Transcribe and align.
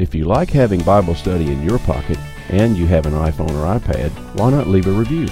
If 0.00 0.14
you 0.14 0.24
like 0.24 0.48
having 0.48 0.80
Bible 0.80 1.14
study 1.14 1.52
in 1.52 1.62
your 1.62 1.78
pocket 1.80 2.16
and 2.48 2.74
you 2.74 2.86
have 2.86 3.04
an 3.04 3.12
iPhone 3.12 3.50
or 3.50 3.78
iPad, 3.78 4.08
why 4.34 4.48
not 4.48 4.66
leave 4.66 4.86
a 4.86 4.90
review? 4.90 5.28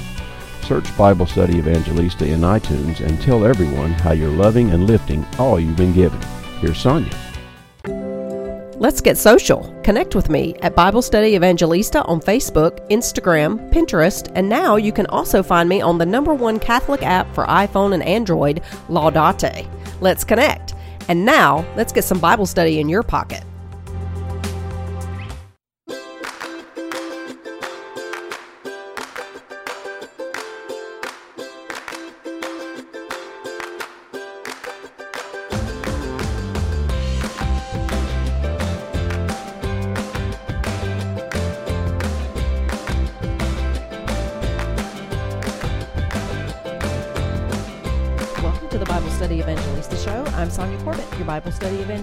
Search 0.60 0.94
Bible 0.94 1.24
Study 1.24 1.56
Evangelista 1.56 2.26
in 2.26 2.40
iTunes 2.40 3.00
and 3.00 3.18
tell 3.22 3.46
everyone 3.46 3.92
how 3.92 4.12
you're 4.12 4.28
loving 4.28 4.72
and 4.72 4.86
lifting 4.86 5.24
all 5.38 5.58
you've 5.58 5.78
been 5.78 5.94
given. 5.94 6.20
Here's 6.60 6.84
Sonja. 6.84 7.16
Let's 8.78 9.00
get 9.00 9.16
social. 9.16 9.74
Connect 9.82 10.14
with 10.14 10.28
me 10.28 10.54
at 10.56 10.76
Bible 10.76 11.00
Study 11.00 11.34
Evangelista 11.34 12.02
on 12.02 12.20
Facebook, 12.20 12.86
Instagram, 12.90 13.72
Pinterest, 13.72 14.30
and 14.34 14.50
now 14.50 14.76
you 14.76 14.92
can 14.92 15.06
also 15.06 15.42
find 15.42 15.66
me 15.66 15.80
on 15.80 15.96
the 15.96 16.04
number 16.04 16.34
one 16.34 16.58
Catholic 16.58 17.02
app 17.02 17.34
for 17.34 17.46
iPhone 17.46 17.94
and 17.94 18.02
Android, 18.02 18.60
Laudate. 18.88 19.66
Let's 20.02 20.24
connect. 20.24 20.74
And 21.08 21.24
now, 21.24 21.66
let's 21.74 21.90
get 21.90 22.04
some 22.04 22.20
Bible 22.20 22.44
study 22.44 22.80
in 22.80 22.90
your 22.90 23.02
pocket. 23.02 23.42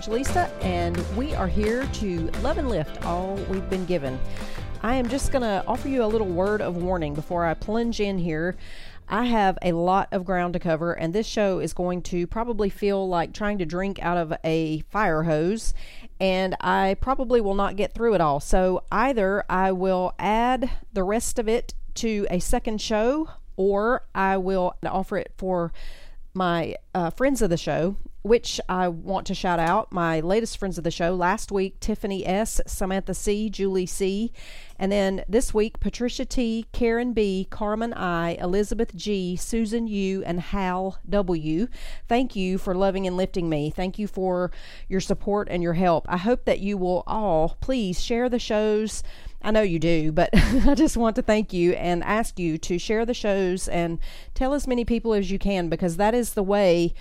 Evangelista, 0.05 0.51
and 0.61 0.95
we 1.17 1.33
are 1.33 1.47
here 1.47 1.83
to 1.93 2.29
love 2.43 2.59
and 2.59 2.69
lift 2.69 3.03
all 3.07 3.33
we've 3.49 3.67
been 3.71 3.85
given. 3.85 4.19
I 4.83 4.93
am 4.97 5.09
just 5.09 5.31
going 5.31 5.41
to 5.41 5.63
offer 5.65 5.87
you 5.87 6.03
a 6.03 6.05
little 6.05 6.27
word 6.27 6.61
of 6.61 6.77
warning 6.77 7.15
before 7.15 7.43
I 7.43 7.55
plunge 7.55 7.99
in 7.99 8.19
here. 8.19 8.55
I 9.09 9.25
have 9.25 9.57
a 9.63 9.71
lot 9.71 10.09
of 10.11 10.23
ground 10.23 10.53
to 10.53 10.59
cover, 10.59 10.93
and 10.93 11.11
this 11.11 11.25
show 11.25 11.57
is 11.57 11.73
going 11.73 12.03
to 12.03 12.27
probably 12.27 12.69
feel 12.69 13.09
like 13.09 13.33
trying 13.33 13.57
to 13.57 13.65
drink 13.65 13.97
out 13.99 14.17
of 14.17 14.31
a 14.43 14.81
fire 14.91 15.23
hose, 15.23 15.73
and 16.19 16.55
I 16.61 16.97
probably 17.01 17.41
will 17.41 17.55
not 17.55 17.75
get 17.75 17.95
through 17.95 18.13
it 18.13 18.21
all. 18.21 18.39
So 18.39 18.83
either 18.91 19.43
I 19.49 19.71
will 19.71 20.13
add 20.19 20.69
the 20.93 21.03
rest 21.03 21.39
of 21.39 21.49
it 21.49 21.73
to 21.95 22.27
a 22.29 22.37
second 22.37 22.79
show, 22.79 23.31
or 23.57 24.05
I 24.13 24.37
will 24.37 24.75
offer 24.85 25.17
it 25.17 25.31
for 25.35 25.73
my 26.35 26.75
uh, 26.93 27.09
friends 27.09 27.41
of 27.41 27.49
the 27.49 27.57
show, 27.57 27.95
which 28.25 28.59
I 28.67 28.87
want 28.87 29.27
to 29.27 29.35
shout 29.35 29.59
out. 29.59 29.91
My 29.91 30.19
latest 30.19 30.57
friends 30.57 30.79
of 30.79 30.83
the 30.83 30.89
show 30.89 31.13
last 31.13 31.51
week 31.51 31.79
Tiffany 31.79 32.25
S., 32.25 32.59
Samantha 32.65 33.13
C., 33.13 33.51
Julie 33.51 33.85
C., 33.85 34.31
and 34.79 34.91
then 34.91 35.23
this 35.29 35.53
week 35.53 35.79
Patricia 35.79 36.25
T., 36.25 36.65
Karen 36.71 37.13
B., 37.13 37.47
Carmen 37.51 37.93
I., 37.93 38.31
Elizabeth 38.41 38.95
G., 38.95 39.35
Susan 39.35 39.85
U., 39.85 40.23
and 40.25 40.39
Hal 40.39 40.97
W. 41.07 41.67
Thank 42.07 42.35
you 42.35 42.57
for 42.57 42.73
loving 42.73 43.05
and 43.05 43.15
lifting 43.15 43.47
me. 43.47 43.69
Thank 43.69 43.99
you 43.99 44.07
for 44.07 44.49
your 44.89 45.01
support 45.01 45.47
and 45.51 45.61
your 45.61 45.73
help. 45.73 46.07
I 46.09 46.17
hope 46.17 46.45
that 46.45 46.59
you 46.59 46.79
will 46.79 47.03
all 47.05 47.57
please 47.61 48.01
share 48.01 48.27
the 48.27 48.39
shows. 48.39 49.03
I 49.43 49.51
know 49.51 49.61
you 49.61 49.77
do, 49.77 50.11
but 50.11 50.31
I 50.33 50.73
just 50.73 50.97
want 50.97 51.15
to 51.17 51.21
thank 51.21 51.53
you 51.53 51.73
and 51.73 52.03
ask 52.03 52.39
you 52.39 52.57
to 52.57 52.79
share 52.79 53.05
the 53.05 53.13
shows 53.13 53.67
and 53.67 53.99
tell 54.33 54.55
as 54.55 54.65
many 54.65 54.83
people 54.83 55.13
as 55.13 55.29
you 55.29 55.37
can 55.37 55.69
because 55.69 55.97
that 55.97 56.15
is 56.15 56.33
the 56.33 56.41
way 56.41 56.95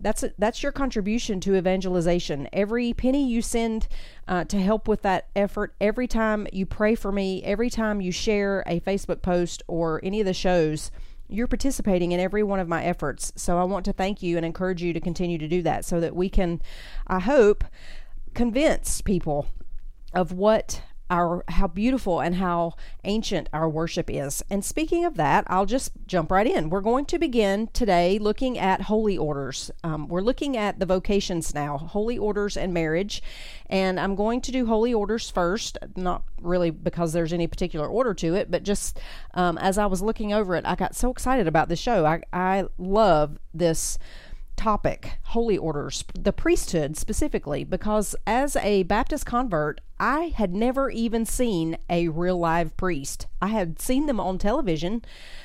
that's 0.00 0.22
a, 0.22 0.32
that's 0.38 0.62
your 0.62 0.72
contribution 0.72 1.40
to 1.40 1.56
evangelization. 1.56 2.48
Every 2.52 2.92
penny 2.92 3.26
you 3.26 3.42
send 3.42 3.88
uh, 4.28 4.44
to 4.44 4.60
help 4.60 4.88
with 4.88 5.02
that 5.02 5.28
effort, 5.34 5.74
every 5.80 6.06
time 6.06 6.46
you 6.52 6.66
pray 6.66 6.94
for 6.94 7.10
me, 7.10 7.42
every 7.44 7.70
time 7.70 8.00
you 8.00 8.12
share 8.12 8.62
a 8.66 8.80
Facebook 8.80 9.22
post 9.22 9.62
or 9.66 10.00
any 10.02 10.20
of 10.20 10.26
the 10.26 10.34
shows, 10.34 10.90
you're 11.28 11.46
participating 11.46 12.12
in 12.12 12.20
every 12.20 12.42
one 12.42 12.60
of 12.60 12.68
my 12.68 12.84
efforts. 12.84 13.32
So 13.36 13.58
I 13.58 13.64
want 13.64 13.84
to 13.86 13.92
thank 13.92 14.22
you 14.22 14.36
and 14.36 14.46
encourage 14.46 14.82
you 14.82 14.92
to 14.92 15.00
continue 15.00 15.38
to 15.38 15.48
do 15.48 15.62
that 15.62 15.84
so 15.84 15.98
that 16.00 16.14
we 16.14 16.28
can, 16.28 16.60
I 17.06 17.20
hope, 17.20 17.64
convince 18.34 19.00
people 19.00 19.48
of 20.12 20.32
what 20.32 20.82
our 21.10 21.44
how 21.48 21.66
beautiful 21.66 22.20
and 22.20 22.36
how 22.36 22.74
ancient 23.04 23.48
our 23.52 23.68
worship 23.68 24.10
is. 24.10 24.42
And 24.50 24.64
speaking 24.64 25.04
of 25.04 25.16
that, 25.16 25.44
I'll 25.46 25.66
just 25.66 25.92
jump 26.06 26.30
right 26.30 26.46
in. 26.46 26.70
We're 26.70 26.80
going 26.80 27.04
to 27.06 27.18
begin 27.18 27.68
today 27.72 28.18
looking 28.18 28.58
at 28.58 28.82
holy 28.82 29.16
orders. 29.16 29.70
Um, 29.84 30.08
we're 30.08 30.20
looking 30.20 30.56
at 30.56 30.78
the 30.78 30.86
vocations 30.86 31.54
now, 31.54 31.78
holy 31.78 32.18
orders 32.18 32.56
and 32.56 32.74
marriage. 32.74 33.22
And 33.68 33.98
I'm 33.98 34.14
going 34.14 34.40
to 34.42 34.52
do 34.52 34.66
holy 34.66 34.92
orders 34.94 35.30
first, 35.30 35.78
not 35.96 36.22
really 36.40 36.70
because 36.70 37.12
there's 37.12 37.32
any 37.32 37.46
particular 37.46 37.86
order 37.86 38.14
to 38.14 38.34
it, 38.34 38.50
but 38.50 38.62
just 38.62 39.00
um, 39.34 39.58
as 39.58 39.78
I 39.78 39.86
was 39.86 40.02
looking 40.02 40.32
over 40.32 40.54
it, 40.54 40.64
I 40.66 40.74
got 40.74 40.94
so 40.94 41.10
excited 41.10 41.46
about 41.46 41.68
this 41.68 41.80
show. 41.80 42.04
I, 42.04 42.22
I 42.32 42.66
love 42.78 43.38
this 43.54 43.98
topic, 44.56 45.18
holy 45.24 45.56
orders, 45.56 46.04
the 46.14 46.32
priesthood 46.32 46.96
specifically, 46.96 47.64
because 47.64 48.16
as 48.26 48.56
a 48.56 48.82
Baptist 48.84 49.26
convert, 49.26 49.80
I 49.98 50.32
had 50.36 50.54
never 50.54 50.90
even 50.90 51.24
seen 51.24 51.78
a 51.88 52.08
real 52.08 52.38
live 52.38 52.76
priest. 52.76 53.26
I 53.40 53.48
had 53.48 53.80
seen 53.80 54.06
them 54.06 54.20
on 54.20 54.38
television, 54.38 55.02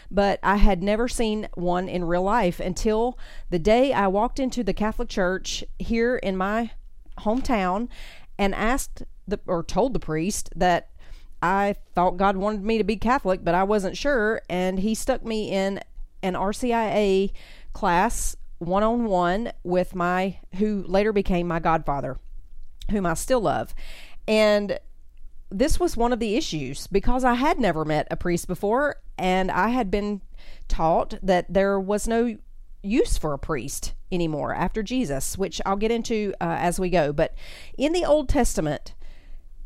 but 0.10 0.40
I 0.44 0.58
had 0.58 0.82
never 0.84 1.08
seen 1.08 1.48
one 1.54 1.88
in 1.88 2.04
real 2.04 2.24
life 2.24 2.60
until 2.60 3.18
the 3.50 3.60
day 3.60 3.94
I 3.94 4.08
walked 4.08 4.40
into 4.40 4.64
the 4.64 4.74
Catholic 4.74 5.10
Church 5.10 5.64
here 5.80 6.16
in 6.18 6.36
my 6.36 6.72
hometown 7.20 7.88
and 8.38 8.56
asked 8.56 9.04
the 9.28 9.40
or 9.46 9.64
told 9.64 9.94
the 9.94 10.00
priest 10.00 10.50
that 10.56 10.90
I 11.42 11.76
thought 11.96 12.18
God 12.18 12.38
wanted 12.38 12.64
me 12.64 12.78
to 12.78 12.84
be 12.84 12.98
Catholic, 12.98 13.44
but 13.44 13.56
I 13.56 13.64
wasn't 13.64 13.98
sure, 13.98 14.42
and 14.50 14.80
he 14.80 14.94
stuck 14.94 15.26
me 15.26 15.50
in 15.52 15.80
an 16.22 16.34
RCIA 16.34 17.32
class 17.74 18.36
one 18.62 18.84
on 18.84 19.06
one 19.06 19.52
with 19.64 19.96
my 19.96 20.38
who 20.56 20.84
later 20.88 21.12
became 21.12 21.48
my 21.48 21.60
godfather, 21.60 22.20
whom 22.92 23.08
I 23.08 23.16
still 23.16 23.42
love. 23.42 23.74
And 24.28 24.80
this 25.50 25.80
was 25.80 25.98
one 25.98 26.14
of 26.14 26.20
the 26.20 26.36
issues 26.36 26.86
because 26.88 27.24
I 27.24 27.34
had 27.34 27.60
never 27.60 27.84
met 27.84 28.08
a 28.12 28.16
priest 28.16 28.48
before 28.48 28.98
and 29.18 29.50
I 29.50 29.70
had 29.70 29.90
been 29.90 30.22
taught 30.68 31.16
that 31.24 31.52
there 31.52 31.80
was 31.80 32.08
no 32.08 32.38
use 32.84 33.18
for 33.18 33.34
a 33.34 33.40
priest 33.40 33.94
anymore 34.12 34.54
after 34.54 34.84
Jesus, 34.84 35.40
which 35.40 35.60
I'll 35.66 35.76
get 35.76 35.92
into 35.92 36.34
uh, 36.40 36.58
as 36.60 36.80
we 36.80 36.92
go. 36.92 37.12
But 37.12 37.34
in 37.78 37.94
the 37.94 38.06
Old 38.06 38.30
Testament, 38.30 38.94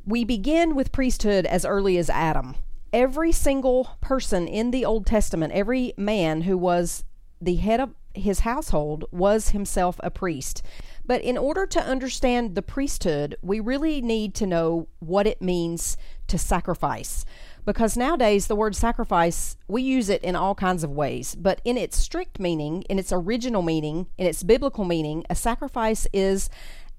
we 0.06 0.24
begin 0.24 0.74
with 0.74 0.94
priesthood 0.94 1.46
as 1.46 1.66
early 1.66 1.98
as 1.98 2.10
Adam. 2.10 2.56
Every 2.94 3.34
single 3.34 3.98
person 4.00 4.48
in 4.48 4.72
the 4.72 4.86
Old 4.86 5.06
Testament, 5.06 5.52
every 5.52 5.94
man 5.98 6.42
who 6.42 6.58
was 6.58 7.04
the 7.42 7.56
head 7.56 7.82
of 7.82 7.94
his 8.18 8.42
household 8.42 9.06
was 9.12 9.50
himself 9.50 10.00
a 10.04 10.12
priest. 10.12 10.62
But 11.06 11.22
in 11.22 11.38
order 11.38 11.66
to 11.68 11.82
understand 11.82 12.56
the 12.56 12.62
priesthood, 12.62 13.38
we 13.42 13.60
really 13.60 14.02
need 14.02 14.34
to 14.36 14.48
know 14.48 14.88
what 15.00 15.28
it 15.28 15.42
means 15.42 15.98
to 16.28 16.38
sacrifice. 16.38 17.26
Because 17.66 17.98
nowadays, 17.98 18.48
the 18.48 18.56
word 18.56 18.76
sacrifice, 18.76 19.58
we 19.68 19.82
use 19.82 20.10
it 20.10 20.24
in 20.24 20.36
all 20.36 20.56
kinds 20.56 20.84
of 20.84 20.92
ways. 20.92 21.36
But 21.36 21.62
in 21.66 21.78
its 21.78 21.98
strict 21.98 22.40
meaning, 22.40 22.84
in 22.84 23.00
its 23.00 23.12
original 23.12 23.62
meaning, 23.62 24.08
in 24.18 24.28
its 24.28 24.44
biblical 24.44 24.86
meaning, 24.86 25.24
a 25.30 25.36
sacrifice 25.36 26.08
is 26.14 26.50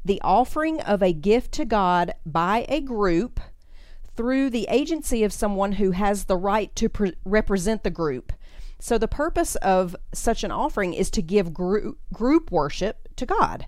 the 0.05 0.21
offering 0.23 0.81
of 0.81 1.03
a 1.03 1.13
gift 1.13 1.53
to 1.53 1.65
God 1.65 2.15
by 2.25 2.67
a 2.69 2.81
group 2.81 3.41
through 4.17 4.51
the 4.51 4.67
agency 4.71 5.23
of 5.23 5.33
someone 5.33 5.73
who 5.73 5.91
has 5.91 6.25
the 6.25 6.37
right 6.37 6.75
to 6.77 6.89
pre- 6.89 7.15
represent 7.25 7.85
the 7.85 7.91
group. 7.91 8.33
So, 8.79 8.99
the 8.99 9.09
purpose 9.09 9.57
of 9.57 9.97
such 10.13 10.45
an 10.45 10.51
offering 10.51 10.93
is 10.93 11.11
to 11.13 11.23
give 11.23 11.55
group, 11.55 11.99
group 12.13 12.53
worship 12.53 13.09
to 13.17 13.27
God. 13.27 13.67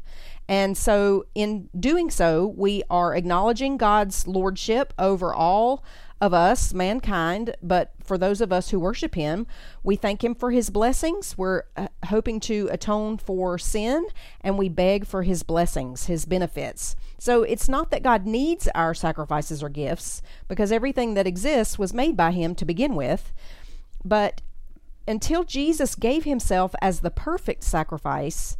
And 0.48 0.76
so, 0.76 1.26
in 1.34 1.68
doing 1.78 2.10
so, 2.10 2.46
we 2.56 2.82
are 2.88 3.14
acknowledging 3.14 3.76
God's 3.76 4.26
lordship 4.26 4.92
over 4.98 5.32
all 5.32 5.84
of 6.20 6.34
us, 6.34 6.74
mankind, 6.74 7.54
but 7.62 7.92
for 8.02 8.18
those 8.18 8.40
of 8.40 8.52
us 8.52 8.70
who 8.70 8.80
worship 8.80 9.14
Him, 9.14 9.46
we 9.84 9.94
thank 9.94 10.24
Him 10.24 10.34
for 10.34 10.50
His 10.50 10.68
blessings. 10.68 11.38
We're 11.38 11.62
uh, 11.76 11.88
hoping 12.06 12.40
to 12.40 12.68
atone 12.72 13.18
for 13.18 13.56
sin, 13.58 14.06
and 14.40 14.58
we 14.58 14.68
beg 14.68 15.06
for 15.06 15.22
His 15.22 15.42
blessings, 15.42 16.06
His 16.06 16.24
benefits. 16.24 16.96
So 17.18 17.42
it's 17.44 17.68
not 17.68 17.90
that 17.90 18.02
God 18.02 18.26
needs 18.26 18.68
our 18.74 18.94
sacrifices 18.94 19.62
or 19.62 19.68
gifts, 19.68 20.22
because 20.48 20.72
everything 20.72 21.14
that 21.14 21.26
exists 21.26 21.78
was 21.78 21.94
made 21.94 22.16
by 22.16 22.32
Him 22.32 22.54
to 22.56 22.64
begin 22.64 22.96
with, 22.96 23.32
but 24.04 24.40
until 25.08 25.42
Jesus 25.42 25.94
gave 25.94 26.24
himself 26.24 26.74
as 26.82 27.00
the 27.00 27.10
perfect 27.10 27.64
sacrifice, 27.64 28.56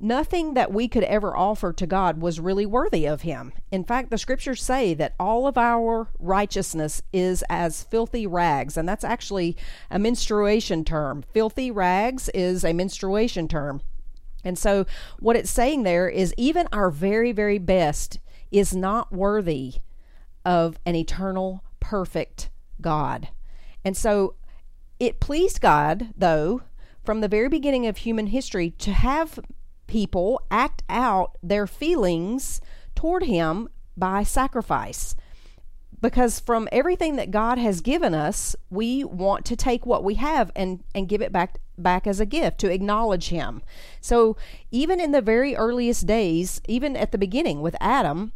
nothing 0.00 0.54
that 0.54 0.72
we 0.72 0.86
could 0.86 1.02
ever 1.04 1.36
offer 1.36 1.72
to 1.72 1.86
God 1.86 2.20
was 2.20 2.38
really 2.38 2.64
worthy 2.64 3.04
of 3.06 3.22
him. 3.22 3.52
In 3.70 3.84
fact, 3.84 4.10
the 4.10 4.18
scriptures 4.18 4.62
say 4.62 4.94
that 4.94 5.14
all 5.18 5.46
of 5.46 5.58
our 5.58 6.08
righteousness 6.18 7.02
is 7.12 7.42
as 7.50 7.82
filthy 7.82 8.26
rags, 8.26 8.76
and 8.76 8.88
that's 8.88 9.04
actually 9.04 9.56
a 9.90 9.98
menstruation 9.98 10.84
term. 10.84 11.24
Filthy 11.34 11.70
rags 11.70 12.28
is 12.30 12.64
a 12.64 12.72
menstruation 12.72 13.48
term. 13.48 13.82
And 14.44 14.56
so, 14.56 14.86
what 15.18 15.36
it's 15.36 15.50
saying 15.50 15.82
there 15.82 16.08
is 16.08 16.32
even 16.36 16.68
our 16.72 16.90
very, 16.90 17.32
very 17.32 17.58
best 17.58 18.20
is 18.52 18.74
not 18.74 19.12
worthy 19.12 19.74
of 20.44 20.78
an 20.86 20.94
eternal, 20.94 21.64
perfect 21.80 22.50
God. 22.80 23.28
And 23.84 23.96
so 23.96 24.34
it 24.98 25.20
pleased 25.20 25.60
God, 25.60 26.08
though, 26.16 26.62
from 27.04 27.20
the 27.20 27.28
very 27.28 27.48
beginning 27.48 27.86
of 27.86 27.98
human 27.98 28.28
history 28.28 28.70
to 28.70 28.92
have 28.92 29.38
people 29.86 30.42
act 30.50 30.82
out 30.88 31.36
their 31.42 31.66
feelings 31.66 32.60
toward 32.94 33.24
Him 33.24 33.68
by 33.96 34.22
sacrifice. 34.22 35.14
Because 36.00 36.38
from 36.38 36.68
everything 36.70 37.16
that 37.16 37.32
God 37.32 37.58
has 37.58 37.80
given 37.80 38.14
us, 38.14 38.54
we 38.70 39.02
want 39.02 39.44
to 39.46 39.56
take 39.56 39.84
what 39.84 40.04
we 40.04 40.14
have 40.14 40.52
and, 40.54 40.84
and 40.94 41.08
give 41.08 41.20
it 41.20 41.32
back 41.32 41.58
back 41.78 42.06
as 42.06 42.20
a 42.20 42.26
gift 42.26 42.58
to 42.58 42.72
acknowledge 42.72 43.28
him. 43.28 43.62
So 44.00 44.36
even 44.70 45.00
in 45.00 45.12
the 45.12 45.22
very 45.22 45.54
earliest 45.54 46.06
days, 46.06 46.60
even 46.68 46.96
at 46.96 47.12
the 47.12 47.18
beginning 47.18 47.60
with 47.60 47.76
Adam, 47.80 48.32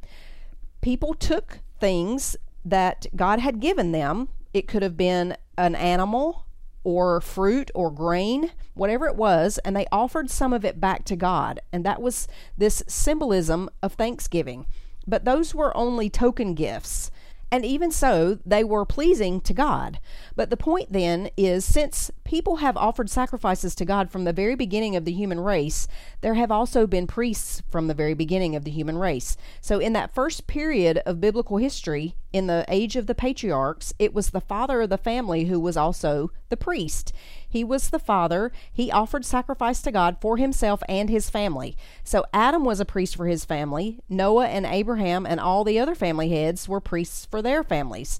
people 0.80 1.12
took 1.14 1.58
things 1.80 2.36
that 2.64 3.06
God 3.16 3.40
had 3.40 3.60
given 3.60 3.92
them. 3.92 4.28
It 4.54 4.68
could 4.68 4.82
have 4.82 4.96
been 4.96 5.36
an 5.58 5.74
animal 5.74 6.46
or 6.84 7.20
fruit 7.20 7.70
or 7.74 7.90
grain, 7.90 8.52
whatever 8.74 9.06
it 9.06 9.16
was, 9.16 9.58
and 9.58 9.76
they 9.76 9.86
offered 9.92 10.30
some 10.30 10.52
of 10.52 10.64
it 10.64 10.80
back 10.80 11.04
to 11.04 11.16
God. 11.16 11.60
And 11.72 11.84
that 11.84 12.02
was 12.02 12.28
this 12.56 12.82
symbolism 12.86 13.68
of 13.82 13.94
thanksgiving. 13.94 14.66
But 15.06 15.24
those 15.24 15.54
were 15.54 15.76
only 15.76 16.08
token 16.08 16.54
gifts. 16.54 17.10
And 17.50 17.66
even 17.66 17.92
so, 17.92 18.38
they 18.46 18.64
were 18.64 18.86
pleasing 18.86 19.42
to 19.42 19.52
God. 19.52 20.00
But 20.34 20.48
the 20.48 20.56
point 20.56 20.90
then 20.90 21.28
is 21.36 21.66
since 21.66 22.10
people 22.24 22.56
have 22.56 22.78
offered 22.78 23.10
sacrifices 23.10 23.74
to 23.74 23.84
God 23.84 24.10
from 24.10 24.24
the 24.24 24.32
very 24.32 24.54
beginning 24.54 24.96
of 24.96 25.04
the 25.04 25.12
human 25.12 25.38
race, 25.38 25.86
there 26.22 26.34
have 26.34 26.50
also 26.50 26.86
been 26.86 27.06
priests 27.06 27.62
from 27.68 27.88
the 27.88 27.94
very 27.94 28.14
beginning 28.14 28.56
of 28.56 28.64
the 28.64 28.70
human 28.70 28.96
race. 28.96 29.36
So, 29.60 29.78
in 29.78 29.92
that 29.92 30.14
first 30.14 30.46
period 30.46 30.98
of 31.04 31.20
biblical 31.20 31.58
history, 31.58 32.14
in 32.32 32.46
the 32.46 32.64
age 32.68 32.96
of 32.96 33.06
the 33.06 33.14
patriarchs, 33.14 33.92
it 33.98 34.14
was 34.14 34.30
the 34.30 34.40
father 34.40 34.82
of 34.82 34.88
the 34.90 34.96
family 34.96 35.44
who 35.44 35.60
was 35.60 35.76
also 35.76 36.30
the 36.48 36.56
priest. 36.56 37.12
He 37.46 37.62
was 37.62 37.90
the 37.90 37.98
father. 37.98 38.52
He 38.72 38.90
offered 38.90 39.24
sacrifice 39.24 39.82
to 39.82 39.92
God 39.92 40.16
for 40.20 40.38
himself 40.38 40.82
and 40.88 41.10
his 41.10 41.28
family. 41.28 41.76
So 42.04 42.24
Adam 42.32 42.64
was 42.64 42.80
a 42.80 42.86
priest 42.86 43.16
for 43.16 43.26
his 43.26 43.44
family. 43.44 43.98
Noah 44.08 44.46
and 44.46 44.64
Abraham 44.64 45.26
and 45.26 45.38
all 45.38 45.64
the 45.64 45.78
other 45.78 45.94
family 45.94 46.30
heads 46.30 46.68
were 46.68 46.80
priests 46.80 47.26
for 47.26 47.42
their 47.42 47.62
families. 47.62 48.18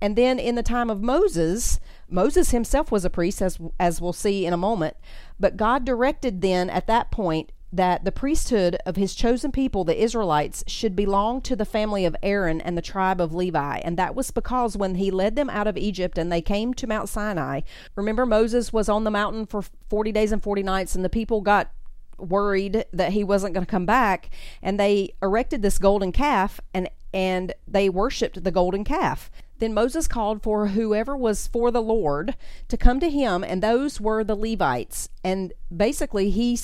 And 0.00 0.16
then 0.16 0.40
in 0.40 0.56
the 0.56 0.64
time 0.64 0.90
of 0.90 1.00
Moses, 1.00 1.78
Moses 2.12 2.50
himself 2.50 2.92
was 2.92 3.04
a 3.04 3.10
priest, 3.10 3.42
as, 3.42 3.58
as 3.80 4.00
we'll 4.00 4.12
see 4.12 4.46
in 4.46 4.52
a 4.52 4.58
moment. 4.58 4.96
But 5.40 5.56
God 5.56 5.84
directed 5.84 6.40
then 6.40 6.70
at 6.70 6.86
that 6.86 7.10
point 7.10 7.52
that 7.72 8.04
the 8.04 8.12
priesthood 8.12 8.76
of 8.84 8.96
his 8.96 9.14
chosen 9.14 9.50
people, 9.50 9.82
the 9.82 10.00
Israelites, 10.00 10.62
should 10.66 10.94
belong 10.94 11.40
to 11.40 11.56
the 11.56 11.64
family 11.64 12.04
of 12.04 12.14
Aaron 12.22 12.60
and 12.60 12.76
the 12.76 12.82
tribe 12.82 13.20
of 13.20 13.34
Levi. 13.34 13.78
And 13.78 13.96
that 13.96 14.14
was 14.14 14.30
because 14.30 14.76
when 14.76 14.96
he 14.96 15.10
led 15.10 15.36
them 15.36 15.48
out 15.48 15.66
of 15.66 15.78
Egypt 15.78 16.18
and 16.18 16.30
they 16.30 16.42
came 16.42 16.74
to 16.74 16.86
Mount 16.86 17.08
Sinai, 17.08 17.62
remember 17.96 18.26
Moses 18.26 18.74
was 18.74 18.90
on 18.90 19.04
the 19.04 19.10
mountain 19.10 19.46
for 19.46 19.62
40 19.88 20.12
days 20.12 20.32
and 20.32 20.42
40 20.42 20.62
nights, 20.62 20.94
and 20.94 21.02
the 21.02 21.08
people 21.08 21.40
got 21.40 21.72
worried 22.18 22.84
that 22.92 23.12
he 23.12 23.24
wasn't 23.24 23.54
going 23.54 23.64
to 23.64 23.70
come 23.70 23.86
back 23.86 24.30
and 24.62 24.78
they 24.78 25.12
erected 25.20 25.62
this 25.62 25.78
golden 25.78 26.12
calf 26.12 26.60
and 26.72 26.88
and 27.12 27.52
they 27.66 27.88
worshiped 27.88 28.44
the 28.44 28.50
golden 28.50 28.84
calf 28.84 29.30
then 29.62 29.72
Moses 29.72 30.08
called 30.08 30.42
for 30.42 30.68
whoever 30.68 31.16
was 31.16 31.46
for 31.46 31.70
the 31.70 31.80
Lord 31.80 32.34
to 32.68 32.76
come 32.76 32.98
to 32.98 33.08
him, 33.08 33.44
and 33.44 33.62
those 33.62 34.00
were 34.00 34.24
the 34.24 34.34
Levites. 34.34 35.08
And 35.22 35.52
basically, 35.74 36.30
he 36.30 36.58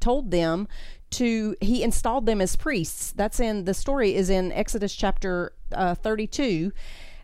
told 0.00 0.30
them 0.30 0.68
to 1.12 1.56
he 1.60 1.82
installed 1.82 2.26
them 2.26 2.40
as 2.40 2.56
priests 2.56 3.12
that's 3.12 3.38
in 3.38 3.64
the 3.64 3.74
story 3.74 4.14
is 4.14 4.30
in 4.30 4.50
exodus 4.52 4.94
chapter 4.94 5.52
uh, 5.72 5.94
32 5.94 6.72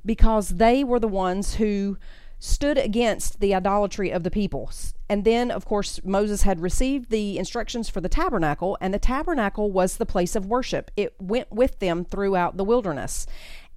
because 0.05 0.51
they 0.51 0.85
were 0.85 1.01
the 1.01 1.09
ones 1.09 1.55
who 1.55 1.99
stood 2.39 2.79
against 2.79 3.41
the 3.41 3.55
idolatry 3.55 4.11
of 4.11 4.23
the 4.23 4.31
people. 4.31 4.71
And 5.09 5.25
then, 5.25 5.51
of 5.51 5.65
course, 5.65 6.01
Moses 6.05 6.43
had 6.43 6.61
received 6.61 7.11
the 7.11 7.37
instructions 7.37 7.89
for 7.89 8.01
the 8.01 8.09
tabernacle, 8.09 8.79
and 8.81 8.95
the 8.95 8.99
tabernacle 8.99 9.73
was 9.73 9.97
the 9.97 10.07
place 10.07 10.37
of 10.37 10.47
worship. 10.47 10.91
It 10.97 11.15
went 11.19 11.51
with 11.51 11.81
them 11.81 12.05
throughout 12.05 12.57
the 12.57 12.65
wilderness. 12.65 13.27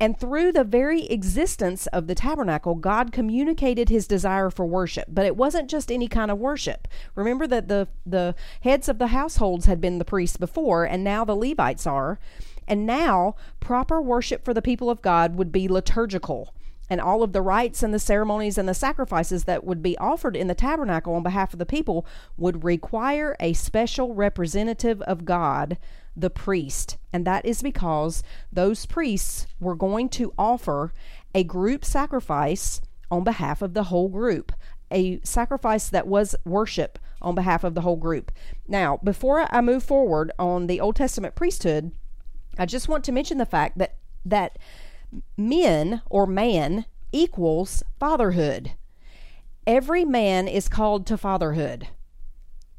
And 0.01 0.19
through 0.19 0.51
the 0.51 0.63
very 0.63 1.05
existence 1.05 1.85
of 1.85 2.07
the 2.07 2.15
tabernacle, 2.15 2.73
God 2.73 3.11
communicated 3.11 3.89
his 3.89 4.07
desire 4.07 4.49
for 4.49 4.65
worship. 4.65 5.05
But 5.07 5.27
it 5.27 5.37
wasn't 5.37 5.69
just 5.69 5.91
any 5.91 6.07
kind 6.07 6.31
of 6.31 6.39
worship. 6.39 6.87
Remember 7.13 7.45
that 7.45 7.67
the, 7.67 7.87
the 8.03 8.33
heads 8.61 8.89
of 8.89 8.97
the 8.97 9.07
households 9.07 9.67
had 9.67 9.79
been 9.79 9.99
the 9.99 10.03
priests 10.03 10.37
before, 10.37 10.85
and 10.85 11.03
now 11.03 11.23
the 11.23 11.35
Levites 11.35 11.85
are. 11.85 12.19
And 12.67 12.87
now, 12.87 13.35
proper 13.59 14.01
worship 14.01 14.43
for 14.43 14.55
the 14.55 14.61
people 14.63 14.89
of 14.89 15.03
God 15.03 15.35
would 15.35 15.51
be 15.51 15.67
liturgical 15.67 16.51
and 16.91 16.99
all 16.99 17.23
of 17.23 17.31
the 17.31 17.41
rites 17.41 17.83
and 17.83 17.93
the 17.93 17.99
ceremonies 17.99 18.57
and 18.57 18.67
the 18.67 18.73
sacrifices 18.73 19.45
that 19.45 19.63
would 19.63 19.81
be 19.81 19.97
offered 19.97 20.35
in 20.35 20.47
the 20.47 20.53
tabernacle 20.53 21.15
on 21.15 21.23
behalf 21.23 21.53
of 21.53 21.59
the 21.59 21.65
people 21.65 22.05
would 22.35 22.65
require 22.65 23.33
a 23.39 23.53
special 23.53 24.13
representative 24.13 25.01
of 25.03 25.23
God, 25.23 25.77
the 26.17 26.29
priest. 26.29 26.97
And 27.13 27.25
that 27.25 27.45
is 27.45 27.61
because 27.63 28.23
those 28.51 28.85
priests 28.85 29.47
were 29.57 29.73
going 29.73 30.09
to 30.09 30.33
offer 30.37 30.91
a 31.33 31.45
group 31.45 31.85
sacrifice 31.85 32.81
on 33.09 33.23
behalf 33.23 33.61
of 33.61 33.73
the 33.73 33.83
whole 33.83 34.09
group, 34.09 34.51
a 34.91 35.21
sacrifice 35.23 35.87
that 35.87 36.07
was 36.07 36.35
worship 36.43 36.99
on 37.21 37.35
behalf 37.35 37.63
of 37.63 37.73
the 37.73 37.81
whole 37.81 37.95
group. 37.95 38.33
Now, 38.67 38.99
before 39.01 39.47
I 39.49 39.61
move 39.61 39.83
forward 39.85 40.33
on 40.37 40.67
the 40.67 40.81
Old 40.81 40.97
Testament 40.97 41.35
priesthood, 41.35 41.93
I 42.59 42.65
just 42.65 42.89
want 42.89 43.05
to 43.05 43.13
mention 43.13 43.37
the 43.37 43.45
fact 43.45 43.77
that 43.77 43.95
that 44.25 44.59
men 45.37 46.01
or 46.09 46.25
man 46.25 46.85
equals 47.11 47.83
fatherhood. 47.99 48.73
Every 49.67 50.05
man 50.05 50.47
is 50.47 50.69
called 50.69 51.05
to 51.07 51.17
fatherhood. 51.17 51.87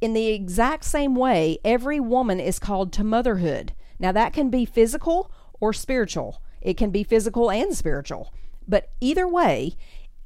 In 0.01 0.15
the 0.15 0.29
exact 0.29 0.85
same 0.85 1.15
way, 1.15 1.59
every 1.65 2.01
woman 2.01 2.41
is 2.41 2.59
called 2.59 2.93
to 2.95 3.05
motherhood. 3.05 3.73
Now, 3.99 4.11
that 4.13 4.33
can 4.33 4.51
be 4.51 4.65
physical 4.65 5.31
or 5.61 5.73
spiritual, 5.73 6.43
it 6.61 6.77
can 6.77 6.91
be 6.91 7.05
physical 7.05 7.51
and 7.51 7.77
spiritual. 7.77 8.33
But 8.67 8.91
either 9.01 9.29
way, 9.29 9.77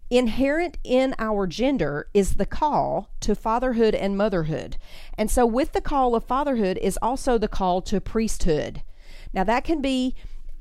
inherent 0.09 0.79
in 0.85 1.15
our 1.19 1.47
gender 1.47 2.09
is 2.15 2.35
the 2.35 2.47
call 2.47 3.11
to 3.21 3.35
fatherhood 3.35 3.95
and 3.95 4.17
motherhood. 4.17 4.79
And 5.19 5.31
so, 5.31 5.45
with 5.45 5.73
the 5.73 5.81
call 5.81 6.15
of 6.15 6.25
fatherhood 6.25 6.79
is 6.79 6.99
also 7.03 7.37
the 7.37 7.49
call 7.49 7.83
to 7.83 8.01
priesthood. 8.01 8.83
Now, 9.35 9.45
that 9.45 9.65
can 9.65 9.83
be 9.83 10.15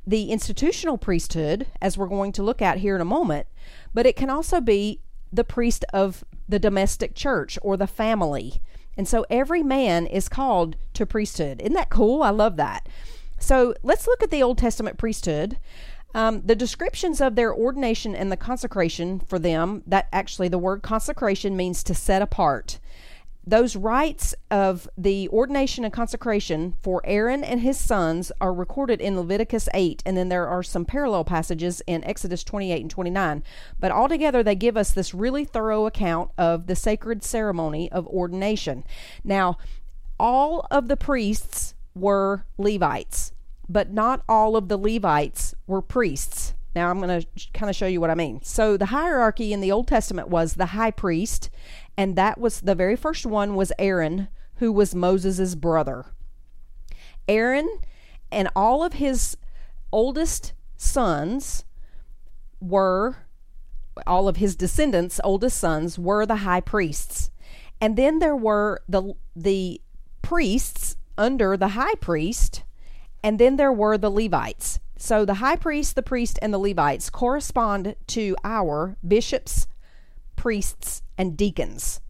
the 0.08 0.32
institutional 0.32 0.98
priesthood, 0.98 1.68
as 1.82 1.98
we're 1.98 2.08
going 2.08 2.32
to 2.34 2.44
look 2.44 2.62
at 2.62 2.80
here 2.80 2.96
in 2.96 3.02
a 3.02 3.06
moment, 3.06 3.48
but 3.94 4.06
it 4.06 4.16
can 4.16 4.30
also 4.30 4.62
be 4.62 5.02
the 5.32 5.44
priest 5.44 5.84
of 5.94 6.24
the 6.48 6.60
domestic 6.60 7.16
church 7.16 7.58
or 7.62 7.76
the 7.76 7.88
family. 7.88 8.62
And 8.98 9.08
so 9.08 9.26
every 9.30 9.64
man 9.64 10.06
is 10.08 10.30
called 10.30 10.78
to 10.94 11.06
priesthood. 11.06 11.60
Isn't 11.62 11.74
that 11.74 11.90
cool? 11.90 12.24
I 12.24 12.30
love 12.30 12.56
that. 12.58 12.88
So 13.38 13.74
let's 13.84 14.08
look 14.08 14.24
at 14.24 14.32
the 14.32 14.44
Old 14.44 14.58
Testament 14.58 14.98
priesthood. 14.98 15.58
Um, 16.14 16.44
the 16.46 16.56
descriptions 16.56 17.20
of 17.20 17.36
their 17.36 17.54
ordination 17.54 18.16
and 18.16 18.32
the 18.32 18.38
consecration 18.38 19.20
for 19.20 19.38
them, 19.38 19.84
that 19.86 20.08
actually 20.14 20.48
the 20.48 20.58
word 20.58 20.82
consecration 20.82 21.58
means 21.58 21.84
to 21.84 21.94
set 21.94 22.22
apart 22.22 22.80
those 23.48 23.76
rites 23.76 24.34
of 24.50 24.90
the 24.98 25.30
ordination 25.30 25.84
and 25.84 25.94
consecration 25.94 26.76
for 26.82 27.02
Aaron 27.06 27.44
and 27.44 27.62
his 27.62 27.78
sons 27.78 28.32
are 28.42 28.54
recorded 28.54 29.00
in 29.00 29.18
Leviticus 29.18 29.70
8, 29.74 30.02
and 30.06 30.18
then 30.18 30.30
there 30.30 30.48
are 30.48 30.64
some 30.64 30.86
parallel 30.86 31.24
passages 31.24 31.82
in 31.86 32.04
Exodus 32.04 32.44
28 32.44 32.82
and 32.82 32.92
29. 32.92 33.44
But 33.80 33.92
altogether, 33.92 34.42
they 34.42 34.56
give 34.56 34.76
us 34.76 34.92
this 34.92 35.14
really 35.14 35.46
thorough 35.46 35.86
account 35.86 36.32
of 36.38 36.68
the 36.68 36.76
sacred 36.76 37.24
ceremony 37.24 37.92
of 37.92 38.08
ordination. 38.08 38.84
Now, 39.24 39.58
all 40.20 40.66
of 40.72 40.88
the 40.88 40.98
priests 40.98 41.76
were 41.94 42.46
Levites, 42.58 43.32
but 43.70 43.92
not 43.92 44.24
all 44.28 44.56
of 44.56 44.70
the 44.70 44.78
Levites 44.78 45.54
were 45.68 45.82
priests. 45.82 46.54
Now, 46.76 46.90
I'm 46.90 47.00
going 47.00 47.22
to 47.22 47.28
kind 47.54 47.70
of 47.70 47.76
show 47.76 47.88
you 47.88 48.02
what 48.02 48.10
I 48.10 48.16
mean. 48.16 48.42
So, 48.44 48.76
the 48.76 48.88
hierarchy 48.88 49.54
in 49.54 49.62
the 49.62 49.72
Old 49.72 49.88
Testament 49.88 50.28
was 50.28 50.56
the 50.56 50.68
high 50.68 50.92
priest, 50.92 51.50
and 51.98 52.16
that 52.16 52.40
was 52.40 52.62
the 52.62 52.76
very 52.76 52.96
first 52.96 53.26
one 53.26 53.56
was 53.56 53.72
Aaron, 53.80 54.28
who 54.56 54.72
was 54.72 54.96
Moses' 54.96 55.56
brother. 55.56 56.06
Aaron 57.28 57.80
and 58.32 58.50
all 58.56 58.84
of 58.84 58.94
his 58.94 59.38
oldest 59.92 60.54
sons 60.78 61.66
were 62.60 63.18
all 64.06 64.28
of 64.28 64.38
his 64.38 64.56
descendants, 64.56 65.22
oldest 65.24 65.58
sons, 65.58 65.98
were 65.98 66.26
the 66.26 66.38
high 66.38 66.62
priests. 66.62 67.32
And 67.80 67.96
then 67.98 68.20
there 68.20 68.36
were 68.36 68.82
the 68.88 69.14
the 69.36 69.82
priests 70.22 70.98
under 71.18 71.56
the 71.56 71.70
high 71.70 71.96
priest, 71.96 72.64
and 73.24 73.40
then 73.40 73.56
there 73.56 73.72
were 73.72 73.98
the 73.98 74.12
Levites. 74.12 74.80
So 74.98 75.26
the 75.26 75.36
high 75.36 75.56
priest, 75.56 75.96
the 75.96 76.04
priest, 76.04 76.40
and 76.42 76.54
the 76.54 76.58
Levites 76.58 77.10
correspond 77.10 77.96
to 78.08 78.36
our 78.44 78.98
bishops, 79.06 79.68
priests, 80.36 81.02
and 81.18 81.38
deacons. 81.38 82.02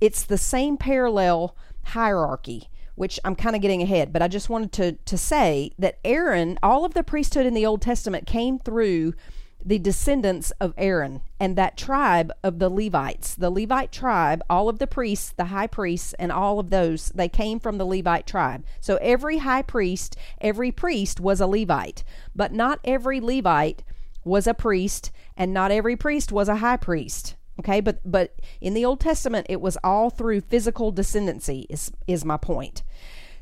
It's 0.00 0.24
the 0.24 0.38
same 0.38 0.76
parallel 0.76 1.56
hierarchy. 1.84 2.68
which 2.94 3.18
I'm 3.24 3.34
kind 3.34 3.56
of 3.56 3.62
getting 3.62 3.82
ahead, 3.82 4.12
but 4.12 4.22
I 4.22 4.28
just 4.28 4.50
wanted 4.50 4.72
to, 4.72 4.92
to 4.92 5.18
say 5.18 5.72
that 5.78 5.98
Aaron, 6.04 6.58
all 6.62 6.84
of 6.84 6.94
the 6.94 7.02
priesthood 7.02 7.46
in 7.46 7.54
the 7.54 7.66
Old 7.66 7.80
Testament 7.80 8.26
came 8.26 8.58
through 8.58 9.14
the 9.64 9.78
descendants 9.78 10.50
of 10.60 10.74
Aaron 10.76 11.22
and 11.38 11.56
that 11.56 11.76
tribe 11.76 12.32
of 12.42 12.58
the 12.58 12.68
Levites. 12.68 13.34
The 13.34 13.50
Levite 13.50 13.92
tribe, 13.92 14.42
all 14.50 14.68
of 14.68 14.78
the 14.78 14.88
priests, 14.88 15.32
the 15.36 15.46
high 15.46 15.68
priests, 15.68 16.14
and 16.18 16.32
all 16.32 16.58
of 16.58 16.70
those, 16.70 17.10
they 17.14 17.28
came 17.28 17.60
from 17.60 17.78
the 17.78 17.86
Levite 17.86 18.26
tribe. 18.26 18.64
So 18.80 18.96
every 18.96 19.38
high 19.38 19.62
priest, 19.62 20.16
every 20.40 20.72
priest 20.72 21.20
was 21.20 21.40
a 21.40 21.46
Levite, 21.46 22.02
but 22.34 22.52
not 22.52 22.80
every 22.84 23.20
Levite 23.20 23.84
was 24.24 24.46
a 24.46 24.54
priest, 24.54 25.10
and 25.36 25.54
not 25.54 25.70
every 25.70 25.96
priest 25.96 26.30
was 26.30 26.48
a 26.48 26.56
high 26.56 26.76
priest. 26.76 27.36
Okay, 27.62 27.80
but 27.80 28.00
but 28.04 28.34
in 28.60 28.74
the 28.74 28.84
Old 28.84 29.00
Testament, 29.00 29.46
it 29.48 29.60
was 29.60 29.78
all 29.84 30.10
through 30.10 30.40
physical 30.42 30.92
descendancy. 30.92 31.66
Is 31.70 31.92
is 32.06 32.24
my 32.24 32.36
point. 32.36 32.82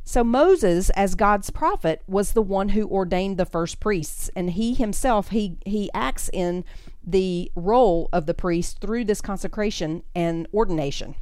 So 0.04 0.24
Moses, 0.24 0.90
as 0.90 1.14
God's 1.14 1.50
prophet, 1.50 2.02
was 2.06 2.32
the 2.32 2.42
one 2.42 2.70
who 2.70 2.88
ordained 2.88 3.38
the 3.38 3.46
first 3.46 3.80
priests, 3.80 4.30
and 4.36 4.50
he 4.50 4.74
himself 4.74 5.30
he 5.30 5.58
he 5.64 5.90
acts 5.94 6.28
in 6.32 6.64
the 7.02 7.50
role 7.54 8.08
of 8.12 8.26
the 8.26 8.34
priest 8.34 8.80
through 8.80 9.06
this 9.06 9.20
consecration 9.20 10.02
and 10.14 10.46
ordination. 10.52 11.14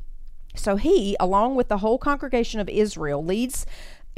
So 0.55 0.76
he, 0.76 1.17
along 1.21 1.55
with 1.55 1.69
the 1.69 1.78
whole 1.78 1.99
congregation 1.99 2.59
of 2.59 2.69
Israel, 2.69 3.25
leads 3.25 3.64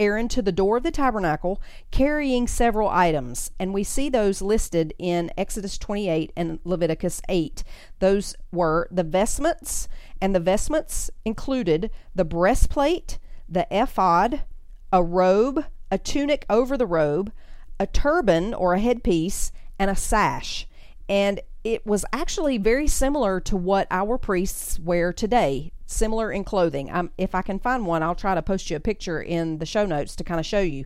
Aaron 0.01 0.29
to 0.29 0.41
the 0.41 0.51
door 0.51 0.79
of 0.79 0.83
the 0.83 0.91
tabernacle 0.91 1.61
carrying 1.91 2.49
several 2.49 2.89
items, 2.89 3.51
and 3.59 3.75
we 3.75 3.85
see 3.85 4.09
those 4.09 4.41
listed 4.41 4.95
in 4.99 5.31
Exodus 5.37 5.77
28 5.77 6.33
and 6.35 6.59
Leviticus 6.65 7.21
8. 7.29 7.63
Those 7.99 8.35
were 8.51 8.89
the 8.91 9.05
vestments, 9.05 9.89
and 10.21 10.35
the 10.35 10.41
vestments 10.41 11.11
included 11.27 11.91
the 12.15 12.25
breastplate, 12.25 13.19
the 13.47 13.67
ephod, 13.71 14.43
a 14.91 15.05
robe, 15.05 15.67
a 15.91 15.99
tunic 15.99 16.47
over 16.49 16.79
the 16.79 16.87
robe, 16.87 17.31
a 17.79 17.87
turban 17.87 18.55
or 18.55 18.75
a 18.75 18.81
headpiece, 18.81 19.53
and 19.79 19.91
a 19.91 19.97
sash. 19.97 20.67
And 21.11 21.41
it 21.63 21.87
was 21.87 22.07
actually 22.13 22.57
very 22.57 22.87
similar 22.87 23.39
to 23.41 23.57
what 23.57 23.87
our 23.91 24.17
priests 24.17 24.79
wear 24.79 25.13
today, 25.13 25.73
similar 25.91 26.31
in 26.31 26.45
clothing. 26.45 26.91
Um, 26.91 27.11
if 27.19 27.35
I 27.35 27.43
can 27.43 27.59
find 27.59 27.85
one, 27.85 28.03
I'll 28.03 28.15
try 28.15 28.35
to 28.35 28.43
post 28.43 28.71
you 28.71 28.77
a 28.77 28.81
picture 28.81 29.21
in 29.21 29.59
the 29.59 29.67
show 29.67 29.87
notes 29.87 30.15
to 30.17 30.25
kind 30.25 30.41
of 30.41 30.47
show 30.47 30.61
you. 30.61 30.85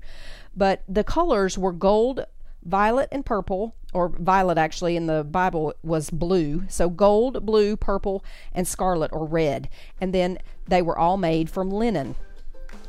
But 0.56 0.82
the 0.88 1.04
colors 1.04 1.58
were 1.58 1.72
gold, 1.72 2.24
violet, 2.64 3.08
and 3.12 3.24
purple, 3.24 3.74
or 3.92 4.08
violet 4.08 4.58
actually 4.58 4.96
in 4.96 5.06
the 5.06 5.22
Bible 5.22 5.74
was 5.82 6.10
blue. 6.10 6.64
So 6.68 6.88
gold, 6.88 7.44
blue, 7.44 7.76
purple, 7.76 8.24
and 8.52 8.66
scarlet 8.66 9.12
or 9.12 9.26
red. 9.26 9.68
And 10.00 10.12
then 10.14 10.38
they 10.66 10.82
were 10.82 10.98
all 10.98 11.16
made 11.16 11.50
from 11.50 11.70
linen. 11.70 12.16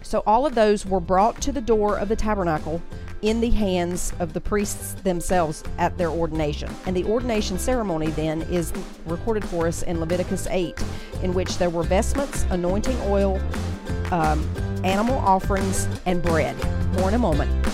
So 0.05 0.21
all 0.27 0.45
of 0.45 0.53
those 0.53 0.85
were 0.85 0.99
brought 0.99 1.41
to 1.41 1.51
the 1.51 1.61
door 1.61 1.97
of 1.97 2.09
the 2.09 2.15
tabernacle 2.15 2.79
in 3.23 3.41
the 3.41 3.49
hands 3.49 4.13
of 4.19 4.33
the 4.33 4.39
priests 4.39 4.93
themselves 5.01 5.63
at 5.79 5.97
their 5.97 6.09
ordination. 6.09 6.69
And 6.85 6.95
the 6.95 7.03
ordination 7.05 7.57
ceremony 7.57 8.11
then 8.11 8.43
is 8.43 8.71
recorded 9.07 9.43
for 9.43 9.65
us 9.65 9.81
in 9.81 9.99
Leviticus 9.99 10.45
8, 10.47 10.79
in 11.23 11.33
which 11.33 11.57
there 11.57 11.71
were 11.71 11.81
vestments, 11.81 12.45
anointing 12.51 12.99
oil, 13.01 13.41
um, 14.11 14.47
animal 14.83 15.17
offerings, 15.17 15.87
and 16.05 16.21
bread. 16.21 16.55
More 16.93 17.09
in 17.09 17.15
a 17.15 17.19
moment. 17.19 17.65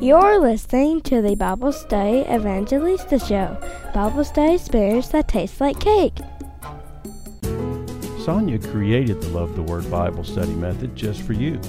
You're 0.00 0.40
listening 0.40 1.02
to 1.02 1.22
the 1.22 1.36
Bible 1.36 1.70
Study 1.72 2.24
Evangelista 2.28 3.16
Show, 3.18 3.56
Bible 3.94 4.24
study 4.24 4.54
experience 4.54 5.08
that 5.08 5.28
taste 5.28 5.60
like 5.60 5.78
cake. 5.78 6.16
Sonja 8.20 8.58
created 8.70 9.20
the 9.22 9.28
Love 9.28 9.54
the 9.54 9.62
Word 9.62 9.88
Bible 9.90 10.24
study 10.24 10.54
method 10.54 10.96
just 10.96 11.22
for 11.22 11.32
you, 11.32 11.60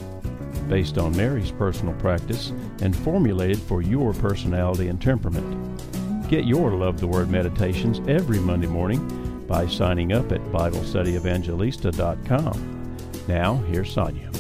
based 0.67 0.98
on 0.98 1.15
Mary's 1.15 1.51
personal 1.51 1.94
practice 1.96 2.51
and 2.82 2.96
formulated 2.96 3.60
for 3.60 3.84
your 3.84 4.13
personality 4.13 4.88
and 4.88 5.00
temperament. 5.01 6.27
Get 6.27 6.46
your 6.46 6.72
Love 6.72 7.00
the 7.00 7.08
Word 7.08 7.29
meditations 7.29 8.01
every 8.08 8.39
Monday 8.39 8.67
morning 8.67 9.46
by 9.48 9.67
signing 9.67 10.13
up 10.13 10.32
at 10.32 10.41
BibleStudyEvangelista.com. 10.46 12.98
Now, 13.27 13.55
here's 13.67 13.96
Sonja. 13.96 14.35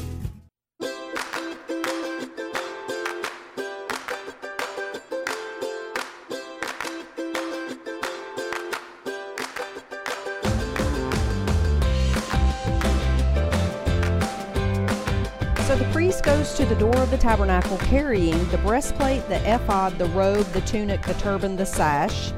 Tabernacle 17.25 17.79
carrying 17.79 18.37
the 18.49 18.57
breastplate, 18.59 19.27
the 19.29 19.55
ephod, 19.55 19.97
the 19.97 20.05
robe, 20.09 20.45
the 20.51 20.61
tunic, 20.61 21.01
the 21.07 21.13
turban, 21.15 21.55
the 21.55 21.65
sash, 21.65 22.31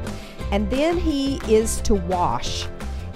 and 0.53 0.70
then 0.70 0.98
he 0.98 1.41
is 1.53 1.82
to 1.82 1.96
wash, 1.96 2.70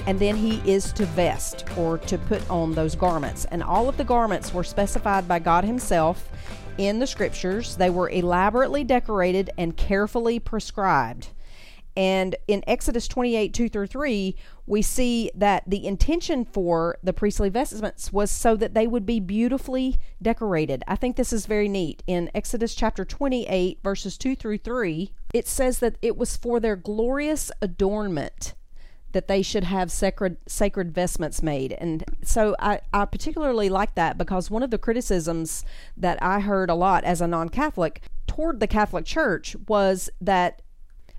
and 0.05 0.19
then 0.19 0.35
he 0.35 0.61
is 0.69 0.91
to 0.91 1.05
vest 1.05 1.63
or 1.77 1.97
to 1.97 2.17
put 2.17 2.47
on 2.49 2.73
those 2.73 2.93
garments. 2.93 3.45
And 3.51 3.63
all 3.63 3.87
of 3.87 3.95
the 3.95 4.03
garments 4.03 4.53
were 4.53 4.65
specified 4.65 5.29
by 5.29 5.39
God 5.39 5.63
Himself 5.63 6.29
in 6.77 6.99
the 6.99 7.07
scriptures, 7.07 7.77
they 7.77 7.89
were 7.89 8.09
elaborately 8.09 8.83
decorated 8.83 9.49
and 9.57 9.77
carefully 9.77 10.39
prescribed. 10.39 11.29
And 11.95 12.35
in 12.47 12.63
Exodus 12.67 13.07
28 13.07 13.53
2 13.53 13.69
through 13.69 13.87
3, 13.87 14.35
we 14.65 14.81
see 14.81 15.31
that 15.35 15.63
the 15.67 15.85
intention 15.85 16.45
for 16.45 16.97
the 17.03 17.13
priestly 17.13 17.49
vestments 17.49 18.13
was 18.13 18.31
so 18.31 18.55
that 18.55 18.73
they 18.73 18.87
would 18.87 19.05
be 19.05 19.19
beautifully 19.19 19.97
decorated. 20.21 20.83
I 20.87 20.95
think 20.95 21.15
this 21.15 21.33
is 21.33 21.45
very 21.45 21.67
neat. 21.67 22.03
In 22.07 22.31
Exodus 22.33 22.73
chapter 22.73 23.03
28, 23.03 23.79
verses 23.83 24.17
2 24.17 24.35
through 24.35 24.59
3, 24.59 25.11
it 25.33 25.47
says 25.47 25.79
that 25.79 25.97
it 26.01 26.17
was 26.17 26.37
for 26.37 26.59
their 26.59 26.75
glorious 26.75 27.51
adornment 27.61 28.53
that 29.11 29.27
they 29.27 29.41
should 29.41 29.65
have 29.65 29.91
sacred 29.91 30.37
sacred 30.47 30.93
vestments 30.93 31.43
made. 31.43 31.73
And 31.73 32.03
so 32.23 32.55
I, 32.59 32.81
I 32.93 33.05
particularly 33.05 33.69
like 33.69 33.95
that 33.95 34.17
because 34.17 34.49
one 34.49 34.63
of 34.63 34.71
the 34.71 34.77
criticisms 34.77 35.65
that 35.97 36.21
I 36.21 36.39
heard 36.39 36.69
a 36.69 36.75
lot 36.75 37.03
as 37.03 37.21
a 37.21 37.27
non 37.27 37.49
Catholic 37.49 38.01
toward 38.27 38.59
the 38.59 38.67
Catholic 38.67 39.05
Church 39.05 39.55
was 39.67 40.09
that 40.21 40.61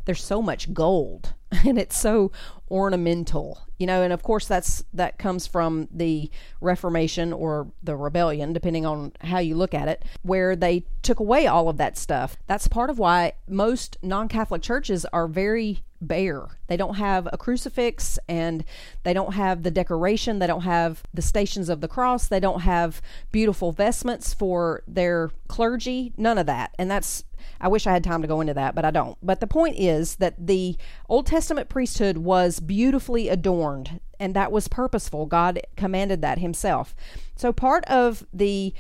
there's 0.05 0.23
so 0.23 0.43
much 0.43 0.73
gold 0.73 1.35
and 1.67 1.79
it's 1.79 1.97
so 1.97 2.33
ornamental 2.71 3.61
you 3.79 3.87
know 3.87 4.03
and 4.03 4.13
of 4.13 4.23
course 4.23 4.47
that's 4.47 4.83
that 4.95 5.19
comes 5.19 5.47
from 5.47 5.89
the 5.93 6.31
reformation 6.61 7.33
or 7.33 7.71
the 7.83 7.95
rebellion 7.97 8.53
depending 8.53 8.87
on 8.87 9.13
how 9.21 9.39
you 9.39 9.55
look 9.55 9.75
at 9.75 9.89
it 9.89 10.05
where 10.23 10.57
they 10.57 10.85
took 11.03 11.21
away 11.21 11.47
all 11.47 11.69
of 11.69 11.77
that 11.77 11.99
stuff. 11.99 12.37
That's 12.47 12.69
part 12.69 12.91
of 12.91 12.99
why 12.99 13.33
most 13.49 13.99
non-catholic 14.03 14.63
churches 14.63 15.05
are 15.13 15.29
very 15.29 15.83
bare 16.07 16.47
they 16.67 16.77
don't 16.77 16.97
have 16.97 17.29
a 17.33 17.39
crucifix 17.39 18.19
and 18.29 18.65
they 19.05 19.13
don't 19.13 19.35
have 19.35 19.63
the 19.63 19.71
decoration 19.71 20.39
they 20.39 20.47
don't 20.47 20.63
have 20.63 21.03
the 21.15 21.23
stations 21.23 21.69
of 21.69 21.81
the 21.81 21.89
cross 21.89 22.27
they 22.27 22.41
don't 22.41 22.61
have 22.61 23.01
beautiful 23.31 23.73
vestments 23.73 24.35
for 24.35 24.83
their 24.87 25.31
clergy 25.49 26.13
none 26.17 26.39
of 26.39 26.47
that 26.47 26.75
and 26.79 26.91
that's 26.91 27.25
I 27.61 27.69
wish 27.69 27.87
I 27.87 27.93
had 27.93 28.05
time 28.05 28.23
to 28.23 28.29
go 28.29 28.41
into 28.41 28.55
that, 28.55 28.75
but 28.75 28.85
I 28.85 28.91
don't. 28.91 29.17
But 29.23 29.41
the 29.41 29.47
point 29.47 29.77
is 29.79 30.17
that 30.17 30.35
the 30.47 30.77
Old 31.09 31.27
Testament 31.27 31.69
priesthood 31.69 32.19
was 32.19 32.61
beautifully 32.61 33.29
adorned, 33.29 34.01
and 34.19 34.35
that 34.35 34.53
was 34.53 34.69
purposeful. 34.69 35.27
God 35.27 35.61
commanded 35.77 36.23
that 36.23 36.39
Himself. 36.39 36.95
So 37.37 37.53
part 37.53 37.85
of 37.87 38.27
the 38.33 38.75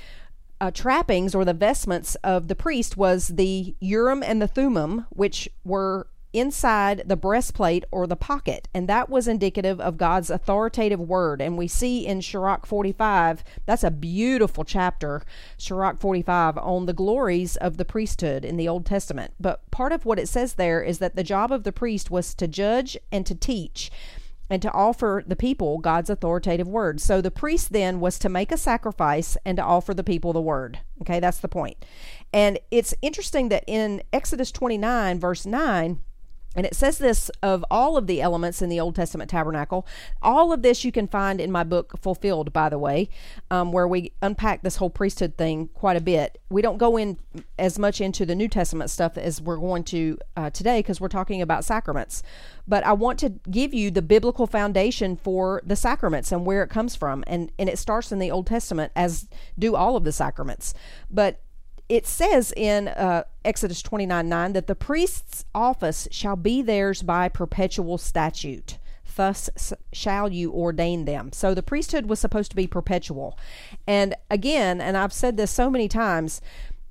uh, 0.61 0.71
trappings 0.71 1.35
or 1.35 1.45
the 1.45 1.55
vestments 1.55 2.15
of 2.23 2.47
the 2.47 2.55
priest 2.55 2.97
was 2.97 3.29
the 3.29 3.75
urim 3.81 4.23
and 4.23 4.41
the 4.41 4.47
thummim, 4.47 5.07
which 5.11 5.49
were 5.65 6.07
inside 6.33 7.03
the 7.07 7.17
breastplate 7.17 7.85
or 7.91 8.07
the 8.07 8.17
pocket, 8.17 8.69
and 8.75 8.89
that 8.89 9.09
was 9.09 9.29
indicative 9.29 9.81
of 9.81 9.97
God's 9.97 10.31
authoritative 10.31 11.01
word. 11.01 11.41
And 11.41 11.59
we 11.59 11.69
see 11.69 12.07
in 12.07 12.23
Sirach 12.23 12.67
45, 12.67 13.45
that's 13.67 13.85
a 13.85 13.91
beautiful 13.91 14.65
chapter, 14.65 15.23
Sirach 15.57 16.01
45, 16.01 16.59
on 16.59 16.87
the 16.87 16.93
glories 16.93 17.57
of 17.57 17.77
the 17.77 17.85
priesthood 17.85 18.45
in 18.45 18.57
the 18.57 18.69
Old 18.69 18.87
Testament. 18.87 19.35
But 19.39 19.71
part 19.71 19.93
of 19.93 20.05
what 20.05 20.19
it 20.19 20.29
says 20.29 20.55
there 20.55 20.83
is 20.83 20.99
that 20.99 21.17
the 21.17 21.25
job 21.25 21.53
of 21.53 21.65
the 21.65 21.73
priest 21.73 22.11
was 22.11 22.35
to 22.35 22.49
judge 22.49 22.97
and 23.11 23.27
to 23.27 23.35
teach 23.35 23.91
and 24.53 24.61
to 24.61 24.73
offer 24.73 25.25
the 25.27 25.35
people 25.35 25.79
God's 25.79 26.11
authoritative 26.11 26.69
word. 26.69 27.01
So 27.01 27.23
the 27.23 27.31
priest 27.31 27.73
then 27.73 28.01
was 28.01 28.19
to 28.19 28.29
make 28.29 28.53
a 28.53 28.59
sacrifice 28.59 29.37
and 29.47 29.57
to 29.57 29.65
offer 29.65 29.95
the 29.95 30.05
people 30.05 30.35
the 30.35 30.43
word. 30.43 30.81
Okay, 31.01 31.21
that's 31.21 31.39
the 31.39 31.49
point. 31.49 31.85
And 32.35 32.59
it's 32.71 32.95
interesting 33.01 33.49
that 33.49 33.65
in 33.67 34.03
Exodus 34.13 34.53
29, 34.53 35.19
verse 35.19 35.47
9, 35.47 36.01
And 36.55 36.67
it 36.67 36.75
says 36.75 36.99
this 36.99 37.31
of 37.43 37.65
all 37.71 37.97
of 37.97 38.07
the 38.07 38.21
elements 38.21 38.61
in 38.61 38.69
the 38.69 38.81
Old 38.81 38.95
Testament 38.95 39.31
tabernacle. 39.31 39.87
All 40.21 40.53
of 40.53 40.63
this 40.63 40.85
you 40.85 40.93
can 40.93 41.09
find 41.09 41.41
in 41.41 41.51
my 41.51 41.65
book, 41.65 41.99
Fulfilled, 42.01 42.53
by 42.53 42.69
the 42.69 42.79
way, 42.79 43.09
um, 43.51 43.73
where 43.73 43.89
we 43.89 44.13
unpack 44.21 44.63
this 44.63 44.77
whole 44.77 44.91
priesthood 44.91 45.37
thing 45.37 45.69
quite 45.75 45.97
a 45.97 46.01
bit. 46.01 46.41
We 46.51 46.63
don't 46.63 46.79
go 46.79 46.97
in 46.97 47.19
as 47.59 47.79
much 47.79 48.01
into 48.01 48.27
the 48.27 48.35
New 48.35 48.49
Testament 48.49 48.91
stuff 48.91 49.17
as 49.17 49.41
we're 49.41 49.57
going 49.57 49.85
to 49.85 50.19
uh, 50.37 50.51
today 50.51 50.81
because 50.81 51.01
we're 51.01 51.09
talking 51.09 51.41
about 51.41 51.65
sacraments. 51.65 52.23
But 52.69 52.85
I 52.85 52.93
want 52.93 53.19
to 53.21 53.31
give 53.51 53.73
you 53.73 53.91
the 53.91 54.03
biblical 54.03 54.47
foundation 54.47 55.17
for 55.17 55.63
the 55.65 55.77
sacraments 55.77 56.33
and 56.33 56.45
where 56.45 56.63
it 56.63 56.69
comes 56.69 56.95
from. 56.95 57.25
And, 57.27 57.51
and 57.59 57.69
it 57.69 57.79
starts 57.79 58.13
in 58.13 58.19
the 58.19 58.31
Old 58.31 58.47
Testament, 58.47 58.93
as 58.95 59.29
do 59.59 59.75
all 59.75 59.97
of 59.97 60.05
the 60.05 60.13
sacraments. 60.13 60.75
But 61.11 61.41
it 61.89 62.07
says 62.07 62.53
in 62.57 62.89
uh, 62.89 63.25
Exodus 63.45 63.83
29 63.83 64.29
9 64.29 64.53
that 64.53 64.67
the 64.67 64.75
priest's 64.75 65.45
office 65.55 66.09
shall 66.11 66.37
be 66.37 66.63
theirs 66.63 67.03
by 67.03 67.29
perpetual 67.29 67.99
statute. 67.99 68.79
Thus 69.15 69.51
shall 69.93 70.33
you 70.33 70.53
ordain 70.53 71.05
them. 71.05 71.33
So 71.33 71.55
the 71.55 71.63
priesthood 71.63 72.07
was 72.07 72.19
supposed 72.19 72.51
to 72.51 72.57
be 72.57 72.67
perpetual. 72.67 73.39
And 73.87 74.15
again, 74.31 74.81
and 74.81 74.97
I've 74.97 75.13
said 75.13 75.37
this 75.37 75.51
so 75.51 75.69
many 75.69 75.87
times, 75.87 76.41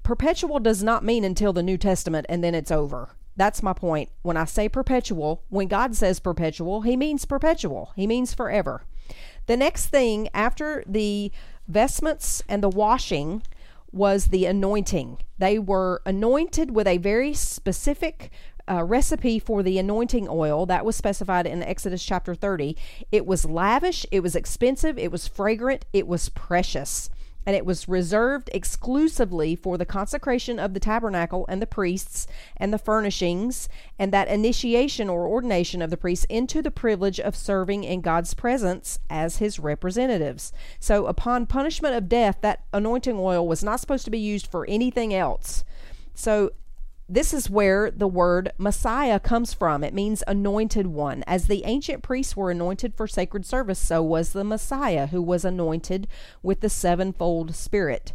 perpetual 0.04 0.60
does 0.60 0.84
not 0.84 1.04
mean 1.04 1.24
until 1.24 1.52
the 1.52 1.64
New 1.64 1.78
Testament 1.78 2.28
and 2.30 2.44
then 2.44 2.54
it's 2.54 2.72
over. 2.72 3.10
That's 3.36 3.64
my 3.64 3.74
point. 3.74 4.10
When 4.22 4.38
I 4.38 4.46
say 4.46 4.70
perpetual, 4.70 5.44
when 5.50 5.68
God 5.68 5.96
says 5.96 6.20
perpetual, 6.20 6.82
he 6.82 6.96
means 6.96 7.26
perpetual, 7.26 7.92
he 7.96 8.06
means 8.06 8.34
forever. 8.34 8.84
The 9.48 9.58
next 9.58 9.88
thing 9.88 10.30
after 10.34 10.84
the 10.86 11.32
vestments 11.68 12.44
and 12.48 12.62
the 12.62 12.70
washing 12.70 13.44
was 13.92 14.28
the 14.28 14.46
anointing. 14.46 15.18
They 15.38 15.60
were 15.60 16.02
anointed 16.06 16.72
with 16.72 16.88
a 16.88 16.98
very 16.98 17.34
specific 17.34 18.32
uh, 18.70 18.84
recipe 18.84 19.40
for 19.40 19.64
the 19.64 19.78
anointing 19.78 20.28
oil 20.30 20.66
that 20.68 20.86
was 20.86 20.96
specified 20.96 21.46
in 21.46 21.64
Exodus 21.64 22.04
chapter 22.04 22.36
30. 22.36 22.78
It 23.12 23.26
was 23.26 23.46
lavish, 23.46 24.06
it 24.12 24.22
was 24.22 24.36
expensive, 24.36 24.98
it 24.98 25.12
was 25.12 25.28
fragrant, 25.28 25.86
it 25.94 26.08
was 26.08 26.30
precious 26.30 27.10
and 27.46 27.56
it 27.56 27.66
was 27.66 27.88
reserved 27.88 28.50
exclusively 28.54 29.56
for 29.56 29.78
the 29.78 29.86
consecration 29.86 30.60
of 30.60 30.74
the 30.74 30.80
tabernacle 30.80 31.46
and 31.50 31.62
the 31.62 31.68
priests 31.68 32.28
and 32.58 32.74
the 32.74 32.78
furnishings 32.78 33.68
and 33.98 34.12
that 34.12 34.28
initiation 34.28 35.10
or 35.10 35.28
ordination 35.28 35.82
of 35.82 35.90
the 35.90 35.98
priests 35.98 36.26
into 36.30 36.62
the 36.62 36.72
privilege 36.72 37.20
of 37.20 37.36
serving 37.36 37.84
in 37.84 38.02
God's 38.02 38.34
presence 38.34 39.00
as 39.10 39.38
his 39.38 39.60
representatives. 39.60 40.54
So, 40.80 41.06
upon 41.06 41.46
punishment 41.46 41.96
of 41.96 42.10
death, 42.10 42.38
that 42.42 42.64
anointing 42.74 43.18
oil 43.18 43.48
was 43.48 43.64
not 43.64 43.80
supposed 43.80 44.06
to 44.06 44.12
be 44.12 44.20
used 44.20 44.48
for 44.48 44.66
anything 44.68 45.14
else. 45.14 45.64
So, 46.14 46.52
this 47.12 47.34
is 47.34 47.50
where 47.50 47.92
the 47.92 48.08
word 48.08 48.54
Messiah 48.58 49.20
comes 49.20 49.54
from. 49.54 49.84
It 49.84 49.94
means 49.94 50.24
anointed 50.28 50.88
one. 50.88 51.26
As 51.28 51.48
the 51.48 51.66
ancient 51.66 52.04
priests 52.04 52.38
were 52.38 52.50
anointed 52.50 52.96
for 52.96 53.06
sacred 53.06 53.46
service, 53.46 53.80
so 53.80 54.02
was 54.02 54.32
the 54.32 54.46
Messiah, 54.46 55.08
who 55.08 55.22
was 55.22 55.44
anointed 55.44 56.08
with 56.42 56.62
the 56.62 56.70
sevenfold 56.70 57.54
Spirit. 57.54 58.14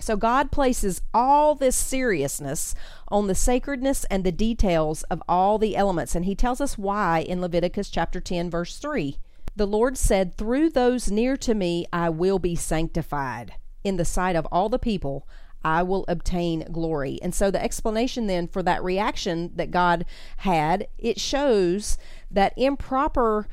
So 0.00 0.16
God 0.16 0.50
places 0.50 1.02
all 1.14 1.54
this 1.54 1.76
seriousness 1.76 2.74
on 3.08 3.28
the 3.28 3.34
sacredness 3.36 4.04
and 4.06 4.24
the 4.24 4.32
details 4.32 5.04
of 5.04 5.22
all 5.28 5.56
the 5.56 5.76
elements, 5.76 6.16
and 6.16 6.24
He 6.24 6.34
tells 6.34 6.60
us 6.60 6.76
why 6.76 7.20
in 7.20 7.40
Leviticus 7.40 7.90
chapter 7.90 8.20
10, 8.20 8.50
verse 8.50 8.76
3. 8.78 9.18
The 9.54 9.66
Lord 9.66 9.96
said, 9.96 10.36
Through 10.36 10.70
those 10.70 11.12
near 11.12 11.36
to 11.38 11.54
me 11.54 11.86
I 11.92 12.10
will 12.10 12.40
be 12.40 12.56
sanctified. 12.56 13.54
In 13.84 13.98
the 13.98 14.04
sight 14.04 14.34
of 14.34 14.46
all 14.50 14.68
the 14.68 14.80
people, 14.80 15.28
I 15.66 15.82
will 15.82 16.04
obtain 16.06 16.60
glory. 16.70 17.18
And 17.22 17.34
so 17.34 17.50
the 17.50 17.60
explanation 17.60 18.28
then 18.28 18.46
for 18.46 18.62
that 18.62 18.84
reaction 18.84 19.50
that 19.56 19.72
God 19.72 20.04
had, 20.36 20.86
it 20.96 21.18
shows 21.18 21.98
that 22.30 22.54
improper 22.56 23.48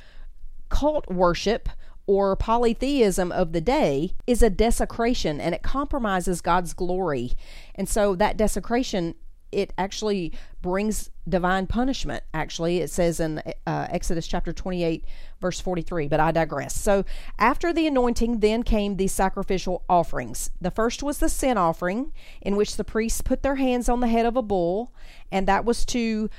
cult 0.70 1.10
worship 1.10 1.70
or 2.06 2.36
polytheism 2.36 3.32
of 3.32 3.52
the 3.52 3.62
day 3.62 4.14
is 4.28 4.44
a 4.44 4.52
desecration 4.52 5.42
and 5.42 5.56
it 5.56 5.64
compromises 5.64 6.40
God's 6.40 6.74
glory. 6.74 7.32
And 7.74 7.90
so 7.90 8.14
that 8.16 8.38
desecration 8.38 9.16
it 9.54 9.74
actually 9.78 10.34
brings 10.62 11.10
divine 11.28 11.68
punishment. 11.68 12.24
Actually, 12.34 12.80
it 12.80 12.90
says 12.90 13.20
in 13.20 13.40
uh, 13.66 13.88
Exodus 13.90 14.28
chapter 14.28 14.54
28, 14.54 15.06
verse 15.40 15.60
43, 15.60 16.08
but 16.08 16.20
I 16.20 16.32
digress. 16.32 16.76
So, 16.76 17.06
after 17.38 17.74
the 17.74 17.88
anointing, 17.88 18.40
then 18.40 18.64
came 18.64 18.98
the 18.98 19.08
sacrificial 19.08 19.84
offerings. 19.90 20.50
The 20.60 20.72
first 20.72 21.04
was 21.04 21.20
the 21.20 21.30
sin 21.30 21.58
offering, 21.58 22.12
in 22.42 22.56
which 22.56 22.78
the 22.78 22.84
priests 22.84 23.22
put 23.22 23.44
their 23.44 23.56
hands 23.56 23.90
on 23.90 24.00
the 24.00 24.08
head 24.08 24.26
of 24.26 24.36
a 24.36 24.42
bull, 24.42 24.94
and 25.32 25.48
that 25.48 25.66
was 25.66 25.86
to 25.86 26.30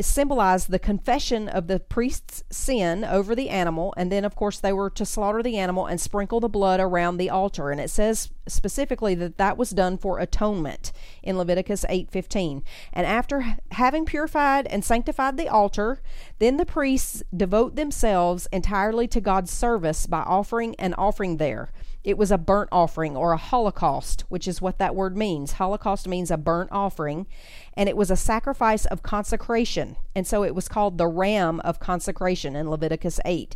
symbolized 0.00 0.70
the 0.70 0.78
confession 0.78 1.48
of 1.48 1.68
the 1.68 1.78
priest's 1.78 2.42
sin 2.50 3.04
over 3.04 3.34
the 3.34 3.48
animal 3.48 3.94
and 3.96 4.10
then 4.10 4.24
of 4.24 4.34
course 4.34 4.58
they 4.58 4.72
were 4.72 4.90
to 4.90 5.06
slaughter 5.06 5.42
the 5.42 5.56
animal 5.56 5.86
and 5.86 6.00
sprinkle 6.00 6.40
the 6.40 6.48
blood 6.48 6.80
around 6.80 7.16
the 7.16 7.30
altar. 7.30 7.70
And 7.70 7.80
it 7.80 7.90
says 7.90 8.30
specifically 8.48 9.14
that 9.14 9.38
that 9.38 9.56
was 9.56 9.70
done 9.70 9.96
for 9.96 10.18
atonement 10.18 10.92
in 11.22 11.38
Leviticus 11.38 11.84
8:15 11.88 12.62
and 12.92 13.06
after 13.06 13.56
having 13.70 14.04
purified 14.04 14.66
and 14.66 14.84
sanctified 14.84 15.36
the 15.36 15.48
altar 15.48 16.00
then 16.40 16.56
the 16.56 16.66
priests 16.66 17.22
devote 17.34 17.76
themselves 17.76 18.48
entirely 18.52 19.06
to 19.08 19.20
God's 19.20 19.52
service 19.52 20.06
by 20.06 20.20
offering 20.20 20.74
an 20.78 20.94
offering 20.94 21.36
there. 21.36 21.70
It 22.04 22.18
was 22.18 22.30
a 22.30 22.36
burnt 22.36 22.68
offering 22.70 23.16
or 23.16 23.32
a 23.32 23.38
holocaust, 23.38 24.24
which 24.28 24.46
is 24.46 24.60
what 24.60 24.78
that 24.78 24.94
word 24.94 25.16
means. 25.16 25.52
Holocaust 25.52 26.06
means 26.06 26.30
a 26.30 26.36
burnt 26.36 26.70
offering, 26.70 27.26
and 27.76 27.88
it 27.88 27.96
was 27.96 28.10
a 28.10 28.16
sacrifice 28.16 28.86
of 28.86 29.02
consecration. 29.02 29.96
And 30.14 30.26
so 30.26 30.44
it 30.44 30.54
was 30.54 30.68
called 30.68 30.98
the 30.98 31.06
ram 31.06 31.60
of 31.60 31.80
consecration 31.80 32.56
in 32.56 32.70
Leviticus 32.70 33.20
8. 33.24 33.54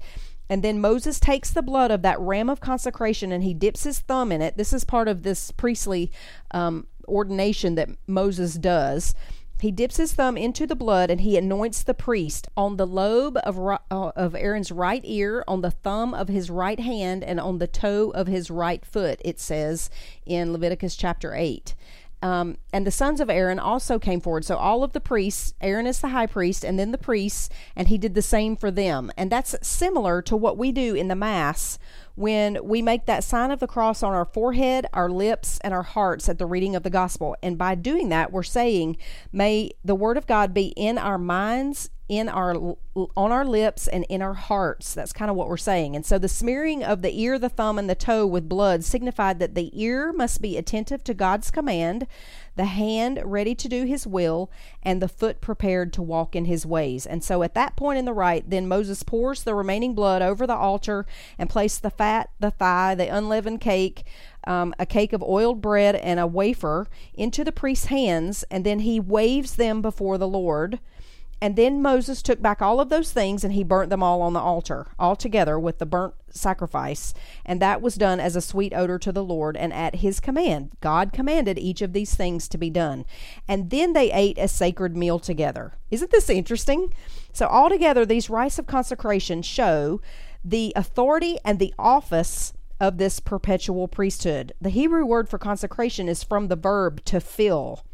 And 0.51 0.63
then 0.63 0.81
Moses 0.81 1.21
takes 1.21 1.51
the 1.51 1.63
blood 1.63 1.91
of 1.91 2.03
that 2.03 2.21
ram 2.21 2.49
of 2.49 2.61
consecration 2.61 3.33
and 3.33 3.45
he 3.45 3.55
dips 3.55 3.85
his 3.85 4.01
thumb 4.01 4.33
in 4.33 4.41
it. 4.41 4.57
This 4.57 4.73
is 4.73 4.85
part 4.85 5.09
of 5.09 5.23
this 5.23 5.51
priestly 5.51 6.11
um, 6.51 6.87
ordination 7.07 7.75
that 7.75 7.91
Moses 8.07 8.55
does. 8.55 9.15
He 9.61 9.73
dips 9.73 9.97
his 9.97 10.13
thumb 10.15 10.37
into 10.37 10.67
the 10.67 10.77
blood 10.77 11.11
and 11.11 11.21
he 11.21 11.37
anoints 11.37 11.83
the 11.83 11.95
priest 11.95 12.47
on 12.57 12.77
the 12.77 12.87
lobe 12.87 13.37
of, 13.39 13.59
uh, 13.59 13.79
of 13.91 14.35
Aaron's 14.37 14.71
right 14.71 15.03
ear, 15.05 15.43
on 15.49 15.63
the 15.63 15.73
thumb 15.73 16.15
of 16.15 16.29
his 16.29 16.49
right 16.49 16.79
hand, 16.79 17.25
and 17.25 17.41
on 17.41 17.59
the 17.59 17.67
toe 17.67 18.11
of 18.11 18.29
his 18.29 18.51
right 18.51 18.85
foot, 18.85 19.21
it 19.25 19.41
says 19.41 19.91
in 20.25 20.53
Leviticus 20.53 20.95
chapter 20.95 21.35
8. 21.35 21.75
Um, 22.21 22.59
and 22.73 22.87
the 22.87 22.91
sons 22.91 23.21
of 23.21 23.31
Aaron 23.31 23.59
also 23.59 23.99
came 23.99 24.21
forward. 24.21 24.45
So 24.45 24.57
all 24.57 24.83
of 24.83 24.93
the 24.93 25.01
priests, 25.01 25.55
Aaron 25.61 25.87
is 25.87 26.01
the 26.01 26.09
high 26.09 26.27
priest, 26.27 26.65
and 26.65 26.79
then 26.79 26.91
the 26.91 26.99
priests, 26.99 27.49
and 27.77 27.89
he 27.89 27.99
did 27.99 28.15
the 28.15 28.23
same 28.23 28.57
for 28.57 28.71
them. 28.71 29.13
And 29.17 29.31
that's 29.31 29.55
similar 29.63 30.21
to 30.23 30.37
what 30.37 30.59
we 30.59 30.73
do 30.73 30.95
in 30.95 31.09
the 31.09 31.15
Mass 31.15 31.79
when 32.17 32.59
we 32.65 32.83
make 32.83 33.07
that 33.07 33.23
sign 33.23 33.53
of 33.53 33.61
the 33.61 33.69
cross 33.69 34.03
on 34.03 34.13
our 34.13 34.25
forehead, 34.25 34.87
our 34.93 35.09
lips, 35.09 35.61
and 35.63 35.73
our 35.73 35.85
hearts 35.85 36.29
at 36.29 36.39
the 36.39 36.47
reading 36.47 36.75
of 36.75 36.83
the 36.83 36.91
gospel. 36.91 37.37
And 37.45 37.57
by 37.57 37.77
doing 37.77 38.09
that, 38.09 38.33
we're 38.33 38.43
saying, 38.43 38.97
May 39.31 39.71
the 39.85 39.95
word 39.95 40.17
of 40.17 40.27
God 40.27 40.53
be 40.53 40.69
in 40.77 40.99
our 40.99 41.19
minds, 41.19 41.91
in 42.09 42.29
our 42.29 42.77
on 43.17 43.31
our 43.31 43.45
lips 43.45 43.87
and 43.87 44.05
in 44.09 44.23
our 44.23 44.35
hearts. 44.35 44.95
That's 44.95 45.13
kind 45.13 45.31
of 45.31 45.37
what 45.37 45.49
we're 45.49 45.57
saying. 45.57 45.95
And 45.95 46.05
so 46.05 46.19
the 46.19 46.29
smearing 46.29 46.83
of 46.83 47.03
the 47.03 47.21
ear 47.21 47.39
the 47.39 47.49
thumb 47.49 47.79
and 47.79 47.89
the 47.89 47.95
toe 47.95 48.27
with 48.27 48.49
blood 48.49 48.83
signified 48.83 49.39
that 49.39 49.55
the 49.55 49.71
ear 49.81 50.13
must 50.13 50.41
be 50.41 50.57
attentive 50.57 51.05
to 51.05 51.15
god's 51.15 51.51
command 51.51 52.07
the 52.57 52.65
hand 52.65 53.21
ready 53.25 53.55
to 53.55 53.69
do 53.69 53.85
his 53.85 54.07
will 54.07 54.51
and 54.83 55.01
the 55.01 55.09
foot 55.09 55.41
prepared 55.41 55.93
to 55.93 56.03
walk 56.03 56.35
in 56.35 56.47
his 56.47 56.67
ways. 56.67 57.07
And 57.07 57.23
so 57.23 57.43
at 57.43 57.55
that 57.55 57.77
point 57.77 57.99
in 57.99 58.05
the 58.05 58.13
rite 58.13 58.51
then 58.51 58.67
moses 58.67 59.03
pours 59.03 59.43
the 59.43 59.55
remaining 59.55 59.95
blood 59.95 60.23
over 60.23 60.47
the 60.47 60.57
altar 60.57 61.07
and 61.39 61.51
places 61.51 61.81
the 61.81 61.91
fat 61.91 62.31
the 62.41 62.51
thigh 62.51 62.95
the 62.95 63.07
unleavened 63.07 63.61
cake 63.61 64.05
um, 64.47 64.75
a 64.79 64.87
cake 64.87 65.13
of 65.13 65.23
oiled 65.23 65.61
bread 65.61 65.95
and 65.95 66.19
a 66.19 66.27
wafer 66.27 66.89
into 67.15 67.45
the 67.45 67.53
priest's 67.53 67.87
hands 67.87 68.45
and 68.51 68.65
then 68.65 68.81
he 68.81 68.99
waves 68.99 69.57
them 69.57 69.83
before 69.83 70.17
the 70.17 70.29
lord 70.29 70.81
and 71.41 71.55
then 71.55 71.81
Moses 71.81 72.21
took 72.21 72.43
back 72.43 72.61
all 72.61 72.81
of 72.81 72.89
those 72.89 73.13
things 73.13 73.45
and 73.45 73.53
he 73.53 73.63
burnt 73.63 73.91
them 73.91 74.03
all 74.03 74.23
on 74.23 74.33
the 74.33 74.41
altar, 74.41 74.89
all 74.99 75.15
together 75.15 75.59
with 75.59 75.79
the 75.79 75.87
burnt 75.87 76.15
sacrifice. 76.31 77.15
And 77.45 77.63
that 77.63 77.81
was 77.81 77.95
done 77.95 78.19
as 78.19 78.35
a 78.35 78.41
sweet 78.41 78.73
odor 78.75 78.99
to 78.99 79.13
the 79.13 79.23
Lord 79.23 79.57
and 79.57 79.73
at 79.73 79.97
his 79.97 80.19
command. 80.19 80.73
God 80.81 81.13
commanded 81.13 81.59
each 81.59 81.81
of 81.81 81.93
these 81.93 82.15
things 82.15 82.49
to 82.49 82.59
be 82.59 82.71
done. 82.71 83.05
And 83.47 83.71
then 83.71 83.93
they 83.93 84.13
ate 84.13 84.39
a 84.39 84.49
sacred 84.49 84.97
meal 84.97 85.19
together. 85.21 85.75
Isn't 85.91 86.11
this 86.11 86.29
interesting? 86.29 86.93
So, 87.33 87.47
altogether, 87.47 88.05
these 88.05 88.29
rites 88.29 88.59
of 88.59 88.67
consecration 88.67 89.43
show 89.43 90.01
the 90.45 90.73
authority 90.75 91.39
and 91.45 91.59
the 91.59 91.75
office 91.79 92.53
of 92.81 92.99
this 92.99 93.21
perpetual 93.21 93.89
priesthood. 93.89 94.53
The 94.61 94.71
Hebrew 94.71 95.05
word 95.05 95.29
for 95.29 95.39
consecration 95.39 96.09
is 96.09 96.23
from 96.23 96.49
the 96.49 96.57
verb 96.57 97.05
to 97.07 97.21
fill, 97.21 97.85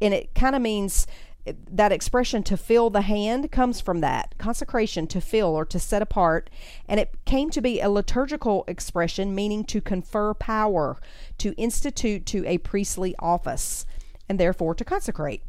and 0.00 0.12
it 0.12 0.34
kind 0.34 0.56
of 0.56 0.62
means 0.62 1.06
that 1.44 1.92
expression 1.92 2.42
to 2.44 2.56
fill 2.56 2.90
the 2.90 3.02
hand 3.02 3.50
comes 3.50 3.80
from 3.80 4.00
that 4.00 4.34
consecration 4.38 5.06
to 5.08 5.20
fill 5.20 5.48
or 5.48 5.64
to 5.64 5.78
set 5.78 6.02
apart. 6.02 6.50
And 6.88 7.00
it 7.00 7.14
came 7.24 7.50
to 7.50 7.60
be 7.60 7.80
a 7.80 7.90
liturgical 7.90 8.64
expression 8.68 9.34
meaning 9.34 9.64
to 9.64 9.80
confer 9.80 10.34
power 10.34 10.98
to 11.38 11.54
institute 11.54 12.26
to 12.26 12.46
a 12.46 12.58
priestly 12.58 13.14
office 13.18 13.86
and 14.28 14.38
therefore 14.38 14.74
to 14.74 14.84
consecrate 14.84 15.42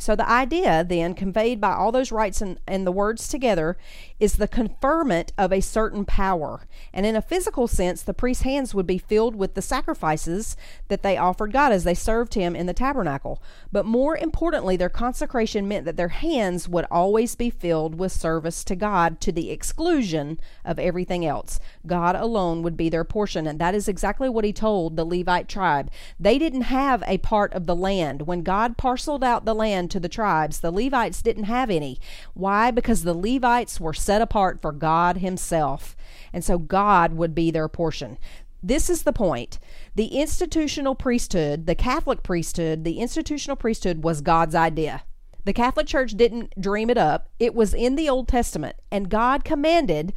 So, 0.00 0.14
the 0.14 0.28
idea 0.28 0.84
then 0.84 1.14
conveyed 1.14 1.60
by 1.60 1.72
all 1.72 1.90
those 1.90 2.12
rites 2.12 2.40
and, 2.40 2.60
and 2.68 2.86
the 2.86 2.92
words 2.92 3.26
together 3.26 3.76
is 4.20 4.36
the 4.36 4.46
conferment 4.46 5.32
of 5.36 5.52
a 5.52 5.60
certain 5.60 6.04
power. 6.04 6.68
And 6.92 7.04
in 7.04 7.16
a 7.16 7.22
physical 7.22 7.66
sense, 7.66 8.02
the 8.02 8.14
priest's 8.14 8.44
hands 8.44 8.74
would 8.74 8.86
be 8.86 8.98
filled 8.98 9.34
with 9.34 9.54
the 9.54 9.62
sacrifices 9.62 10.56
that 10.86 11.02
they 11.02 11.16
offered 11.16 11.52
God 11.52 11.72
as 11.72 11.82
they 11.82 11.94
served 11.94 12.34
Him 12.34 12.54
in 12.54 12.66
the 12.66 12.72
tabernacle. 12.72 13.42
But 13.72 13.86
more 13.86 14.16
importantly, 14.16 14.76
their 14.76 14.88
consecration 14.88 15.66
meant 15.66 15.84
that 15.84 15.96
their 15.96 16.08
hands 16.08 16.68
would 16.68 16.86
always 16.92 17.34
be 17.34 17.50
filled 17.50 17.96
with 17.96 18.12
service 18.12 18.62
to 18.64 18.76
God 18.76 19.20
to 19.22 19.32
the 19.32 19.50
exclusion 19.50 20.38
of 20.64 20.78
everything 20.78 21.26
else. 21.26 21.58
God 21.86 22.14
alone 22.14 22.62
would 22.62 22.76
be 22.76 22.88
their 22.88 23.04
portion. 23.04 23.48
And 23.48 23.58
that 23.58 23.74
is 23.74 23.88
exactly 23.88 24.28
what 24.28 24.44
He 24.44 24.52
told 24.52 24.96
the 24.96 25.04
Levite 25.04 25.48
tribe. 25.48 25.90
They 26.20 26.38
didn't 26.38 26.62
have 26.62 27.02
a 27.08 27.18
part 27.18 27.52
of 27.52 27.66
the 27.66 27.76
land. 27.76 28.22
When 28.22 28.44
God 28.44 28.76
parceled 28.76 29.24
out 29.24 29.44
the 29.44 29.54
land, 29.54 29.87
to 29.88 30.00
the 30.00 30.08
tribes. 30.08 30.60
The 30.60 30.70
Levites 30.70 31.22
didn't 31.22 31.44
have 31.44 31.70
any. 31.70 31.98
Why? 32.34 32.70
Because 32.70 33.02
the 33.02 33.14
Levites 33.14 33.80
were 33.80 33.94
set 33.94 34.22
apart 34.22 34.60
for 34.60 34.72
God 34.72 35.18
Himself. 35.18 35.96
And 36.32 36.44
so 36.44 36.58
God 36.58 37.14
would 37.14 37.34
be 37.34 37.50
their 37.50 37.68
portion. 37.68 38.18
This 38.62 38.90
is 38.90 39.02
the 39.02 39.12
point. 39.12 39.58
The 39.94 40.18
institutional 40.18 40.94
priesthood, 40.94 41.66
the 41.66 41.74
Catholic 41.74 42.22
priesthood, 42.22 42.84
the 42.84 42.98
institutional 42.98 43.56
priesthood 43.56 44.02
was 44.02 44.20
God's 44.20 44.54
idea. 44.54 45.02
The 45.44 45.52
Catholic 45.52 45.86
Church 45.86 46.12
didn't 46.12 46.60
dream 46.60 46.90
it 46.90 46.98
up. 46.98 47.30
It 47.38 47.54
was 47.54 47.72
in 47.72 47.96
the 47.96 48.08
Old 48.08 48.28
Testament, 48.28 48.76
and 48.90 49.08
God 49.08 49.44
commanded 49.44 50.12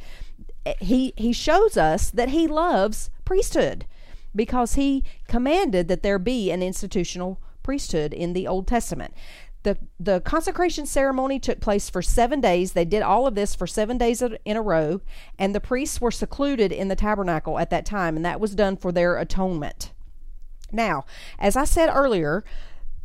he 0.80 1.12
he 1.16 1.32
shows 1.32 1.76
us 1.76 2.10
that 2.10 2.28
he 2.28 2.46
loves 2.46 3.10
priesthood 3.24 3.86
because 4.34 4.74
he 4.74 5.04
commanded 5.28 5.88
that 5.88 6.02
there 6.02 6.18
be 6.18 6.50
an 6.50 6.62
institutional 6.62 7.40
priesthood 7.62 8.12
in 8.12 8.32
the 8.32 8.46
Old 8.46 8.66
Testament 8.66 9.14
the 9.62 9.78
the 9.98 10.20
consecration 10.20 10.86
ceremony 10.86 11.38
took 11.38 11.60
place 11.60 11.88
for 11.88 12.02
seven 12.02 12.40
days. 12.40 12.72
They 12.72 12.84
did 12.84 13.02
all 13.02 13.26
of 13.26 13.34
this 13.34 13.54
for 13.54 13.66
seven 13.66 13.98
days 13.98 14.22
in 14.22 14.56
a 14.56 14.62
row, 14.62 15.00
and 15.38 15.54
the 15.54 15.60
priests 15.60 16.00
were 16.00 16.10
secluded 16.10 16.72
in 16.72 16.88
the 16.88 16.96
tabernacle 16.96 17.58
at 17.58 17.70
that 17.70 17.86
time, 17.86 18.16
and 18.16 18.24
that 18.24 18.40
was 18.40 18.54
done 18.54 18.76
for 18.76 18.92
their 18.92 19.16
atonement. 19.16 19.92
Now, 20.72 21.04
as 21.38 21.56
I 21.56 21.64
said 21.64 21.90
earlier, 21.92 22.44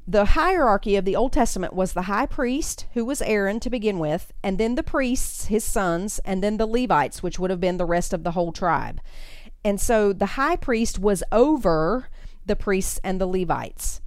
the 0.07 0.25
hierarchy 0.25 0.95
of 0.95 1.03
the 1.03 1.17
Old 1.17 1.33
Testament 1.33 1.73
was 1.73 1.93
the 1.93 2.03
high 2.03 2.25
priest, 2.25 2.85
who 2.93 3.03
was 3.03 3.21
Aaron 3.21 3.59
to 3.59 3.69
begin 3.69 3.99
with, 3.99 4.31
and 4.41 4.57
then 4.57 4.75
the 4.75 4.83
priests, 4.83 5.45
his 5.45 5.65
sons, 5.65 6.19
and 6.23 6.41
then 6.41 6.57
the 6.57 6.65
Levites, 6.65 7.21
which 7.21 7.37
would 7.37 7.49
have 7.51 7.59
been 7.59 7.77
the 7.77 7.85
rest 7.85 8.13
of 8.13 8.23
the 8.23 8.31
whole 8.31 8.53
tribe. 8.53 9.01
And 9.65 9.81
so 9.81 10.13
the 10.13 10.37
high 10.37 10.55
priest 10.55 10.97
was 10.97 11.23
over 11.31 12.07
the 12.45 12.55
priests 12.55 13.01
and 13.03 13.19
the 13.19 13.27
Levites 13.27 13.99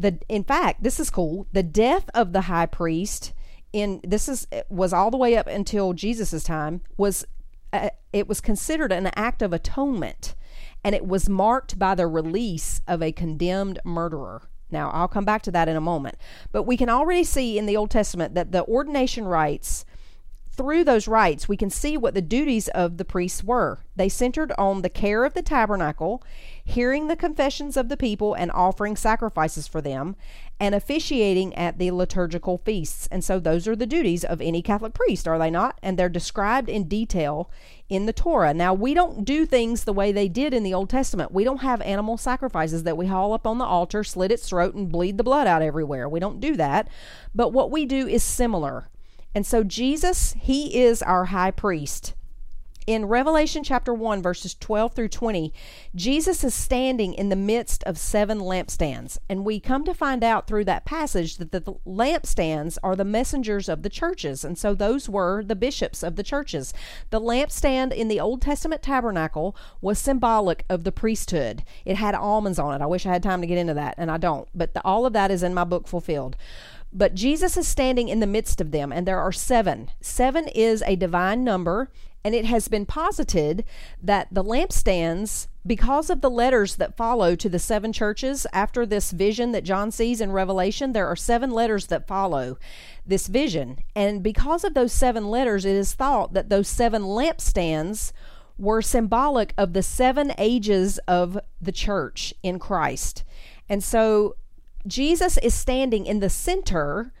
the 0.00 0.18
in 0.28 0.44
fact, 0.44 0.82
this 0.82 0.98
is 0.98 1.10
cool. 1.10 1.46
The 1.52 1.62
death 1.62 2.08
of 2.14 2.32
the 2.32 2.42
high 2.42 2.66
priest 2.66 3.32
in 3.72 4.00
this 4.02 4.28
is 4.28 4.46
was 4.68 4.92
all 4.92 5.10
the 5.10 5.16
way 5.16 5.36
up 5.36 5.46
until 5.46 5.92
Jesus's 5.92 6.44
time 6.44 6.80
was 6.96 7.24
uh, 7.72 7.90
it 8.12 8.26
was 8.26 8.40
considered 8.40 8.92
an 8.92 9.10
act 9.14 9.42
of 9.42 9.52
atonement 9.52 10.34
and 10.82 10.94
it 10.94 11.06
was 11.06 11.28
marked 11.28 11.78
by 11.78 11.94
the 11.94 12.06
release 12.06 12.80
of 12.88 13.02
a 13.02 13.12
condemned 13.12 13.78
murderer. 13.84 14.48
Now, 14.70 14.90
I'll 14.90 15.08
come 15.08 15.24
back 15.24 15.42
to 15.42 15.50
that 15.50 15.68
in 15.68 15.76
a 15.76 15.80
moment. 15.80 16.16
But 16.52 16.62
we 16.62 16.76
can 16.76 16.88
already 16.88 17.24
see 17.24 17.58
in 17.58 17.66
the 17.66 17.76
Old 17.76 17.90
Testament 17.90 18.34
that 18.34 18.52
the 18.52 18.64
ordination 18.64 19.24
rites 19.24 19.84
through 20.60 20.84
those 20.84 21.08
rites, 21.08 21.48
we 21.48 21.56
can 21.56 21.70
see 21.70 21.96
what 21.96 22.12
the 22.12 22.20
duties 22.20 22.68
of 22.68 22.98
the 22.98 23.04
priests 23.06 23.42
were. 23.42 23.78
They 23.96 24.10
centered 24.10 24.52
on 24.58 24.82
the 24.82 24.90
care 24.90 25.24
of 25.24 25.32
the 25.32 25.40
tabernacle, 25.40 26.22
hearing 26.62 27.08
the 27.08 27.16
confessions 27.16 27.78
of 27.78 27.88
the 27.88 27.96
people 27.96 28.34
and 28.34 28.52
offering 28.52 28.94
sacrifices 28.94 29.66
for 29.66 29.80
them, 29.80 30.16
and 30.60 30.74
officiating 30.74 31.54
at 31.54 31.78
the 31.78 31.92
liturgical 31.92 32.58
feasts. 32.58 33.08
And 33.10 33.24
so, 33.24 33.38
those 33.38 33.66
are 33.66 33.74
the 33.74 33.86
duties 33.86 34.22
of 34.22 34.42
any 34.42 34.60
Catholic 34.60 34.92
priest, 34.92 35.26
are 35.26 35.38
they 35.38 35.50
not? 35.50 35.78
And 35.82 35.98
they're 35.98 36.10
described 36.10 36.68
in 36.68 36.88
detail 36.88 37.50
in 37.88 38.04
the 38.04 38.12
Torah. 38.12 38.52
Now, 38.52 38.74
we 38.74 38.92
don't 38.92 39.24
do 39.24 39.46
things 39.46 39.84
the 39.84 39.94
way 39.94 40.12
they 40.12 40.28
did 40.28 40.52
in 40.52 40.62
the 40.62 40.74
Old 40.74 40.90
Testament. 40.90 41.32
We 41.32 41.42
don't 41.42 41.62
have 41.62 41.80
animal 41.80 42.18
sacrifices 42.18 42.82
that 42.82 42.98
we 42.98 43.06
haul 43.06 43.32
up 43.32 43.46
on 43.46 43.56
the 43.56 43.64
altar, 43.64 44.04
slit 44.04 44.30
its 44.30 44.46
throat, 44.46 44.74
and 44.74 44.92
bleed 44.92 45.16
the 45.16 45.24
blood 45.24 45.46
out 45.46 45.62
everywhere. 45.62 46.06
We 46.06 46.20
don't 46.20 46.38
do 46.38 46.54
that. 46.56 46.88
But 47.34 47.54
what 47.54 47.70
we 47.70 47.86
do 47.86 48.06
is 48.06 48.22
similar. 48.22 48.90
And 49.34 49.46
so 49.46 49.62
Jesus, 49.62 50.34
he 50.38 50.82
is 50.82 51.02
our 51.02 51.26
high 51.26 51.50
priest. 51.50 52.14
In 52.86 53.04
Revelation 53.04 53.62
chapter 53.62 53.94
1, 53.94 54.20
verses 54.20 54.56
12 54.56 54.94
through 54.94 55.10
20, 55.10 55.52
Jesus 55.94 56.42
is 56.42 56.54
standing 56.54 57.14
in 57.14 57.28
the 57.28 57.36
midst 57.36 57.84
of 57.84 57.96
seven 57.96 58.40
lampstands. 58.40 59.16
And 59.28 59.44
we 59.44 59.60
come 59.60 59.84
to 59.84 59.94
find 59.94 60.24
out 60.24 60.48
through 60.48 60.64
that 60.64 60.86
passage 60.86 61.36
that 61.36 61.52
the 61.52 61.62
lampstands 61.86 62.78
are 62.82 62.96
the 62.96 63.04
messengers 63.04 63.68
of 63.68 63.82
the 63.82 63.90
churches. 63.90 64.44
And 64.44 64.58
so 64.58 64.74
those 64.74 65.08
were 65.08 65.44
the 65.44 65.54
bishops 65.54 66.02
of 66.02 66.16
the 66.16 66.24
churches. 66.24 66.74
The 67.10 67.20
lampstand 67.20 67.92
in 67.92 68.08
the 68.08 68.18
Old 68.18 68.42
Testament 68.42 68.82
tabernacle 68.82 69.54
was 69.80 70.00
symbolic 70.00 70.64
of 70.68 70.82
the 70.82 70.90
priesthood. 70.90 71.62
It 71.84 71.94
had 71.94 72.16
almonds 72.16 72.58
on 72.58 72.74
it. 72.74 72.82
I 72.82 72.86
wish 72.86 73.06
I 73.06 73.12
had 73.12 73.22
time 73.22 73.42
to 73.42 73.46
get 73.46 73.58
into 73.58 73.74
that, 73.74 73.94
and 73.98 74.10
I 74.10 74.16
don't. 74.16 74.48
But 74.52 74.74
the, 74.74 74.84
all 74.84 75.06
of 75.06 75.12
that 75.12 75.30
is 75.30 75.44
in 75.44 75.54
my 75.54 75.64
book, 75.64 75.86
Fulfilled. 75.86 76.36
But 76.92 77.14
Jesus 77.14 77.56
is 77.56 77.68
standing 77.68 78.08
in 78.08 78.20
the 78.20 78.26
midst 78.26 78.60
of 78.60 78.72
them, 78.72 78.92
and 78.92 79.06
there 79.06 79.20
are 79.20 79.32
seven. 79.32 79.90
Seven 80.00 80.48
is 80.48 80.82
a 80.86 80.96
divine 80.96 81.44
number, 81.44 81.90
and 82.24 82.34
it 82.34 82.44
has 82.44 82.68
been 82.68 82.84
posited 82.84 83.64
that 84.02 84.28
the 84.30 84.44
lampstands, 84.44 85.46
because 85.64 86.10
of 86.10 86.20
the 86.20 86.30
letters 86.30 86.76
that 86.76 86.96
follow 86.96 87.36
to 87.36 87.48
the 87.48 87.58
seven 87.58 87.92
churches 87.92 88.46
after 88.52 88.84
this 88.84 89.12
vision 89.12 89.52
that 89.52 89.64
John 89.64 89.90
sees 89.90 90.20
in 90.20 90.32
Revelation, 90.32 90.92
there 90.92 91.06
are 91.06 91.16
seven 91.16 91.50
letters 91.50 91.86
that 91.86 92.08
follow 92.08 92.58
this 93.06 93.26
vision. 93.28 93.78
And 93.94 94.22
because 94.22 94.64
of 94.64 94.74
those 94.74 94.92
seven 94.92 95.28
letters, 95.28 95.64
it 95.64 95.76
is 95.76 95.94
thought 95.94 96.32
that 96.34 96.48
those 96.48 96.68
seven 96.68 97.02
lampstands 97.02 98.12
were 98.58 98.82
symbolic 98.82 99.54
of 99.56 99.72
the 99.72 99.82
seven 99.82 100.32
ages 100.36 100.98
of 101.08 101.38
the 101.60 101.72
church 101.72 102.34
in 102.42 102.58
Christ. 102.58 103.24
And 103.68 103.82
so 103.82 104.36
Jesus 104.86 105.38
is 105.38 105.54
standing 105.54 106.06
in 106.06 106.20
the 106.20 106.30
center 106.30 107.12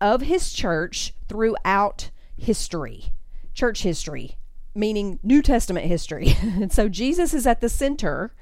of 0.00 0.22
his 0.22 0.52
church 0.52 1.14
throughout 1.28 2.10
history, 2.36 3.12
church 3.54 3.82
history, 3.82 4.36
meaning 4.74 5.18
New 5.22 5.42
Testament 5.42 5.86
history. 5.86 6.36
and 6.42 6.72
so 6.72 6.88
Jesus 6.88 7.32
is 7.32 7.46
at 7.46 7.60
the 7.60 7.68
center 7.68 8.34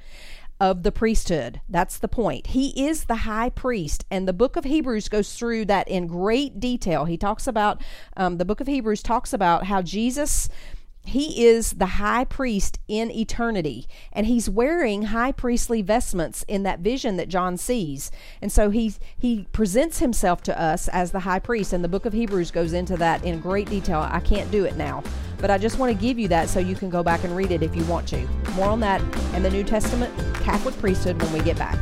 of 0.60 0.82
the 0.82 0.92
priesthood. 0.92 1.60
That's 1.68 1.98
the 1.98 2.08
point. 2.08 2.48
He 2.48 2.86
is 2.86 3.04
the 3.04 3.16
high 3.16 3.50
priest, 3.50 4.04
and 4.10 4.26
the 4.26 4.32
book 4.32 4.56
of 4.56 4.64
Hebrews 4.64 5.08
goes 5.08 5.34
through 5.34 5.64
that 5.66 5.88
in 5.88 6.06
great 6.06 6.60
detail. 6.60 7.04
He 7.06 7.16
talks 7.16 7.46
about, 7.46 7.82
um, 8.16 8.38
the 8.38 8.44
book 8.44 8.60
of 8.60 8.66
Hebrews 8.66 9.02
talks 9.02 9.32
about 9.32 9.66
how 9.66 9.82
Jesus 9.82 10.48
he 11.04 11.46
is 11.46 11.72
the 11.72 11.86
high 11.86 12.24
priest 12.24 12.78
in 12.88 13.10
eternity 13.10 13.86
and 14.12 14.26
he's 14.26 14.48
wearing 14.48 15.04
high 15.04 15.32
priestly 15.32 15.82
vestments 15.82 16.44
in 16.48 16.62
that 16.62 16.80
vision 16.80 17.16
that 17.16 17.28
John 17.28 17.56
sees. 17.56 18.10
And 18.40 18.50
so 18.50 18.70
he 18.70 18.94
he 19.16 19.46
presents 19.52 19.98
himself 19.98 20.42
to 20.42 20.60
us 20.60 20.88
as 20.88 21.12
the 21.12 21.20
high 21.20 21.38
priest 21.38 21.72
and 21.72 21.84
the 21.84 21.88
book 21.88 22.06
of 22.06 22.12
Hebrews 22.12 22.50
goes 22.50 22.72
into 22.72 22.96
that 22.96 23.24
in 23.24 23.40
great 23.40 23.68
detail. 23.68 24.00
I 24.10 24.20
can't 24.20 24.50
do 24.50 24.64
it 24.64 24.76
now 24.76 25.02
but 25.38 25.50
I 25.50 25.58
just 25.58 25.78
want 25.78 25.92
to 25.92 25.98
give 25.98 26.18
you 26.18 26.26
that 26.28 26.48
so 26.48 26.58
you 26.58 26.74
can 26.74 26.88
go 26.88 27.02
back 27.02 27.22
and 27.22 27.36
read 27.36 27.50
it 27.50 27.62
if 27.62 27.76
you 27.76 27.84
want 27.84 28.08
to. 28.08 28.26
More 28.52 28.68
on 28.68 28.80
that 28.80 29.02
and 29.34 29.44
the 29.44 29.50
New 29.50 29.62
Testament 29.62 30.10
Catholic 30.36 30.74
priesthood 30.78 31.20
when 31.20 31.32
we 31.34 31.40
get 31.40 31.58
back 31.58 31.78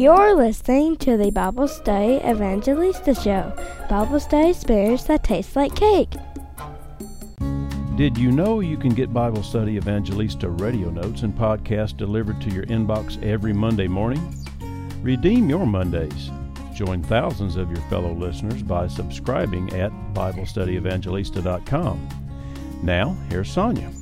You're 0.00 0.34
listening 0.34 0.96
to 0.96 1.18
the 1.18 1.30
Bible 1.30 1.68
Study 1.68 2.22
Evangelista 2.26 3.14
Show, 3.14 3.52
Bible 3.90 4.18
study 4.18 4.54
Spanish 4.54 5.02
that 5.02 5.22
tastes 5.22 5.54
like 5.54 5.76
cake. 5.76 6.14
Did 7.96 8.16
you 8.16 8.32
know 8.32 8.60
you 8.60 8.78
can 8.78 8.94
get 8.94 9.12
Bible 9.12 9.42
Study 9.42 9.76
Evangelista 9.76 10.48
radio 10.48 10.88
notes 10.88 11.20
and 11.20 11.36
podcasts 11.36 11.94
delivered 11.94 12.40
to 12.40 12.48
your 12.48 12.64
inbox 12.64 13.22
every 13.22 13.52
Monday 13.52 13.88
morning? 13.88 14.34
Redeem 15.02 15.50
your 15.50 15.66
Mondays. 15.66 16.30
Join 16.72 17.02
thousands 17.02 17.56
of 17.56 17.70
your 17.70 17.82
fellow 17.90 18.14
listeners 18.14 18.62
by 18.62 18.86
subscribing 18.86 19.68
at 19.74 19.92
BibleStudyEvangelista.com. 20.14 22.08
Now, 22.82 23.14
here's 23.28 23.54
Sonja. 23.54 23.99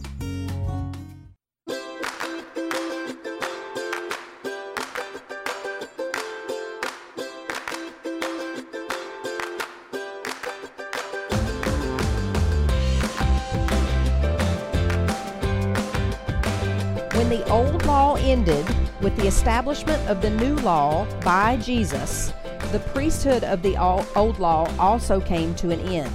Establishment 19.49 20.07
of 20.11 20.21
the 20.21 20.29
new 20.29 20.55
law 20.57 21.07
by 21.23 21.57
Jesus, 21.57 22.35
the 22.71 22.81
priesthood 22.93 23.45
of 23.45 23.63
the 23.63 23.79
old 23.79 24.39
law 24.39 24.71
also 24.79 25.23
came 25.23 25.55
to 25.55 25.71
an 25.71 25.81
end. 25.89 26.13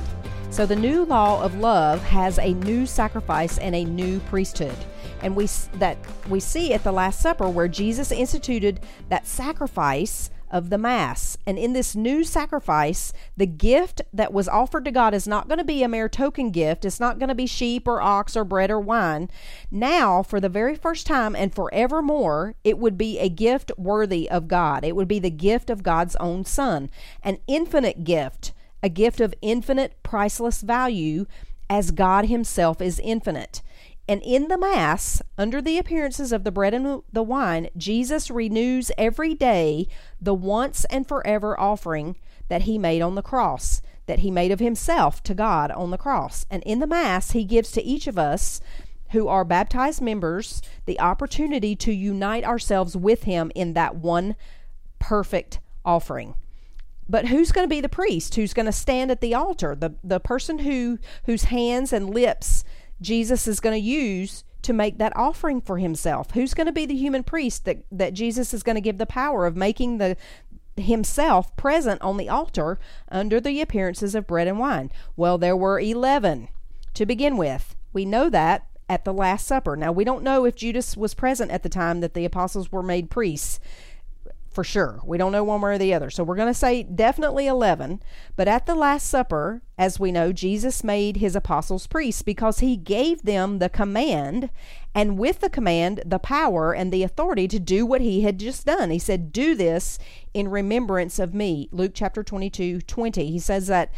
So 0.52 0.68
the 0.68 0.76
new 0.76 1.04
law 1.04 1.42
of 1.42 1.58
love 1.58 2.00
has 2.04 2.38
a 2.38 2.54
new 2.54 2.86
sacrifice 2.86 3.58
and 3.58 3.74
a 3.74 3.86
new 3.86 4.20
priesthood. 4.20 4.76
And 5.24 5.36
we 5.36 5.48
that 5.80 5.98
we 6.30 6.40
see 6.40 6.76
at 6.76 6.84
the 6.84 6.92
last 6.92 7.22
supper 7.22 7.50
where 7.50 7.68
Jesus 7.68 8.12
instituted 8.12 8.82
that 9.10 9.26
sacrifice 9.26 10.30
of 10.54 10.70
the 10.70 10.78
Mass. 10.78 11.36
And 11.46 11.58
in 11.58 11.74
this 11.74 11.96
new 11.96 12.24
sacrifice, 12.24 13.12
the 13.36 13.48
gift 13.48 14.04
that 14.14 14.32
was 14.32 14.48
offered 14.48 14.86
to 14.86 14.92
God 14.92 15.14
is 15.14 15.28
not 15.28 15.50
going 15.50 15.58
to 15.58 15.66
be 15.66 15.84
a 15.84 15.90
mere 15.90 16.08
token 16.08 16.52
gift. 16.52 16.86
It's 16.86 17.00
not 17.00 17.18
going 17.20 17.30
to 17.30 17.36
be 17.36 17.48
sheep 17.48 17.88
or 17.88 18.02
ox 18.02 18.38
or 18.38 18.46
bread 18.46 18.70
or 18.70 18.80
wine. 18.80 19.30
Now, 19.72 20.22
for 20.22 20.40
the 20.40 20.48
very 20.48 20.76
first 20.76 21.08
time 21.08 21.36
and 21.36 21.54
forevermore, 21.54 22.54
it 22.64 22.78
would 22.78 22.98
be 22.98 23.20
a 23.20 23.28
gift 23.28 23.72
worthy 23.78 24.30
of 24.30 24.48
God. 24.48 24.86
It 24.86 24.96
would 24.96 25.08
be 25.08 25.20
the 25.20 25.32
gift 25.32 25.72
of 25.72 25.84
God's 25.84 26.16
own 26.18 26.46
Son, 26.46 26.92
an 27.24 27.40
infinite 27.48 28.04
gift, 28.04 28.54
a 28.84 28.90
gift 28.90 29.20
of 29.20 29.34
infinite, 29.42 29.96
priceless 30.04 30.62
value 30.62 31.26
as 31.68 31.90
God 31.90 32.26
Himself 32.26 32.80
is 32.80 33.00
infinite. 33.00 33.64
And 34.08 34.22
in 34.22 34.50
the 34.50 34.58
Mass, 34.58 35.22
under 35.38 35.62
the 35.62 35.78
appearances 35.78 36.34
of 36.34 36.44
the 36.44 36.52
bread 36.52 36.74
and 36.74 37.04
the 37.12 37.24
wine, 37.24 37.70
Jesus 37.78 38.30
renews 38.30 38.92
every 38.98 39.34
day 39.34 39.88
the 40.24 40.34
once 40.34 40.86
and 40.86 41.08
forever 41.08 41.60
offering 41.60 42.16
that 42.48 42.64
he 42.64 42.78
made 42.78 43.02
on 43.02 43.16
the 43.16 43.22
cross, 43.22 43.82
that 44.06 44.20
he 44.20 44.32
made 44.32 44.52
of 44.52 44.60
himself 44.60 45.22
to 45.24 45.34
God 45.34 45.72
on 45.72 45.92
the 45.92 45.98
cross. 45.98 46.46
And 46.50 46.64
in 46.64 46.80
the 46.80 46.88
Mass, 46.88 47.32
he 47.32 47.44
gives 47.44 47.72
to 47.72 47.84
each 47.84 48.08
of 48.08 48.18
us 48.18 48.62
who 49.12 49.28
are 49.28 49.46
baptized 49.46 50.02
members 50.02 50.62
the 50.86 51.00
opportunity 51.00 51.76
to 51.76 51.92
unite 51.92 52.44
ourselves 52.44 52.98
with 52.98 53.24
him 53.24 53.52
in 53.54 53.74
that 53.74 53.96
one 53.96 54.36
perfect 55.00 55.60
offering. 55.86 56.36
But 57.08 57.28
who's 57.28 57.52
going 57.52 57.66
to 57.66 57.76
be 57.76 57.82
the 57.82 57.90
priest? 57.90 58.36
Who's 58.36 58.54
going 58.54 58.66
to 58.66 58.72
stand 58.72 59.12
at 59.12 59.22
the 59.22 59.36
altar? 59.36 59.76
The 59.76 59.96
the 60.04 60.20
person 60.20 60.60
who 60.60 61.00
whose 61.26 61.44
hands 61.46 61.92
and 61.92 62.10
lips 62.10 62.64
Jesus 63.02 63.48
is 63.48 63.60
going 63.60 63.76
to 63.76 63.88
use 63.88 64.44
to 64.64 64.74
make 64.74 64.98
that 64.98 65.16
offering 65.16 65.62
for 65.62 65.78
himself. 65.78 66.32
Who's 66.32 66.54
going 66.54 66.68
to 66.68 66.74
be 66.74 66.86
the 66.86 66.96
human 66.96 67.24
priest 67.24 67.66
that, 67.66 67.86
that 67.92 68.14
Jesus 68.14 68.54
is 68.54 68.64
going 68.64 68.76
to 68.76 68.82
give 68.82 68.98
the 68.98 69.06
power 69.06 69.46
of 69.46 69.56
making 69.56 69.98
the 69.98 70.18
himself 70.76 71.56
present 71.56 72.02
on 72.02 72.18
the 72.18 72.30
altar 72.30 72.80
under 73.10 73.40
the 73.40 73.62
appearances 73.62 74.16
of 74.16 74.28
bread 74.28 74.48
and 74.48 74.60
wine? 74.60 74.92
Well, 75.16 75.38
there 75.38 75.58
were 75.58 75.80
11 75.80 76.50
to 76.96 77.06
begin 77.06 77.38
with. 77.38 77.76
We 77.92 78.06
know 78.06 78.30
that 78.30 78.68
at 78.90 79.06
the 79.06 79.14
Last 79.14 79.48
Supper. 79.48 79.76
Now, 79.76 79.92
we 79.92 80.04
don't 80.04 80.24
know 80.24 80.46
if 80.46 80.56
Judas 80.56 80.98
was 80.98 81.14
present 81.14 81.52
at 81.52 81.64
the 81.64 81.70
time 81.70 82.02
that 82.02 82.14
the 82.14 82.26
apostles 82.26 82.72
were 82.72 82.84
made 82.84 83.10
priests 83.10 83.60
for 84.54 84.64
sure. 84.64 85.00
We 85.04 85.18
don't 85.18 85.32
know 85.32 85.44
one 85.44 85.62
way 85.62 85.76
or 85.76 85.78
the 85.78 85.94
other. 85.94 86.10
So 86.10 86.24
we're 86.24 86.36
going 86.36 86.48
to 86.50 86.54
say 86.54 86.84
definitely 86.84 87.48
11. 87.48 88.02
But 88.36 88.48
at 88.48 88.66
the 88.66 88.76
Last 88.76 89.08
Supper, 89.08 89.62
as 89.78 90.00
we 90.00 90.12
know, 90.12 90.32
Jesus 90.32 90.84
made 90.84 91.18
his 91.18 91.36
apostles 91.36 91.88
priests 91.88 92.22
because 92.22 92.60
he 92.60 92.78
gave 92.78 93.24
them 93.24 93.60
the 93.60 93.70
command, 93.70 94.50
and 94.94 95.18
with 95.18 95.40
the 95.40 95.50
command, 95.50 96.04
the 96.06 96.20
power 96.20 96.74
and 96.74 96.92
the 96.92 97.04
authority 97.04 97.48
to 97.48 97.60
do 97.60 97.86
what 97.86 98.02
he 98.02 98.22
had 98.22 98.38
just 98.38 98.66
done. 98.66 98.92
He 98.92 99.00
said, 99.00 99.32
Do 99.32 99.56
this 99.56 99.98
in 100.34 100.48
remembrance 100.48 101.20
of 101.20 101.34
me. 101.34 101.70
Luke 101.72 101.94
chapter 101.94 102.24
22 102.24 102.82
20. 102.82 103.32
He 103.32 103.40
says 103.40 103.68
that 103.68 103.92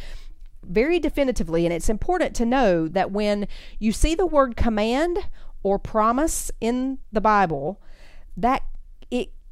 very 0.63 0.99
definitively, 0.99 1.65
and 1.65 1.73
it's 1.73 1.89
important 1.89 2.35
to 2.35 2.45
know 2.45 2.87
that 2.87 3.11
when 3.11 3.47
you 3.79 3.91
see 3.91 4.15
the 4.15 4.25
word 4.25 4.55
command 4.55 5.19
or 5.63 5.77
promise 5.79 6.51
in 6.61 6.99
the 7.11 7.21
Bible, 7.21 7.81
that 8.37 8.63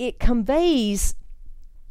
it 0.08 0.20
conveys 0.20 1.16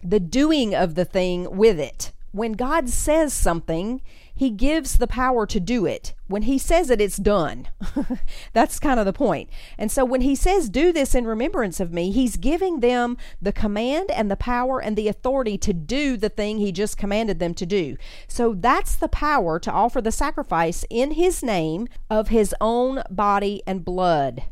the 0.02 0.20
doing 0.20 0.74
of 0.74 0.94
the 0.94 1.04
thing 1.04 1.56
with 1.56 1.78
it. 1.78 2.12
When 2.32 2.52
God 2.52 2.88
says 2.88 3.34
something, 3.34 4.00
He 4.34 4.48
gives 4.48 4.96
the 4.96 5.06
power 5.06 5.46
to 5.46 5.60
do 5.60 5.84
it. 5.84 6.14
When 6.28 6.42
He 6.42 6.56
says 6.56 6.88
it, 6.88 6.98
it's 6.98 7.18
done. 7.18 7.68
That's 8.54 8.78
kind 8.78 8.98
of 8.98 9.04
the 9.04 9.12
point. 9.12 9.50
And 9.76 9.92
so 9.92 10.02
when 10.02 10.22
He 10.22 10.34
says, 10.34 10.70
Do 10.70 10.92
this 10.92 11.14
in 11.14 11.26
remembrance 11.26 11.78
of 11.78 11.92
me, 11.92 12.10
He's 12.10 12.38
giving 12.38 12.80
them 12.80 13.18
the 13.40 13.52
command 13.52 14.10
and 14.10 14.30
the 14.30 14.36
power 14.36 14.80
and 14.80 14.96
the 14.96 15.08
authority 15.08 15.58
to 15.58 15.74
do 15.74 16.16
the 16.16 16.30
thing 16.30 16.56
He 16.56 16.72
just 16.72 16.96
commanded 16.96 17.38
them 17.38 17.52
to 17.52 17.66
do. 17.66 17.98
So 18.26 18.54
that's 18.54 18.96
the 18.96 19.08
power 19.08 19.58
to 19.58 19.70
offer 19.70 20.00
the 20.00 20.10
sacrifice 20.10 20.86
in 20.88 21.12
His 21.12 21.42
name 21.42 21.86
of 22.08 22.28
His 22.28 22.54
own 22.62 23.02
body 23.10 23.62
and 23.66 23.84
blood. 23.84 24.44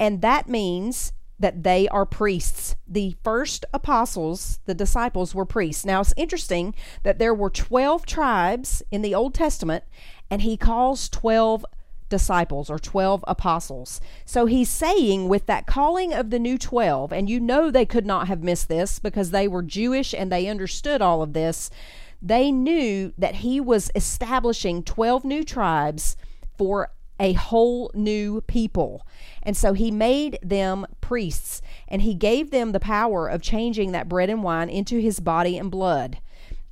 And 0.00 0.22
that 0.22 0.48
means 0.48 1.12
that 1.38 1.62
they 1.62 1.88
are 1.88 2.06
priests. 2.06 2.76
The 2.88 3.14
first 3.22 3.64
apostles, 3.72 4.58
the 4.66 4.74
disciples, 4.74 5.34
were 5.34 5.44
priests. 5.44 5.84
Now 5.84 6.00
it's 6.00 6.14
interesting 6.16 6.74
that 7.02 7.18
there 7.18 7.34
were 7.34 7.50
12 7.50 8.06
tribes 8.06 8.82
in 8.90 9.02
the 9.02 9.14
Old 9.14 9.34
Testament, 9.34 9.84
and 10.30 10.42
he 10.42 10.56
calls 10.56 11.08
12 11.08 11.64
disciples 12.08 12.70
or 12.70 12.78
12 12.78 13.24
apostles. 13.26 14.00
So 14.24 14.46
he's 14.46 14.70
saying, 14.70 15.28
with 15.28 15.46
that 15.46 15.66
calling 15.66 16.12
of 16.12 16.30
the 16.30 16.38
new 16.38 16.56
12, 16.56 17.12
and 17.12 17.28
you 17.28 17.40
know 17.40 17.70
they 17.70 17.84
could 17.84 18.06
not 18.06 18.28
have 18.28 18.42
missed 18.42 18.68
this 18.68 18.98
because 18.98 19.30
they 19.30 19.48
were 19.48 19.62
Jewish 19.62 20.14
and 20.14 20.30
they 20.30 20.46
understood 20.46 21.02
all 21.02 21.22
of 21.22 21.32
this, 21.32 21.70
they 22.22 22.50
knew 22.50 23.12
that 23.18 23.36
he 23.36 23.60
was 23.60 23.90
establishing 23.94 24.82
12 24.82 25.24
new 25.24 25.44
tribes 25.44 26.16
for 26.56 26.90
a 27.18 27.32
whole 27.34 27.90
new 27.94 28.40
people. 28.42 29.06
And 29.42 29.56
so 29.56 29.72
he 29.72 29.90
made 29.90 30.38
them 30.42 30.86
priests, 31.00 31.62
and 31.88 32.02
he 32.02 32.14
gave 32.14 32.50
them 32.50 32.72
the 32.72 32.80
power 32.80 33.28
of 33.28 33.42
changing 33.42 33.92
that 33.92 34.08
bread 34.08 34.30
and 34.30 34.42
wine 34.42 34.68
into 34.68 34.98
his 34.98 35.20
body 35.20 35.56
and 35.56 35.70
blood. 35.70 36.18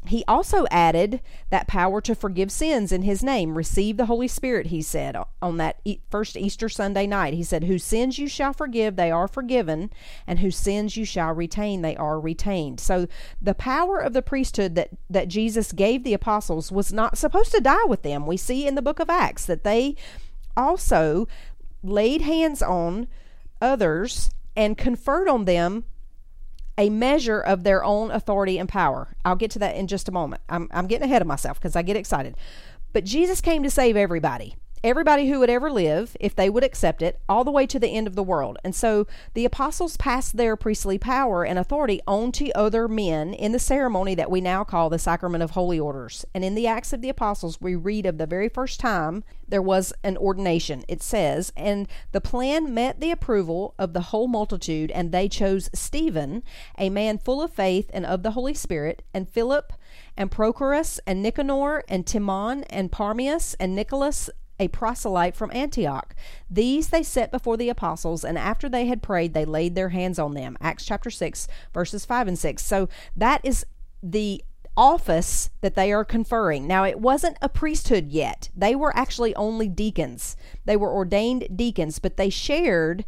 He 0.07 0.23
also 0.29 0.67
added 0.71 1.21
that 1.49 1.67
power 1.67 2.01
to 2.03 2.15
forgive 2.15 2.53
sins 2.53 2.93
in 2.93 3.03
his 3.03 3.23
name. 3.23 3.57
Receive 3.57 3.97
the 3.97 4.05
Holy 4.07 4.29
Spirit, 4.29 4.67
he 4.67 4.83
said 4.83 5.17
on 5.41 5.57
that 5.57 5.81
first 6.11 6.37
Easter 6.37 6.69
Sunday 6.69 7.07
night. 7.07 7.33
He 7.33 7.43
said, 7.43 7.65
Whose 7.65 7.85
sins 7.85 8.19
you 8.19 8.29
shall 8.29 8.53
forgive, 8.53 8.97
they 8.97 9.11
are 9.11 9.27
forgiven, 9.27 9.91
and 10.27 10.41
whose 10.41 10.57
sins 10.57 10.97
you 10.97 11.07
shall 11.07 11.33
retain, 11.33 11.81
they 11.81 11.97
are 11.97 12.21
retained. 12.21 12.81
So 12.81 13.07
the 13.41 13.55
power 13.55 13.99
of 13.99 14.13
the 14.13 14.23
priesthood 14.23 14.75
that, 14.75 14.91
that 15.09 15.29
Jesus 15.29 15.73
gave 15.73 16.05
the 16.05 16.15
apostles 16.15 16.71
was 16.71 16.93
not 16.93 17.17
supposed 17.17 17.53
to 17.53 17.61
die 17.61 17.85
with 17.87 18.03
them. 18.03 18.27
We 18.27 18.37
see 18.37 18.67
in 18.67 18.75
the 18.75 18.83
book 18.83 19.01
of 19.01 19.09
Acts 19.09 19.47
that 19.47 19.65
they 19.65 19.97
also 20.57 21.27
laid 21.83 22.23
hands 22.23 22.63
on 22.63 23.09
others 23.61 24.31
and 24.57 24.79
conferred 24.79 25.29
on 25.29 25.45
them 25.45 25.85
a 26.77 26.91
measure 26.91 27.41
of 27.41 27.63
their 27.63 27.85
own 27.85 28.11
authority 28.11 28.59
and 28.59 28.69
power. 28.69 29.15
I'll 29.25 29.37
get 29.37 29.51
to 29.53 29.59
that 29.61 29.77
in 29.77 29.87
just 29.87 30.09
a 30.09 30.13
moment. 30.13 30.43
I'm, 30.49 30.69
I'm 30.73 30.87
getting 30.87 31.05
ahead 31.05 31.23
of 31.23 31.29
myself 31.29 31.61
because 31.61 31.77
I 31.77 31.83
get 31.83 31.97
excited. 31.97 32.37
But 32.93 33.05
Jesus 33.05 33.41
came 33.41 33.63
to 33.63 33.71
save 33.71 33.97
everybody 33.97 34.57
everybody 34.85 35.29
who 35.29 35.41
would 35.41 35.49
ever 35.49 35.71
live, 35.71 36.15
if 36.21 36.37
they 36.37 36.51
would 36.51 36.63
accept 36.63 37.01
it, 37.01 37.19
all 37.27 37.43
the 37.43 37.51
way 37.51 37.67
to 37.67 37.79
the 37.79 37.89
end 37.89 38.07
of 38.07 38.15
the 38.15 38.23
world. 38.23 38.59
And 38.63 38.75
so 38.75 39.07
the 39.33 39.47
apostles 39.47 39.97
passed 39.97 40.37
their 40.37 40.57
priestly 40.57 40.99
power 40.99 41.43
and 41.43 41.59
authority 41.59 42.03
on 42.07 42.31
to 42.33 42.53
other 42.53 42.87
men 42.87 43.33
in 43.33 43.53
the 43.53 43.59
ceremony 43.59 44.15
that 44.15 44.31
we 44.31 44.43
now 44.43 44.63
call 44.63 44.91
the 44.91 44.99
Sacrament 44.99 45.43
of 45.43 45.53
Holy 45.53 45.81
Orders. 45.81 46.27
And 46.35 46.45
in 46.45 46.55
the 46.55 46.67
Acts 46.67 46.93
of 46.93 47.01
the 47.01 47.09
Apostles, 47.09 47.61
we 47.63 47.75
read 47.75 48.05
of 48.05 48.19
the 48.19 48.27
very 48.27 48.51
first 48.51 48.79
time 48.79 49.25
there 49.49 49.63
was 49.63 49.93
an 50.03 50.17
ordination. 50.19 50.85
It 50.87 51.03
says, 51.03 51.53
And 51.57 51.89
the 52.13 52.21
plan 52.21 52.75
met 52.75 53.01
the 53.01 53.11
approval 53.11 53.75
of 53.79 53.95
the 53.95 54.03
whole 54.03 54.29
multitude, 54.29 54.91
and 54.91 55.13
they 55.13 55.29
chose 55.29 55.71
Stephen, 55.73 56.43
a 56.79 56.91
man 56.91 57.19
full 57.19 57.43
of 57.43 57.53
faith 57.53 57.91
and 57.95 58.05
of 58.05 58.23
the 58.23 58.33
Holy 58.33 58.55
Spirit, 58.55 59.03
and 59.15 59.29
Philip, 59.29 59.73
and 60.17 60.31
Prochorus, 60.31 61.01
and 61.07 61.23
Nicanor, 61.23 61.85
and 61.89 62.07
Timon, 62.07 62.65
and 62.65 62.93
Parmenas, 62.93 63.55
and 63.59 63.75
Nicholas, 63.75 64.29
a 64.59 64.69
proselyte 64.69 65.37
from 65.37 65.51
Antioch. 65.53 66.15
These 66.51 66.89
they 66.89 67.03
set 67.03 67.31
before 67.31 67.57
the 67.57 67.69
apostles, 67.69 68.25
and 68.25 68.39
after 68.39 68.69
they 68.69 68.87
had 68.87 69.03
prayed, 69.03 69.35
they 69.35 69.45
laid 69.45 69.75
their 69.75 69.91
hands 69.91 70.19
on 70.19 70.35
them. 70.35 70.57
Acts 70.61 70.85
chapter 70.85 71.11
6, 71.11 71.49
verses 71.73 72.05
5 72.05 72.29
and 72.29 72.39
6. 72.39 72.63
So 72.65 72.89
that 73.17 73.41
is 73.45 73.67
the 74.03 74.45
office 74.77 75.51
that 75.61 75.75
they 75.75 75.93
are 75.93 76.05
conferring. 76.05 76.67
Now, 76.67 76.85
it 76.85 76.99
wasn't 76.99 77.37
a 77.41 77.49
priesthood 77.49 78.09
yet, 78.09 78.51
they 78.57 78.75
were 78.75 78.97
actually 78.97 79.35
only 79.37 79.69
deacons. 79.69 80.37
They 80.65 80.77
were 80.77 80.93
ordained 80.93 81.57
deacons, 81.57 81.99
but 81.99 82.17
they 82.17 82.31
shared 82.31 83.05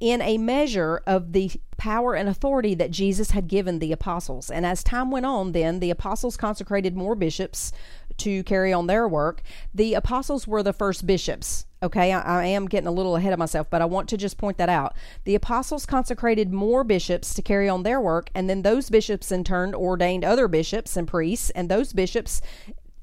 in 0.00 0.20
a 0.20 0.38
measure 0.38 1.02
of 1.06 1.32
the 1.32 1.50
power 1.76 2.14
and 2.14 2.28
authority 2.28 2.74
that 2.74 2.90
Jesus 2.90 3.30
had 3.30 3.48
given 3.48 3.78
the 3.78 3.92
apostles. 3.92 4.50
And 4.50 4.66
as 4.66 4.82
time 4.82 5.10
went 5.10 5.26
on, 5.26 5.52
then 5.52 5.80
the 5.80 5.90
apostles 5.90 6.36
consecrated 6.36 6.96
more 6.96 7.14
bishops 7.14 7.72
to 8.18 8.42
carry 8.44 8.72
on 8.72 8.86
their 8.86 9.06
work. 9.06 9.42
The 9.74 9.94
apostles 9.94 10.46
were 10.46 10.62
the 10.62 10.72
first 10.72 11.06
bishops. 11.06 11.66
Okay, 11.82 12.12
I, 12.12 12.42
I, 12.42 12.44
am 12.46 12.66
getting 12.66 12.86
a 12.86 12.92
little 12.92 13.16
ahead 13.16 13.34
of 13.34 13.38
myself, 13.38 13.68
but 13.68 13.82
I 13.82 13.84
want 13.84 14.08
to 14.08 14.16
just 14.16 14.38
point 14.38 14.56
that 14.56 14.70
out. 14.70 14.94
The 15.24 15.34
apostles 15.34 15.84
consecrated 15.84 16.50
more 16.50 16.84
bishops 16.84 17.34
to 17.34 17.42
carry 17.42 17.68
on 17.68 17.82
their 17.82 18.00
work, 18.00 18.30
and 18.34 18.48
then 18.48 18.62
those 18.62 18.88
bishops 18.88 19.30
in 19.30 19.44
turn 19.44 19.74
ordained 19.74 20.24
other 20.24 20.48
bishops 20.48 20.96
and 20.96 21.06
priests, 21.06 21.50
and 21.50 21.68
those 21.68 21.92
bishops 21.92 22.40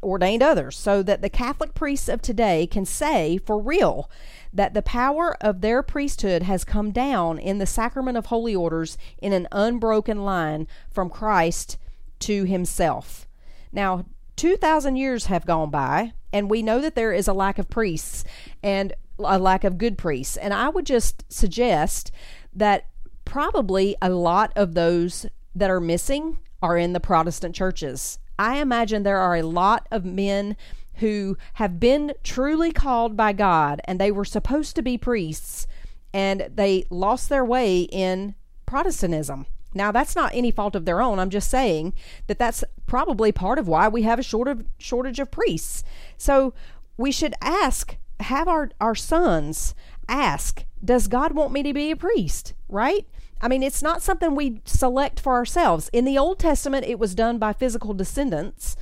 ordained 0.02 0.44
others 0.44 0.78
so 0.78 1.02
that 1.04 1.22
the 1.22 1.30
Catholic 1.30 1.74
priests 1.74 2.10
of 2.10 2.22
today 2.22 2.68
can 2.68 2.86
say 2.86 3.38
for 3.38 3.58
real 3.58 4.10
that 4.54 4.74
the 4.74 4.82
power 4.82 5.36
of 5.42 5.62
their 5.62 5.82
priesthood 5.82 6.44
has 6.44 6.64
come 6.64 6.92
down 6.92 7.40
in 7.40 7.58
the 7.58 7.66
sacrament 7.66 8.18
of 8.18 8.28
holy 8.28 8.56
orders 8.56 8.98
in 9.18 9.34
an 9.34 9.48
unbroken 9.52 10.24
line 10.24 10.68
from 10.92 11.10
Christ 11.10 11.78
to 12.20 12.44
himself. 12.44 13.28
Now, 13.72 14.06
2,000 14.36 14.96
years 14.96 15.26
have 15.26 15.46
gone 15.46 15.70
by, 15.70 16.14
and 16.32 16.50
we 16.50 16.62
know 16.62 16.80
that 16.82 16.96
there 16.96 17.14
is 17.14 17.28
a 17.28 17.34
lack 17.34 17.58
of 17.58 17.70
priests 17.70 18.24
and 18.62 18.94
a 19.20 19.40
lack 19.40 19.64
of 19.64 19.78
good 19.78 19.98
priests. 19.98 20.38
And 20.38 20.54
I 20.54 20.70
would 20.70 20.86
just 20.86 21.24
suggest 21.32 22.12
that 22.54 22.88
probably 23.26 23.96
a 24.02 24.10
lot 24.10 24.52
of 24.56 24.74
those 24.74 25.26
that 25.56 25.70
are 25.70 25.80
missing 25.80 26.38
are 26.62 26.78
in 26.78 26.94
the 26.94 27.00
Protestant 27.00 27.56
churches. 27.56 28.20
I 28.40 28.58
imagine 28.60 29.04
there 29.04 29.20
are 29.20 29.36
a 29.36 29.44
lot 29.44 29.88
of 29.92 30.06
men 30.06 30.56
who 30.96 31.38
have 31.54 31.80
been 31.80 32.14
truly 32.24 32.72
called 32.72 33.18
by 33.18 33.34
God 33.34 33.82
and 33.86 34.00
they 34.00 34.12
were 34.12 34.26
supposed 34.26 34.76
to 34.76 34.82
be 34.82 34.98
priests 34.98 35.68
and 36.14 36.50
they 36.54 36.86
lost 36.90 37.30
their 37.30 37.44
way 37.44 37.82
in 37.82 38.36
Protestantism. 38.66 39.46
Now, 39.74 39.92
that's 39.92 40.16
not 40.16 40.34
any 40.36 40.52
fault 40.52 40.76
of 40.76 40.86
their 40.86 41.02
own. 41.02 41.20
I'm 41.20 41.32
just 41.32 41.50
saying 41.50 41.94
that 42.28 42.38
that's 42.38 42.64
probably 42.86 43.32
part 43.32 43.58
of 43.58 43.68
why 43.68 43.88
we 43.88 44.04
have 44.04 44.20
a 44.20 44.24
short 44.24 44.48
of, 44.48 44.66
shortage 44.78 45.20
of 45.20 45.32
priests. 45.32 45.84
So 46.18 46.54
we 46.98 47.12
should 47.12 47.34
ask, 47.42 47.98
have 48.20 48.48
our, 48.48 48.70
our 48.80 48.94
sons 48.94 49.74
ask, 50.08 50.66
does 50.84 51.08
God 51.08 51.34
want 51.34 51.54
me 51.54 51.64
to 51.64 51.74
be 51.74 51.90
a 51.90 51.96
priest? 51.96 52.54
Right? 52.70 53.08
I 53.42 53.48
mean, 53.48 53.64
it's 53.64 53.84
not 53.84 54.02
something 54.02 54.36
we 54.36 54.62
select 54.64 55.20
for 55.20 55.34
ourselves. 55.34 55.90
In 55.92 56.06
the 56.06 56.18
Old 56.18 56.40
Testament, 56.40 56.86
it 56.86 57.00
was 57.00 57.14
done 57.14 57.40
by 57.40 57.52
physical 57.52 57.94
descendants, 57.94 58.78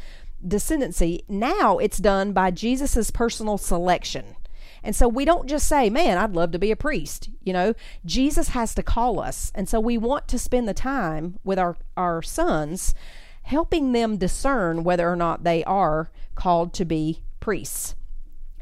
descendancy. 0.46 1.24
Now 1.28 1.78
it's 1.78 1.98
done 1.98 2.34
by 2.34 2.52
Jesus's 2.52 3.12
personal 3.12 3.58
selection. 3.58 4.36
And 4.84 4.96
so 4.96 5.08
we 5.08 5.26
don't 5.26 5.48
just 5.48 5.68
say, 5.68 5.90
man, 5.90 6.18
I'd 6.18 6.34
love 6.34 6.52
to 6.52 6.60
be 6.60 6.72
a 6.72 6.76
priest. 6.76 7.30
You 7.44 7.54
know, 7.54 7.74
Jesus 8.06 8.50
has 8.50 8.74
to 8.76 8.84
call 8.84 9.20
us. 9.20 9.52
And 9.54 9.70
so 9.70 9.80
we 9.80 9.98
want 9.98 10.28
to 10.30 10.40
spend 10.40 10.68
the 10.68 10.74
time 10.74 11.38
with 11.44 11.60
our, 11.60 11.78
our 11.96 12.22
sons, 12.22 12.96
helping 13.44 13.92
them 13.92 14.18
discern 14.18 14.84
whether 14.84 15.12
or 15.12 15.16
not 15.16 15.44
they 15.44 15.64
are 15.66 16.10
called 16.36 16.74
to 16.74 16.86
be 16.86 17.22
priests. 17.40 17.96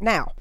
Now, 0.02 0.34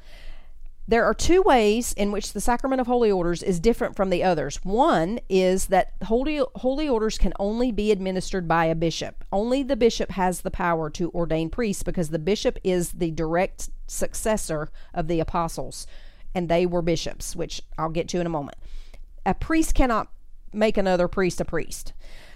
there 0.89 1.05
are 1.05 1.13
two 1.13 1.43
ways 1.43 1.93
in 1.93 2.11
which 2.11 2.33
the 2.33 2.41
sacrament 2.41 2.81
of 2.81 2.87
holy 2.87 3.11
orders 3.11 3.43
is 3.43 3.61
different 3.61 3.95
from 3.95 4.09
the 4.09 4.25
others. 4.25 4.59
One 4.63 5.21
is 5.29 5.67
that 5.67 5.93
holy 6.05 6.41
holy 6.57 6.89
orders 6.89 7.19
can 7.19 7.35
only 7.39 7.71
be 7.71 7.93
administered 7.93 8.49
by 8.49 8.65
a 8.65 8.75
bishop. 8.75 9.23
Only 9.31 9.63
the 9.63 9.77
bishop 9.77 10.13
has 10.13 10.41
the 10.41 10.51
power 10.51 10.89
to 10.91 11.11
ordain 11.11 11.51
priests 11.51 11.83
because 11.83 12.09
the 12.09 12.19
bishop 12.19 12.59
is 12.65 12.93
the 12.93 13.11
direct 13.11 13.69
successor 13.87 14.71
of 14.95 15.09
the 15.09 15.21
apostles 15.21 15.87
and 16.35 16.49
they 16.49 16.65
were 16.65 16.83
bishops, 16.83 17.37
which 17.37 17.61
I'll 17.77 17.91
get 17.91 18.09
to 18.09 18.21
in 18.21 18.27
a 18.27 18.31
moment. 18.31 18.57
A 19.27 19.35
priest 19.35 19.75
cannot 19.75 20.09
make 20.55 20.79
another 20.79 21.07
priest 21.07 21.39
a 21.39 21.45
priest. 21.45 21.93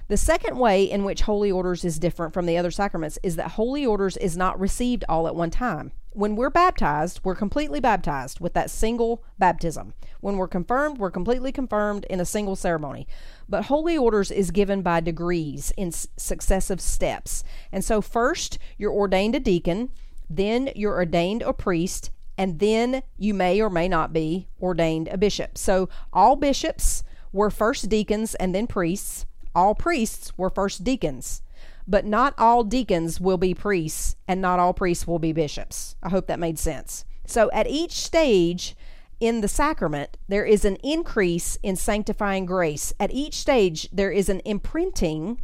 The 0.08 0.18
second 0.18 0.58
way 0.58 0.84
in 0.84 1.04
which 1.04 1.22
holy 1.22 1.50
orders 1.50 1.86
is 1.86 1.98
different 1.98 2.34
from 2.34 2.44
the 2.44 2.58
other 2.58 2.70
sacraments 2.70 3.18
is 3.22 3.36
that 3.36 3.52
holy 3.52 3.86
orders 3.86 4.18
is 4.18 4.36
not 4.36 4.60
received 4.60 5.04
all 5.08 5.26
at 5.26 5.34
one 5.34 5.50
time. 5.50 5.92
When 6.14 6.36
we're 6.36 6.50
baptized, 6.50 7.20
we're 7.24 7.34
completely 7.34 7.80
baptized 7.80 8.38
with 8.38 8.52
that 8.52 8.70
single 8.70 9.24
baptism. 9.38 9.94
When 10.20 10.36
we're 10.36 10.46
confirmed, 10.46 10.98
we're 10.98 11.10
completely 11.10 11.52
confirmed 11.52 12.04
in 12.10 12.20
a 12.20 12.26
single 12.26 12.54
ceremony. 12.54 13.06
But 13.48 13.64
holy 13.64 13.96
orders 13.96 14.30
is 14.30 14.50
given 14.50 14.82
by 14.82 15.00
degrees 15.00 15.72
in 15.76 15.90
successive 15.90 16.82
steps. 16.82 17.44
And 17.72 17.82
so, 17.82 18.02
first, 18.02 18.58
you're 18.76 18.92
ordained 18.92 19.34
a 19.34 19.40
deacon, 19.40 19.88
then, 20.28 20.70
you're 20.76 20.96
ordained 20.96 21.42
a 21.42 21.54
priest, 21.54 22.10
and 22.36 22.58
then 22.58 23.02
you 23.16 23.32
may 23.32 23.60
or 23.60 23.70
may 23.70 23.88
not 23.88 24.12
be 24.12 24.48
ordained 24.60 25.08
a 25.08 25.16
bishop. 25.16 25.56
So, 25.56 25.88
all 26.12 26.36
bishops 26.36 27.02
were 27.32 27.50
first 27.50 27.88
deacons 27.88 28.34
and 28.34 28.54
then 28.54 28.66
priests. 28.66 29.24
All 29.54 29.74
priests 29.74 30.36
were 30.36 30.50
first 30.50 30.84
deacons 30.84 31.40
but 31.86 32.04
not 32.04 32.34
all 32.38 32.64
deacons 32.64 33.20
will 33.20 33.38
be 33.38 33.54
priests 33.54 34.16
and 34.28 34.40
not 34.40 34.58
all 34.58 34.72
priests 34.72 35.06
will 35.06 35.18
be 35.18 35.32
bishops. 35.32 35.96
I 36.02 36.08
hope 36.08 36.26
that 36.26 36.38
made 36.38 36.58
sense. 36.58 37.04
So 37.26 37.50
at 37.52 37.68
each 37.68 37.92
stage 37.92 38.76
in 39.20 39.40
the 39.40 39.48
sacrament, 39.48 40.18
there 40.28 40.44
is 40.44 40.64
an 40.64 40.76
increase 40.76 41.56
in 41.62 41.76
sanctifying 41.76 42.44
grace. 42.46 42.92
At 42.98 43.12
each 43.12 43.34
stage, 43.34 43.88
there 43.92 44.10
is 44.10 44.28
an 44.28 44.40
imprinting 44.44 45.40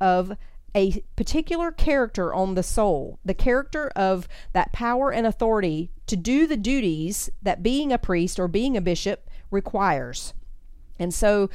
of 0.00 0.36
a 0.74 1.02
particular 1.16 1.70
character 1.70 2.32
on 2.32 2.54
the 2.54 2.62
soul, 2.62 3.18
the 3.24 3.34
character 3.34 3.92
of 3.94 4.26
that 4.52 4.72
power 4.72 5.12
and 5.12 5.26
authority 5.26 5.90
to 6.06 6.16
do 6.16 6.46
the 6.46 6.56
duties 6.56 7.28
that 7.42 7.62
being 7.62 7.92
a 7.92 7.98
priest 7.98 8.40
or 8.40 8.48
being 8.48 8.76
a 8.76 8.80
bishop 8.80 9.28
requires. 9.50 10.32
And 10.98 11.12
so 11.12 11.50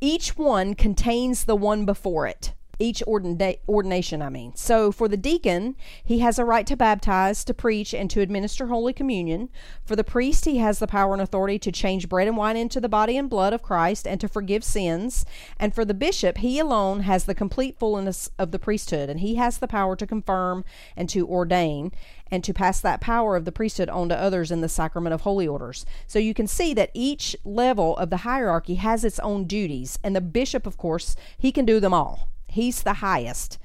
each 0.00 0.36
one 0.36 0.74
contains 0.74 1.44
the 1.44 1.56
one 1.56 1.84
before 1.84 2.26
it 2.26 2.54
each 2.78 3.02
ordina- 3.06 3.58
ordination, 3.68 4.22
I 4.22 4.28
mean. 4.28 4.54
So 4.56 4.90
for 4.92 5.08
the 5.08 5.16
deacon, 5.16 5.76
he 6.02 6.18
has 6.20 6.38
a 6.38 6.44
right 6.44 6.66
to 6.66 6.76
baptize, 6.76 7.44
to 7.44 7.54
preach, 7.54 7.94
and 7.94 8.10
to 8.10 8.20
administer 8.20 8.66
Holy 8.66 8.92
Communion. 8.92 9.50
For 9.84 9.96
the 9.96 10.04
priest, 10.04 10.44
he 10.44 10.58
has 10.58 10.78
the 10.78 10.86
power 10.86 11.12
and 11.12 11.22
authority 11.22 11.58
to 11.60 11.72
change 11.72 12.08
bread 12.08 12.28
and 12.28 12.36
wine 12.36 12.56
into 12.56 12.80
the 12.80 12.88
body 12.88 13.16
and 13.16 13.30
blood 13.30 13.52
of 13.52 13.62
Christ 13.62 14.06
and 14.06 14.20
to 14.20 14.28
forgive 14.28 14.64
sins. 14.64 15.24
And 15.58 15.74
for 15.74 15.84
the 15.84 15.94
bishop, 15.94 16.38
he 16.38 16.58
alone 16.58 17.00
has 17.00 17.24
the 17.24 17.34
complete 17.34 17.78
fullness 17.78 18.30
of 18.38 18.50
the 18.50 18.58
priesthood, 18.58 19.08
and 19.08 19.20
he 19.20 19.36
has 19.36 19.58
the 19.58 19.68
power 19.68 19.96
to 19.96 20.06
confirm 20.06 20.64
and 20.96 21.08
to 21.10 21.26
ordain 21.28 21.92
and 22.30 22.42
to 22.42 22.54
pass 22.54 22.80
that 22.80 23.00
power 23.00 23.36
of 23.36 23.44
the 23.44 23.52
priesthood 23.52 23.90
on 23.90 24.08
to 24.08 24.16
others 24.16 24.50
in 24.50 24.62
the 24.62 24.68
sacrament 24.68 25.12
of 25.12 25.20
holy 25.20 25.46
orders. 25.46 25.84
So 26.06 26.18
you 26.18 26.32
can 26.32 26.46
see 26.46 26.72
that 26.72 26.90
each 26.94 27.36
level 27.44 27.94
of 27.98 28.08
the 28.08 28.18
hierarchy 28.18 28.76
has 28.76 29.04
its 29.04 29.18
own 29.18 29.44
duties, 29.44 29.98
and 30.02 30.16
the 30.16 30.22
bishop, 30.22 30.66
of 30.66 30.78
course, 30.78 31.14
he 31.36 31.52
can 31.52 31.66
do 31.66 31.78
them 31.78 31.92
all. 31.92 32.31
He's 32.52 32.82
the 32.82 32.94
highest. 32.94 33.58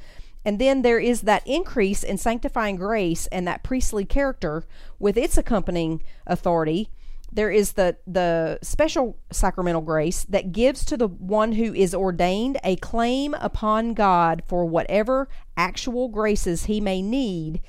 And 0.45 0.59
then 0.59 0.81
there 0.81 0.99
is 0.99 1.21
that 1.21 1.45
increase 1.45 2.03
in 2.03 2.17
sanctifying 2.17 2.77
grace 2.77 3.27
and 3.27 3.45
that 3.47 3.63
priestly 3.63 4.05
character 4.05 4.63
with 4.97 5.17
its 5.17 5.37
accompanying 5.37 6.01
authority. 6.25 6.89
There 7.29 7.51
is 7.51 7.73
the, 7.73 7.97
the 8.07 8.57
special 8.61 9.17
sacramental 9.29 9.81
grace 9.81 10.23
that 10.29 10.53
gives 10.53 10.85
to 10.85 10.95
the 10.95 11.09
one 11.09 11.51
who 11.51 11.73
is 11.73 11.93
ordained 11.93 12.59
a 12.63 12.77
claim 12.77 13.33
upon 13.33 13.93
God 13.93 14.41
for 14.47 14.65
whatever 14.65 15.27
actual 15.57 16.07
graces 16.07 16.65
he 16.65 16.79
may 16.79 17.01
need 17.01 17.61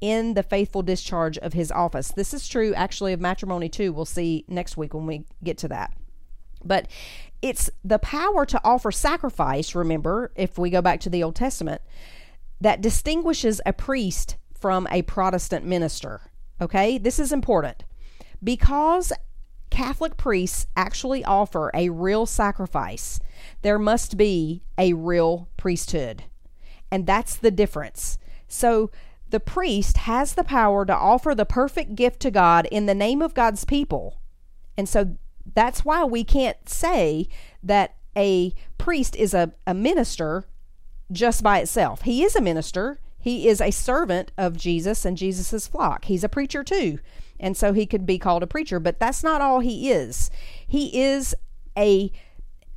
in 0.00 0.34
the 0.34 0.42
faithful 0.42 0.82
discharge 0.82 1.38
of 1.38 1.52
his 1.52 1.70
office. 1.70 2.10
This 2.10 2.34
is 2.34 2.48
true 2.48 2.74
actually 2.74 3.12
of 3.12 3.20
matrimony 3.20 3.68
too. 3.68 3.92
We'll 3.92 4.04
see 4.04 4.44
next 4.48 4.76
week 4.76 4.92
when 4.92 5.06
we 5.06 5.24
get 5.44 5.56
to 5.58 5.68
that. 5.68 5.94
But 6.64 6.88
it's 7.42 7.68
the 7.84 7.98
power 7.98 8.46
to 8.46 8.60
offer 8.64 8.90
sacrifice, 8.90 9.74
remember, 9.74 10.32
if 10.34 10.58
we 10.58 10.70
go 10.70 10.80
back 10.80 11.00
to 11.00 11.10
the 11.10 11.22
Old 11.22 11.36
Testament, 11.36 11.82
that 12.60 12.80
distinguishes 12.80 13.60
a 13.66 13.72
priest 13.72 14.36
from 14.54 14.88
a 14.90 15.02
Protestant 15.02 15.66
minister. 15.66 16.22
Okay, 16.60 16.98
this 16.98 17.18
is 17.18 17.32
important 17.32 17.84
because 18.42 19.12
Catholic 19.70 20.16
priests 20.16 20.66
actually 20.76 21.24
offer 21.24 21.70
a 21.74 21.88
real 21.88 22.26
sacrifice, 22.26 23.18
there 23.62 23.78
must 23.78 24.16
be 24.16 24.62
a 24.78 24.92
real 24.92 25.48
priesthood. 25.56 26.24
And 26.90 27.06
that's 27.06 27.34
the 27.34 27.50
difference. 27.50 28.18
So 28.46 28.90
the 29.30 29.40
priest 29.40 29.96
has 29.98 30.34
the 30.34 30.44
power 30.44 30.86
to 30.86 30.94
offer 30.94 31.34
the 31.34 31.44
perfect 31.44 31.96
gift 31.96 32.20
to 32.20 32.30
God 32.30 32.68
in 32.70 32.86
the 32.86 32.94
name 32.94 33.20
of 33.20 33.34
God's 33.34 33.64
people. 33.64 34.20
And 34.76 34.88
so 34.88 35.16
that's 35.54 35.84
why 35.84 36.04
we 36.04 36.24
can't 36.24 36.68
say 36.68 37.28
that 37.62 37.96
a 38.16 38.52
priest 38.78 39.16
is 39.16 39.34
a, 39.34 39.52
a 39.66 39.74
minister 39.74 40.46
just 41.10 41.42
by 41.42 41.60
itself. 41.60 42.02
He 42.02 42.22
is 42.22 42.36
a 42.36 42.40
minister. 42.40 43.00
He 43.18 43.48
is 43.48 43.60
a 43.60 43.70
servant 43.70 44.32
of 44.36 44.56
Jesus 44.56 45.04
and 45.04 45.16
Jesus's 45.16 45.66
flock. 45.66 46.04
He's 46.06 46.24
a 46.24 46.28
preacher 46.28 46.62
too. 46.62 46.98
And 47.40 47.56
so 47.56 47.72
he 47.72 47.86
could 47.86 48.06
be 48.06 48.18
called 48.18 48.42
a 48.42 48.46
preacher, 48.46 48.78
but 48.78 49.00
that's 49.00 49.22
not 49.22 49.40
all 49.40 49.60
he 49.60 49.90
is. 49.90 50.30
He 50.66 51.00
is 51.00 51.34
a 51.76 52.12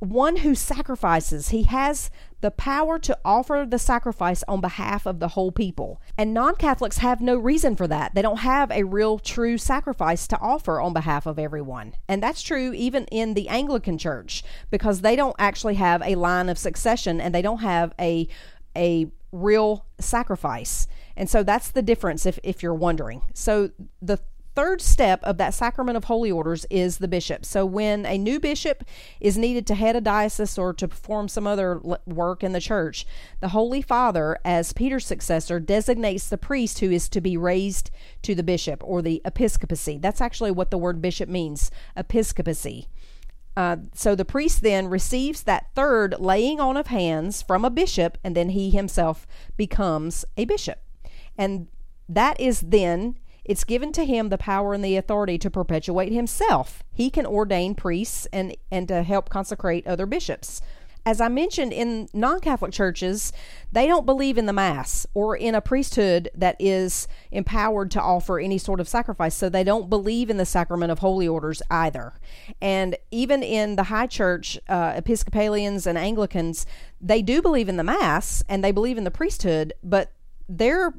one 0.00 0.36
who 0.36 0.54
sacrifices. 0.54 1.48
He 1.50 1.64
has 1.64 2.10
the 2.40 2.50
power 2.50 2.98
to 3.00 3.18
offer 3.24 3.66
the 3.68 3.78
sacrifice 3.78 4.44
on 4.46 4.60
behalf 4.60 5.06
of 5.06 5.18
the 5.18 5.28
whole 5.28 5.50
people. 5.50 6.00
And 6.16 6.32
non 6.32 6.56
Catholics 6.56 6.98
have 6.98 7.20
no 7.20 7.36
reason 7.36 7.76
for 7.76 7.86
that. 7.88 8.14
They 8.14 8.22
don't 8.22 8.38
have 8.38 8.70
a 8.70 8.84
real 8.84 9.18
true 9.18 9.58
sacrifice 9.58 10.26
to 10.28 10.38
offer 10.38 10.80
on 10.80 10.92
behalf 10.92 11.26
of 11.26 11.38
everyone. 11.38 11.94
And 12.06 12.22
that's 12.22 12.42
true 12.42 12.72
even 12.72 13.04
in 13.06 13.34
the 13.34 13.48
Anglican 13.48 13.98
Church 13.98 14.42
because 14.70 15.00
they 15.00 15.16
don't 15.16 15.36
actually 15.38 15.74
have 15.74 16.02
a 16.02 16.14
line 16.14 16.48
of 16.48 16.58
succession 16.58 17.20
and 17.20 17.34
they 17.34 17.42
don't 17.42 17.60
have 17.60 17.94
a 17.98 18.28
a 18.76 19.10
real 19.32 19.84
sacrifice. 19.98 20.86
And 21.16 21.28
so 21.28 21.42
that's 21.42 21.70
the 21.70 21.82
difference 21.82 22.24
if, 22.26 22.38
if 22.42 22.62
you're 22.62 22.74
wondering. 22.74 23.22
So 23.34 23.70
the 24.00 24.18
third 24.58 24.80
step 24.80 25.22
of 25.22 25.36
that 25.36 25.54
sacrament 25.54 25.96
of 25.96 26.02
holy 26.02 26.32
orders 26.32 26.66
is 26.68 26.98
the 26.98 27.06
bishop. 27.06 27.44
So 27.44 27.64
when 27.64 28.04
a 28.04 28.18
new 28.18 28.40
bishop 28.40 28.82
is 29.20 29.38
needed 29.38 29.68
to 29.68 29.76
head 29.76 29.94
a 29.94 30.00
diocese 30.00 30.58
or 30.58 30.74
to 30.74 30.88
perform 30.88 31.28
some 31.28 31.46
other 31.46 31.80
work 32.06 32.42
in 32.42 32.50
the 32.50 32.60
church, 32.60 33.06
the 33.38 33.50
Holy 33.50 33.80
Father, 33.80 34.36
as 34.44 34.72
Peter's 34.72 35.06
successor, 35.06 35.60
designates 35.60 36.28
the 36.28 36.36
priest 36.36 36.80
who 36.80 36.90
is 36.90 37.08
to 37.10 37.20
be 37.20 37.36
raised 37.36 37.92
to 38.22 38.34
the 38.34 38.42
bishop 38.42 38.82
or 38.84 39.00
the 39.00 39.22
episcopacy. 39.24 39.96
That's 39.96 40.20
actually 40.20 40.50
what 40.50 40.72
the 40.72 40.78
word 40.78 41.00
bishop 41.00 41.28
means 41.28 41.70
episcopacy. 41.96 42.88
Uh, 43.56 43.76
so 43.94 44.16
the 44.16 44.24
priest 44.24 44.62
then 44.62 44.88
receives 44.88 45.44
that 45.44 45.68
third 45.76 46.16
laying 46.18 46.58
on 46.58 46.76
of 46.76 46.88
hands 46.88 47.42
from 47.42 47.64
a 47.64 47.70
bishop, 47.70 48.18
and 48.24 48.34
then 48.34 48.48
he 48.48 48.70
himself 48.70 49.24
becomes 49.56 50.24
a 50.36 50.44
bishop. 50.46 50.80
And 51.36 51.68
that 52.08 52.40
is 52.40 52.60
then, 52.62 53.20
it's 53.48 53.64
given 53.64 53.92
to 53.92 54.04
him 54.04 54.28
the 54.28 54.38
power 54.38 54.74
and 54.74 54.84
the 54.84 54.96
authority 54.96 55.38
to 55.38 55.50
perpetuate 55.50 56.12
himself. 56.12 56.84
He 56.92 57.10
can 57.10 57.26
ordain 57.26 57.74
priests 57.74 58.26
and, 58.32 58.56
and 58.70 58.86
to 58.88 59.02
help 59.02 59.28
consecrate 59.28 59.86
other 59.86 60.06
bishops 60.06 60.60
as 61.08 61.22
I 61.22 61.28
mentioned 61.28 61.72
in 61.72 62.10
non 62.12 62.38
Catholic 62.40 62.70
churches, 62.70 63.32
they 63.72 63.86
don't 63.86 64.04
believe 64.04 64.36
in 64.36 64.44
the 64.44 64.52
Mass 64.52 65.06
or 65.14 65.34
in 65.34 65.54
a 65.54 65.62
priesthood 65.62 66.28
that 66.34 66.54
is 66.58 67.08
empowered 67.30 67.90
to 67.92 68.02
offer 68.02 68.38
any 68.38 68.58
sort 68.58 68.78
of 68.78 68.86
sacrifice. 68.86 69.34
So 69.34 69.48
they 69.48 69.64
don't 69.64 69.88
believe 69.88 70.28
in 70.28 70.36
the 70.36 70.44
sacrament 70.44 70.92
of 70.92 70.98
holy 70.98 71.26
orders 71.26 71.62
either. 71.70 72.12
And 72.60 72.94
even 73.10 73.42
in 73.42 73.76
the 73.76 73.84
high 73.84 74.06
church, 74.06 74.58
uh, 74.68 74.92
Episcopalians 74.96 75.86
and 75.86 75.96
Anglicans, 75.96 76.66
they 77.00 77.22
do 77.22 77.40
believe 77.40 77.70
in 77.70 77.78
the 77.78 77.84
Mass 77.84 78.42
and 78.46 78.62
they 78.62 78.72
believe 78.72 78.98
in 78.98 79.04
the 79.04 79.10
priesthood, 79.10 79.72
but 79.82 80.12
their 80.46 80.92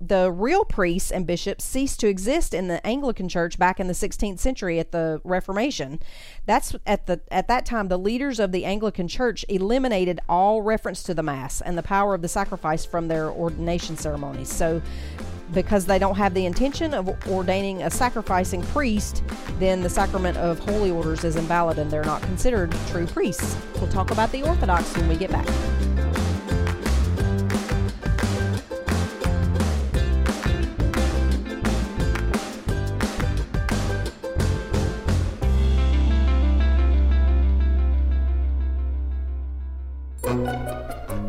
the 0.00 0.30
real 0.30 0.64
priests 0.64 1.10
and 1.10 1.26
bishops 1.26 1.64
ceased 1.64 2.00
to 2.00 2.08
exist 2.08 2.54
in 2.54 2.68
the 2.68 2.84
Anglican 2.86 3.28
Church 3.28 3.58
back 3.58 3.80
in 3.80 3.86
the 3.86 3.94
16th 3.94 4.38
century 4.38 4.78
at 4.78 4.92
the 4.92 5.20
Reformation. 5.24 6.00
That's 6.46 6.74
at 6.86 7.06
the 7.06 7.20
at 7.30 7.48
that 7.48 7.64
time 7.64 7.88
the 7.88 7.98
leaders 7.98 8.38
of 8.38 8.52
the 8.52 8.64
Anglican 8.64 9.08
Church 9.08 9.44
eliminated 9.48 10.20
all 10.28 10.62
reference 10.62 11.02
to 11.04 11.14
the 11.14 11.22
Mass 11.22 11.60
and 11.60 11.76
the 11.76 11.82
power 11.82 12.14
of 12.14 12.22
the 12.22 12.28
sacrifice 12.28 12.84
from 12.84 13.08
their 13.08 13.30
ordination 13.30 13.96
ceremonies. 13.96 14.52
So 14.52 14.82
because 15.52 15.86
they 15.86 15.98
don't 15.98 16.16
have 16.16 16.34
the 16.34 16.44
intention 16.44 16.92
of 16.92 17.08
ordaining 17.28 17.82
a 17.82 17.90
sacrificing 17.90 18.62
priest, 18.64 19.22
then 19.58 19.82
the 19.82 19.88
sacrament 19.90 20.36
of 20.36 20.58
holy 20.58 20.90
orders 20.90 21.24
is 21.24 21.36
invalid 21.36 21.78
and 21.78 21.90
they're 21.90 22.04
not 22.04 22.22
considered 22.22 22.74
true 22.88 23.06
priests. 23.06 23.56
We'll 23.76 23.88
talk 23.88 24.10
about 24.10 24.30
the 24.32 24.42
Orthodox 24.42 24.94
when 24.96 25.08
we 25.08 25.16
get 25.16 25.30
back. 25.30 25.46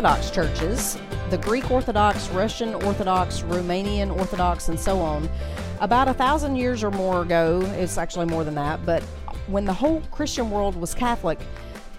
Orthodox 0.00 0.30
churches, 0.30 0.98
the 1.28 1.36
Greek 1.36 1.70
Orthodox, 1.70 2.30
Russian 2.30 2.74
Orthodox, 2.74 3.42
Romanian 3.42 4.10
Orthodox, 4.16 4.70
and 4.70 4.80
so 4.80 4.98
on, 4.98 5.28
about 5.80 6.08
a 6.08 6.14
thousand 6.14 6.56
years 6.56 6.82
or 6.82 6.90
more 6.90 7.20
ago, 7.20 7.60
it's 7.74 7.98
actually 7.98 8.24
more 8.24 8.42
than 8.42 8.54
that, 8.54 8.86
but 8.86 9.02
when 9.46 9.66
the 9.66 9.74
whole 9.74 10.00
Christian 10.10 10.50
world 10.50 10.74
was 10.74 10.94
Catholic, 10.94 11.38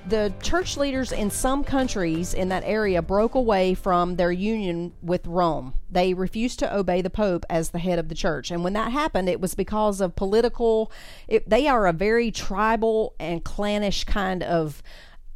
the 0.07 0.33
church 0.41 0.77
leaders 0.77 1.11
in 1.11 1.29
some 1.29 1.63
countries 1.63 2.33
in 2.33 2.49
that 2.49 2.63
area 2.65 3.03
broke 3.03 3.35
away 3.35 3.75
from 3.75 4.15
their 4.15 4.31
union 4.31 4.93
with 5.03 5.27
Rome. 5.27 5.75
They 5.91 6.15
refused 6.15 6.57
to 6.57 6.75
obey 6.75 7.03
the 7.03 7.11
Pope 7.11 7.45
as 7.51 7.69
the 7.69 7.77
head 7.77 7.99
of 7.99 8.09
the 8.09 8.15
church. 8.15 8.49
And 8.49 8.63
when 8.63 8.73
that 8.73 8.91
happened, 8.91 9.29
it 9.29 9.39
was 9.39 9.53
because 9.53 10.01
of 10.01 10.15
political, 10.15 10.91
it, 11.27 11.47
they 11.47 11.67
are 11.67 11.85
a 11.85 11.93
very 11.93 12.31
tribal 12.31 13.13
and 13.19 13.43
clannish 13.43 14.05
kind 14.05 14.41
of 14.41 14.81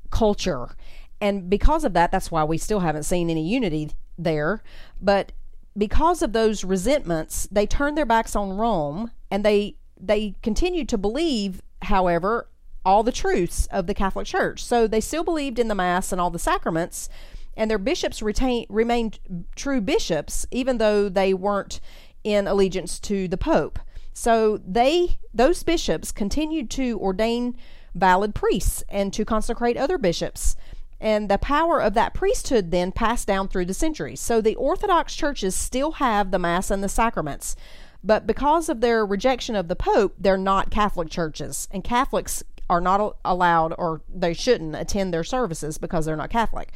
culture 0.09 0.75
and 1.21 1.49
because 1.49 1.83
of 1.83 1.93
that, 1.93 2.11
that's 2.11 2.31
why 2.31 2.43
we 2.43 2.57
still 2.57 2.81
haven't 2.81 3.03
seen 3.03 3.29
any 3.29 3.47
unity 3.47 3.91
there. 4.17 4.61
But 5.01 5.31
because 5.77 6.21
of 6.21 6.33
those 6.33 6.63
resentments, 6.63 7.47
they 7.51 7.65
turned 7.65 7.97
their 7.97 8.05
backs 8.05 8.35
on 8.35 8.57
Rome 8.57 9.11
and 9.31 9.43
they 9.43 9.75
they 9.99 10.35
continued 10.43 10.89
to 10.89 10.97
believe, 10.97 11.61
however, 11.83 12.49
all 12.83 13.01
the 13.01 13.11
truths 13.11 13.67
of 13.67 13.87
the 13.87 13.93
Catholic 13.93 14.27
Church. 14.27 14.63
So 14.63 14.87
they 14.87 15.01
still 15.01 15.23
believed 15.23 15.57
in 15.57 15.69
the 15.69 15.75
Mass 15.75 16.11
and 16.11 16.19
all 16.21 16.29
the 16.29 16.37
sacraments, 16.37 17.09
and 17.57 17.71
their 17.71 17.77
bishops 17.77 18.21
retain, 18.21 18.65
remained 18.69 19.19
true 19.55 19.81
bishops, 19.81 20.45
even 20.51 20.77
though 20.77 21.09
they 21.09 21.33
weren't 21.33 21.79
in 22.23 22.47
allegiance 22.47 22.99
to 22.99 23.27
the 23.27 23.37
Pope. 23.37 23.79
So 24.13 24.57
they 24.65 25.17
those 25.33 25.63
bishops 25.63 26.11
continued 26.11 26.69
to 26.71 26.99
ordain 26.99 27.55
valid 27.93 28.35
priests 28.35 28.83
and 28.89 29.11
to 29.13 29.25
consecrate 29.25 29.77
other 29.77 29.97
bishops. 29.97 30.55
And 30.99 31.29
the 31.29 31.37
power 31.37 31.81
of 31.81 31.93
that 31.93 32.13
priesthood 32.13 32.71
then 32.71 32.91
passed 32.91 33.27
down 33.27 33.47
through 33.47 33.65
the 33.65 33.73
centuries. 33.73 34.19
So 34.19 34.41
the 34.41 34.55
Orthodox 34.55 35.15
churches 35.15 35.55
still 35.55 35.93
have 35.93 36.31
the 36.31 36.39
Mass 36.39 36.71
and 36.71 36.83
the 36.83 36.89
sacraments. 36.89 37.55
But 38.03 38.27
because 38.27 38.69
of 38.69 38.81
their 38.81 39.05
rejection 39.05 39.55
of 39.55 39.67
the 39.67 39.75
Pope, 39.75 40.15
they're 40.19 40.37
not 40.37 40.71
Catholic 40.71 41.09
churches. 41.09 41.67
And 41.71 41.83
Catholics 41.83 42.43
are 42.69 42.81
not 42.81 43.17
allowed, 43.25 43.73
or 43.77 44.01
they 44.13 44.33
shouldn't, 44.33 44.75
attend 44.75 45.13
their 45.13 45.23
services 45.23 45.77
because 45.77 46.05
they're 46.05 46.15
not 46.15 46.29
Catholic. 46.29 46.71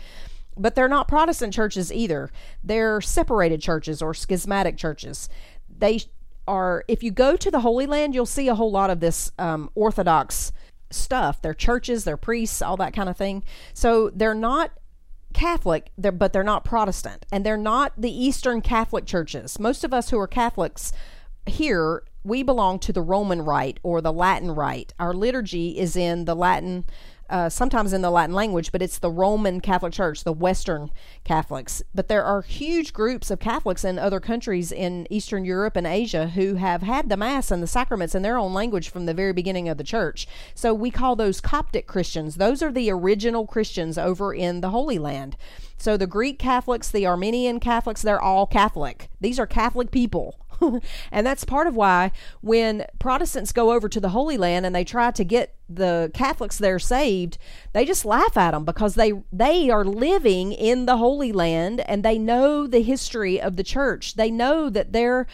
But 0.57 0.75
they're 0.75 0.87
not 0.87 1.07
Protestant 1.07 1.53
churches 1.53 1.91
either. 1.91 2.29
They're 2.63 2.99
separated 2.99 3.61
churches 3.61 4.01
or 4.01 4.13
schismatic 4.13 4.75
churches. 4.75 5.29
They 5.69 6.01
are, 6.47 6.83
if 6.87 7.03
you 7.03 7.11
go 7.11 7.35
to 7.37 7.51
the 7.51 7.61
Holy 7.61 7.85
Land, 7.85 8.13
you'll 8.13 8.25
see 8.25 8.47
a 8.47 8.55
whole 8.55 8.71
lot 8.71 8.89
of 8.89 8.99
this 8.99 9.31
um, 9.39 9.69
Orthodox 9.75 10.51
stuff 10.91 11.41
their 11.41 11.53
churches, 11.53 12.03
their 12.03 12.17
priests, 12.17 12.61
all 12.61 12.77
that 12.77 12.93
kind 12.93 13.09
of 13.09 13.17
thing. 13.17 13.43
So 13.73 14.09
they're 14.09 14.33
not 14.33 14.71
Catholic, 15.33 15.91
they're, 15.97 16.11
but 16.11 16.33
they're 16.33 16.43
not 16.43 16.65
Protestant, 16.65 17.25
and 17.31 17.45
they're 17.45 17.57
not 17.57 17.93
the 17.97 18.11
Eastern 18.11 18.61
Catholic 18.61 19.05
churches. 19.05 19.59
Most 19.59 19.83
of 19.83 19.93
us 19.93 20.09
who 20.09 20.19
are 20.19 20.27
Catholics 20.27 20.91
here, 21.45 22.03
we 22.23 22.43
belong 22.43 22.79
to 22.79 22.93
the 22.93 23.01
Roman 23.01 23.43
Rite 23.43 23.79
or 23.83 24.01
the 24.01 24.13
Latin 24.13 24.51
Rite. 24.51 24.93
Our 24.99 25.13
liturgy 25.13 25.77
is 25.77 25.95
in 25.95 26.25
the 26.25 26.35
Latin 26.35 26.85
uh, 27.29 27.49
sometimes 27.49 27.93
in 27.93 28.01
the 28.01 28.09
Latin 28.09 28.35
language, 28.35 28.71
but 28.71 28.81
it's 28.81 28.99
the 28.99 29.11
Roman 29.11 29.61
Catholic 29.61 29.93
Church, 29.93 30.23
the 30.23 30.33
Western 30.33 30.89
Catholics. 31.23 31.81
But 31.93 32.07
there 32.07 32.23
are 32.23 32.41
huge 32.41 32.93
groups 32.93 33.29
of 33.31 33.39
Catholics 33.39 33.83
in 33.83 33.99
other 33.99 34.19
countries 34.19 34.71
in 34.71 35.07
Eastern 35.09 35.45
Europe 35.45 35.75
and 35.75 35.87
Asia 35.87 36.29
who 36.29 36.55
have 36.55 36.81
had 36.81 37.09
the 37.09 37.17
Mass 37.17 37.51
and 37.51 37.61
the 37.61 37.67
sacraments 37.67 38.15
in 38.15 38.21
their 38.21 38.37
own 38.37 38.53
language 38.53 38.89
from 38.89 39.05
the 39.05 39.13
very 39.13 39.33
beginning 39.33 39.69
of 39.69 39.77
the 39.77 39.83
church. 39.83 40.27
So 40.55 40.73
we 40.73 40.91
call 40.91 41.15
those 41.15 41.41
Coptic 41.41 41.87
Christians. 41.87 42.35
Those 42.35 42.61
are 42.61 42.71
the 42.71 42.89
original 42.91 43.45
Christians 43.45 43.97
over 43.97 44.33
in 44.33 44.61
the 44.61 44.69
Holy 44.69 44.99
Land. 44.99 45.37
So 45.77 45.95
the 45.95 46.07
Greek 46.07 46.39
Catholics, 46.39 46.91
the 46.91 47.07
Armenian 47.07 47.59
Catholics, 47.59 48.01
they're 48.01 48.21
all 48.21 48.45
Catholic. 48.45 49.09
These 49.21 49.39
are 49.39 49.47
Catholic 49.47 49.91
people. 49.91 50.35
and 51.11 51.25
that's 51.25 51.43
part 51.43 51.67
of 51.67 51.75
why 51.75 52.11
when 52.41 52.85
Protestants 52.99 53.51
go 53.51 53.71
over 53.71 53.89
to 53.89 53.99
the 53.99 54.09
Holy 54.09 54.37
Land 54.37 54.65
and 54.65 54.75
they 54.75 54.83
try 54.83 55.11
to 55.11 55.23
get 55.23 55.55
the 55.69 56.11
Catholics 56.13 56.57
there 56.57 56.79
saved, 56.79 57.37
they 57.73 57.85
just 57.85 58.05
laugh 58.05 58.37
at 58.37 58.51
them 58.51 58.65
because 58.65 58.95
they 58.95 59.13
they 59.31 59.69
are 59.69 59.85
living 59.85 60.51
in 60.51 60.85
the 60.85 60.97
Holy 60.97 61.31
Land 61.31 61.81
and 61.81 62.03
they 62.03 62.17
know 62.17 62.67
the 62.67 62.81
history 62.81 63.39
of 63.39 63.55
the 63.55 63.63
church. 63.63 64.15
They 64.15 64.31
know 64.31 64.69
that 64.69 64.93
their 64.93 65.27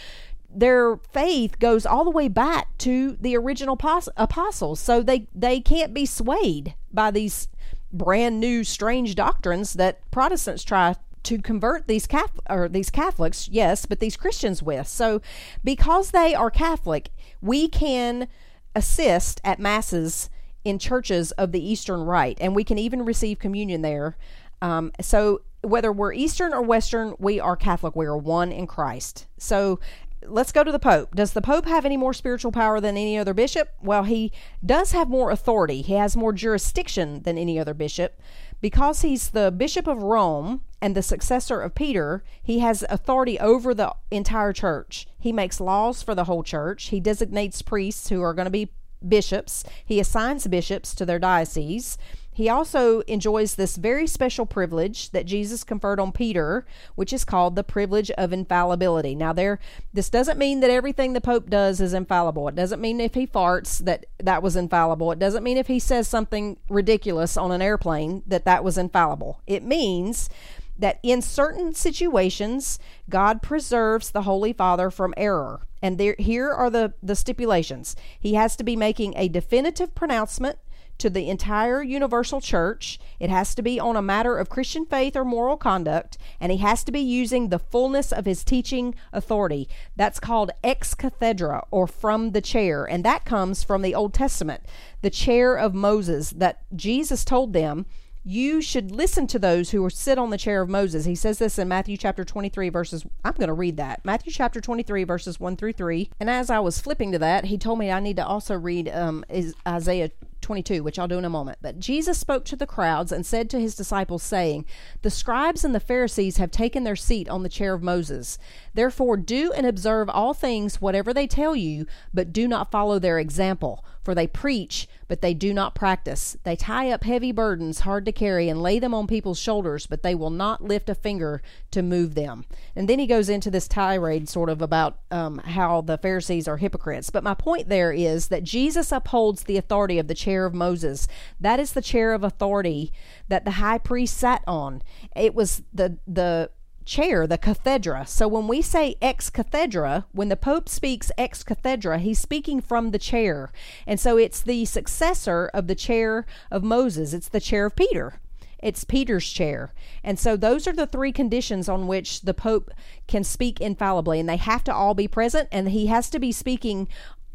their 0.50 0.98
faith 0.98 1.60
goes 1.60 1.86
all 1.86 2.04
the 2.04 2.10
way 2.10 2.28
back 2.28 2.78
to 2.80 3.18
the 3.20 3.36
original 3.36 3.78
apostles. 4.18 4.80
So 4.80 5.02
they 5.02 5.28
they 5.34 5.60
can't 5.60 5.94
be 5.94 6.06
swayed 6.06 6.76
by 6.92 7.12
these 7.12 7.48
brand 7.92 8.40
new 8.40 8.64
strange 8.64 9.16
doctrines 9.16 9.74
that 9.74 10.00
Protestants 10.12 10.64
try 10.64 10.96
to 11.26 11.40
convert 11.40 11.88
these 11.88 12.08
Catholic 12.08 12.46
or 12.50 12.70
these 12.70 12.90
Catholics, 12.90 13.50
yes, 13.50 13.86
but 13.86 14.00
these 14.00 14.18
Christians 14.18 14.64
with. 14.64 14.88
So 14.88 15.22
because 15.64 16.12
they 16.12 16.34
are 16.34 16.50
Catholic, 16.50 17.10
we 17.42 17.68
can 17.68 18.28
assist 18.76 19.42
at 19.44 19.60
masses 19.60 20.30
in 20.64 20.80
churches 20.80 21.32
of 21.34 21.52
the 21.52 21.64
Eastern 21.64 22.02
Rite, 22.02 22.38
and 22.42 22.56
we 22.56 22.64
can 22.64 22.78
even 22.78 23.06
receive 23.06 23.40
communion 23.40 23.82
there. 23.82 24.18
Um, 24.62 24.92
so 25.00 25.42
whether 25.62 25.92
we're 25.92 26.14
Eastern 26.14 26.54
or 26.54 26.62
Western, 26.62 27.16
we 27.20 27.40
are 27.40 27.56
Catholic. 27.56 27.96
We 27.96 28.06
are 28.06 28.18
one 28.18 28.52
in 28.52 28.68
Christ. 28.68 29.28
So 29.38 29.80
let's 30.24 30.52
go 30.52 30.64
to 30.64 30.72
the 30.72 30.80
Pope. 30.80 31.16
Does 31.16 31.34
the 31.34 31.42
Pope 31.42 31.66
have 31.66 31.86
any 31.86 31.98
more 31.98 32.14
spiritual 32.14 32.52
power 32.52 32.80
than 32.80 32.98
any 32.98 33.18
other 33.18 33.34
bishop? 33.34 33.70
Well, 33.82 34.04
he 34.04 34.32
does 34.66 34.92
have 34.92 35.10
more 35.10 35.32
authority. 35.32 35.82
He 35.82 35.94
has 35.94 36.16
more 36.16 36.34
jurisdiction 36.34 37.24
than 37.24 37.38
any 37.38 37.60
other 37.60 37.74
bishop. 37.74 38.20
Because 38.62 39.02
he's 39.02 39.30
the 39.30 39.52
Bishop 39.52 39.86
of 39.86 40.02
Rome 40.02 40.62
and 40.86 40.94
the 40.94 41.02
successor 41.02 41.62
of 41.62 41.74
Peter, 41.74 42.24
he 42.44 42.60
has 42.60 42.86
authority 42.92 43.40
over 43.40 43.74
the 43.74 43.92
entire 44.12 44.54
church. 44.54 45.08
He 45.18 45.32
makes 45.32 45.60
laws 45.60 46.04
for 46.04 46.14
the 46.14 46.26
whole 46.26 46.44
church. 46.44 46.90
He 46.90 47.00
designates 47.00 47.64
priests 47.64 48.10
who 48.10 48.22
are 48.22 48.36
going 48.36 48.46
to 48.46 48.52
be 48.52 48.70
bishops. 49.08 49.64
He 49.84 50.00
assigns 50.00 50.46
bishops 50.46 50.94
to 50.94 51.04
their 51.04 51.18
diocese. 51.18 51.98
He 52.36 52.50
also 52.50 53.00
enjoys 53.02 53.56
this 53.56 53.78
very 53.78 54.06
special 54.06 54.46
privilege 54.46 55.12
that 55.12 55.26
Jesus 55.26 55.64
conferred 55.64 56.02
on 56.02 56.12
Peter, 56.12 56.66
which 56.96 57.14
is 57.14 57.24
called 57.24 57.56
the 57.56 57.64
privilege 57.64 58.12
of 58.12 58.34
infallibility. 58.34 59.16
Now, 59.16 59.32
there, 59.32 59.58
this 59.94 60.10
doesn't 60.10 60.38
mean 60.38 60.60
that 60.60 60.70
everything 60.70 61.14
the 61.14 61.22
Pope 61.22 61.50
does 61.50 61.80
is 61.80 61.94
infallible. 61.94 62.50
It 62.50 62.56
doesn't 62.56 62.82
mean 62.82 63.00
if 63.00 63.14
he 63.14 63.26
farts 63.26 63.80
that 63.86 64.06
that 64.20 64.44
was 64.44 64.58
infallible. 64.58 65.14
It 65.14 65.20
doesn't 65.20 65.46
mean 65.46 65.58
if 65.58 65.68
he 65.68 65.80
says 65.80 66.10
something 66.10 66.58
ridiculous 66.68 67.38
on 67.38 67.54
an 67.54 67.62
airplane 67.62 68.22
that 68.28 68.44
that 68.44 68.66
was 68.66 68.78
infallible. 68.78 69.40
It 69.48 69.64
means 69.64 70.30
that 70.78 71.00
in 71.04 71.22
certain 71.22 71.74
situations, 71.74 72.80
God 73.10 73.42
preserves 73.42 74.12
the 74.12 74.24
Holy 74.24 74.54
Father 74.54 74.90
from 74.90 75.14
error. 75.18 75.68
And 75.82 75.98
there, 75.98 76.16
here 76.18 76.52
are 76.52 76.70
the, 76.70 76.94
the 77.04 77.16
stipulations. 77.16 77.96
He 78.20 78.34
has 78.34 78.56
to 78.56 78.64
be 78.64 78.76
making 78.76 79.14
a 79.16 79.28
definitive 79.28 79.94
pronouncement 79.94 80.58
to 80.98 81.10
the 81.10 81.30
entire 81.30 81.84
universal 81.84 82.40
church. 82.40 83.00
It 83.20 83.30
has 83.30 83.54
to 83.56 83.62
be 83.62 83.80
on 83.80 83.96
a 83.96 84.02
matter 84.02 84.38
of 84.38 84.50
Christian 84.50 84.86
faith 84.86 85.16
or 85.16 85.26
moral 85.26 85.58
conduct, 85.58 86.18
and 86.40 86.52
he 86.52 86.60
has 86.60 86.84
to 86.86 86.92
be 86.92 87.02
using 87.02 87.50
the 87.50 87.60
fullness 87.60 88.12
of 88.12 88.26
his 88.26 88.44
teaching 88.44 88.96
authority. 89.12 89.68
That's 89.96 90.20
called 90.20 90.52
ex 90.64 90.94
cathedra 90.94 91.66
or 91.72 91.88
from 91.88 92.32
the 92.32 92.42
chair, 92.42 92.86
and 92.86 93.04
that 93.04 93.26
comes 93.26 93.64
from 93.64 93.82
the 93.82 93.96
Old 93.96 94.14
Testament, 94.14 94.64
the 95.02 95.10
chair 95.10 95.58
of 95.58 95.74
Moses 95.74 96.30
that 96.32 96.62
Jesus 96.76 97.26
told 97.26 97.54
them 97.54 97.86
you 98.28 98.60
should 98.60 98.92
listen 98.92 99.28
to 99.28 99.38
those 99.38 99.70
who 99.70 99.88
sit 99.92 100.18
on 100.18 100.32
the 100.32 100.38
chair 100.38 100.64
of 100.64 100.68
Moses. 100.68 101.06
He 101.06 101.14
says 101.14 101.38
this 101.38 101.60
in 101.60 101.68
Matthew 101.68 101.96
chapter 101.96 102.26
23, 102.26 102.70
verses, 102.70 103.06
I'm 103.24 103.34
going 103.34 103.50
to 103.50 103.54
read 103.54 103.78
that. 103.78 104.04
Matthew 104.04 104.34
chapter 104.34 104.60
23, 104.60 105.04
verses 105.04 105.40
1 105.40 105.56
through 105.56 105.74
3. 105.74 106.10
And 106.20 106.28
as 106.28 106.50
I 106.50 106.58
was 106.58 106.80
flipping 106.80 107.12
to 107.12 107.20
that, 107.20 107.46
he 107.46 107.60
told 107.60 107.78
me 107.78 107.92
I 107.92 108.00
need 108.00 108.16
to 108.16 108.26
also 108.26 108.56
read 108.56 108.90
um, 108.90 109.24
Isaiah 109.68 110.10
22, 110.42 110.84
which 110.84 110.98
I'll 110.98 111.08
do 111.08 111.20
in 111.20 111.26
a 111.26 111.30
moment. 111.30 111.60
But 111.62 111.80
Jesus 111.80 112.18
spoke 112.18 112.46
to 112.46 112.56
the 112.56 112.68
crowds 112.68 113.12
and 113.12 113.26
said 113.26 113.50
to 113.50 113.60
his 113.60 113.76
disciples, 113.76 114.24
saying, 114.24 114.66
The 115.04 115.12
scribes 115.12 115.64
and 115.64 115.76
the 115.76 115.80
Pharisees 115.80 116.38
have 116.38 116.52
taken 116.52 116.84
their 116.84 116.96
seat 116.96 117.30
on 117.30 117.44
the 117.44 117.50
chair 117.50 117.76
of 117.76 117.84
Moses. 117.84 118.40
Therefore, 118.74 119.18
do 119.18 119.52
and 119.54 119.68
observe 119.68 120.10
all 120.10 120.34
things, 120.34 120.82
whatever 120.82 121.14
they 121.14 121.28
tell 121.28 121.56
you, 121.56 121.86
but 122.14 122.34
do 122.34 122.48
not 122.48 122.72
follow 122.72 122.98
their 122.98 123.20
example. 123.20 123.86
For 124.06 124.14
they 124.14 124.28
preach, 124.28 124.88
but 125.08 125.22
they 125.22 125.34
do 125.34 125.52
not 125.52 125.74
practice. 125.74 126.38
They 126.44 126.56
tie 126.56 126.92
up 126.92 127.04
heavy 127.04 127.32
burdens 127.32 127.80
hard 127.80 128.06
to 128.06 128.12
carry 128.12 128.48
and 128.48 128.62
lay 128.62 128.78
them 128.78 128.94
on 128.94 129.08
people's 129.08 129.40
shoulders, 129.40 129.88
but 129.88 130.04
they 130.04 130.14
will 130.14 130.30
not 130.30 130.64
lift 130.64 130.90
a 130.90 130.96
finger 130.96 131.42
to 131.72 131.82
move 131.82 132.14
them. 132.14 132.46
And 132.76 132.88
then 132.88 133.00
he 133.00 133.08
goes 133.08 133.30
into 133.30 133.50
this 133.50 133.68
tirade 133.68 134.30
sort 134.30 134.50
of 134.50 134.62
about 134.62 135.00
um, 135.10 135.40
how 135.40 135.82
the 135.82 135.98
Pharisees 135.98 136.48
are 136.48 136.58
hypocrites. 136.58 137.10
But 137.10 137.24
my 137.24 137.34
point 137.34 137.68
there 137.68 137.92
is 137.92 138.28
that 138.28 138.44
Jesus 138.44 138.92
upholds 138.92 139.44
the 139.44 139.58
authority 139.58 139.98
of 139.98 140.08
the 140.08 140.14
chair 140.14 140.46
of 140.46 140.54
Moses. 140.54 141.08
That 141.40 141.60
is 141.60 141.74
the 141.74 141.82
chair 141.82 142.14
of 142.14 142.24
authority 142.24 142.94
that 143.28 143.44
the 143.44 143.52
high 143.52 143.80
priest 143.80 144.18
sat 144.18 144.44
on. 144.46 144.84
It 145.16 145.34
was 145.34 145.64
the 145.74 145.98
the 146.06 146.52
chair, 146.86 147.28
the 147.28 147.38
cathedra. 147.38 148.06
So 148.08 148.28
when 148.28 148.48
we 148.48 148.62
say 148.62 148.96
ex 149.02 149.30
cathedra, 149.30 150.06
when 150.12 150.30
the 150.30 150.38
Pope 150.38 150.70
speaks 150.70 151.12
ex 151.18 151.44
cathedra, 151.44 152.00
he's 152.00 152.20
speaking 152.20 152.62
from 152.62 152.92
the 152.92 153.00
chair. 153.00 153.52
And 153.86 154.00
so 154.00 154.18
it's 154.18 154.42
the 154.42 154.66
successor 154.66 155.50
of 155.54 155.68
the 155.68 155.76
chair 155.76 156.26
of 156.52 156.64
Moses, 156.64 157.14
it's 157.14 157.30
the 157.30 157.40
chair 157.40 157.66
of 157.66 157.76
Peter. 157.76 158.20
It's 158.60 158.84
Peter's 158.84 159.30
chair. 159.30 159.74
And 160.04 160.18
so 160.18 160.36
those 160.36 160.66
are 160.68 160.74
the 160.74 160.88
three 160.88 161.12
conditions 161.12 161.70
on 161.70 161.86
which 161.86 162.22
the 162.22 162.34
Pope 162.34 162.72
can 163.08 163.24
speak 163.24 163.62
infallibly. 163.62 164.20
And 164.20 164.28
they 164.28 164.38
have 164.38 164.64
to 164.64 164.74
all 164.74 164.96
be 164.96 165.08
present, 165.08 165.50
and 165.52 165.70
he 165.70 165.86
has 165.88 166.10
to 166.10 166.20
be 166.20 166.32
speaking 166.32 166.88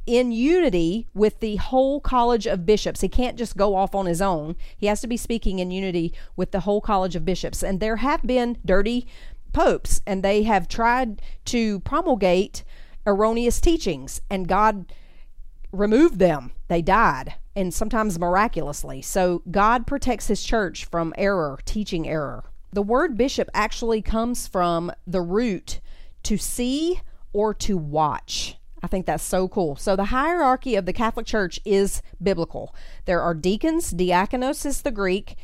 in 0.07 0.33
unity 0.33 1.07
with 1.15 1.39
the 1.39 1.55
whole 1.57 2.01
College 2.01 2.47
of 2.47 2.67
Bishops. 2.67 3.01
He 3.01 3.09
can't 3.09 3.39
just 3.39 3.57
go 3.57 3.77
off 3.77 3.95
on 3.95 4.07
his 4.07 4.21
own. 4.21 4.57
He 4.77 4.87
has 4.87 5.01
to 5.03 5.07
be 5.07 5.17
speaking 5.17 5.61
in 5.61 5.71
unity 5.71 6.13
with 6.35 6.51
the 6.51 6.61
whole 6.61 6.81
College 6.81 7.15
of 7.15 7.25
Bishops. 7.25 7.63
And 7.63 7.79
there 7.79 7.97
have 7.97 8.23
been 8.23 8.57
dirty 8.65 9.07
popes, 9.53 10.03
and 10.07 10.23
they 10.23 10.43
have 10.45 10.69
tried 10.69 11.23
to 11.47 11.81
promulgate 11.81 12.65
erroneous 13.07 13.61
teachings, 13.61 14.21
and 14.31 14.49
God 14.49 14.93
removed 15.73 16.19
them. 16.19 16.53
They 16.69 16.83
died, 16.83 17.35
and 17.57 17.73
sometimes 17.73 18.19
miraculously. 18.19 19.03
So 19.03 19.43
God 19.51 19.87
protects 19.87 20.29
his 20.29 20.43
church 20.43 20.85
from 20.85 21.15
error, 21.17 21.59
teaching 21.65 22.09
error. 22.09 22.45
The 22.73 22.83
word 22.83 23.17
bishop 23.17 23.49
actually 23.53 24.03
comes 24.03 24.47
from 24.47 24.93
the 25.07 25.23
root 25.23 25.81
to 26.25 26.37
see 26.37 27.01
or 27.33 27.55
to 27.55 27.77
watch. 27.77 28.57
I 28.83 28.87
think 28.87 29.07
that's 29.07 29.25
so 29.25 29.49
cool. 29.49 29.77
So 29.77 29.95
the 29.95 30.07
hierarchy 30.07 30.75
of 30.77 30.87
the 30.87 30.93
Catholic 30.93 31.27
Church 31.27 31.61
is 31.65 32.01
biblical. 32.23 32.75
There 33.05 33.21
are 33.21 33.35
deacons, 33.35 33.93
diakonos 33.93 34.65
is 34.65 34.83
the 34.83 34.91
Greek, 34.91 35.37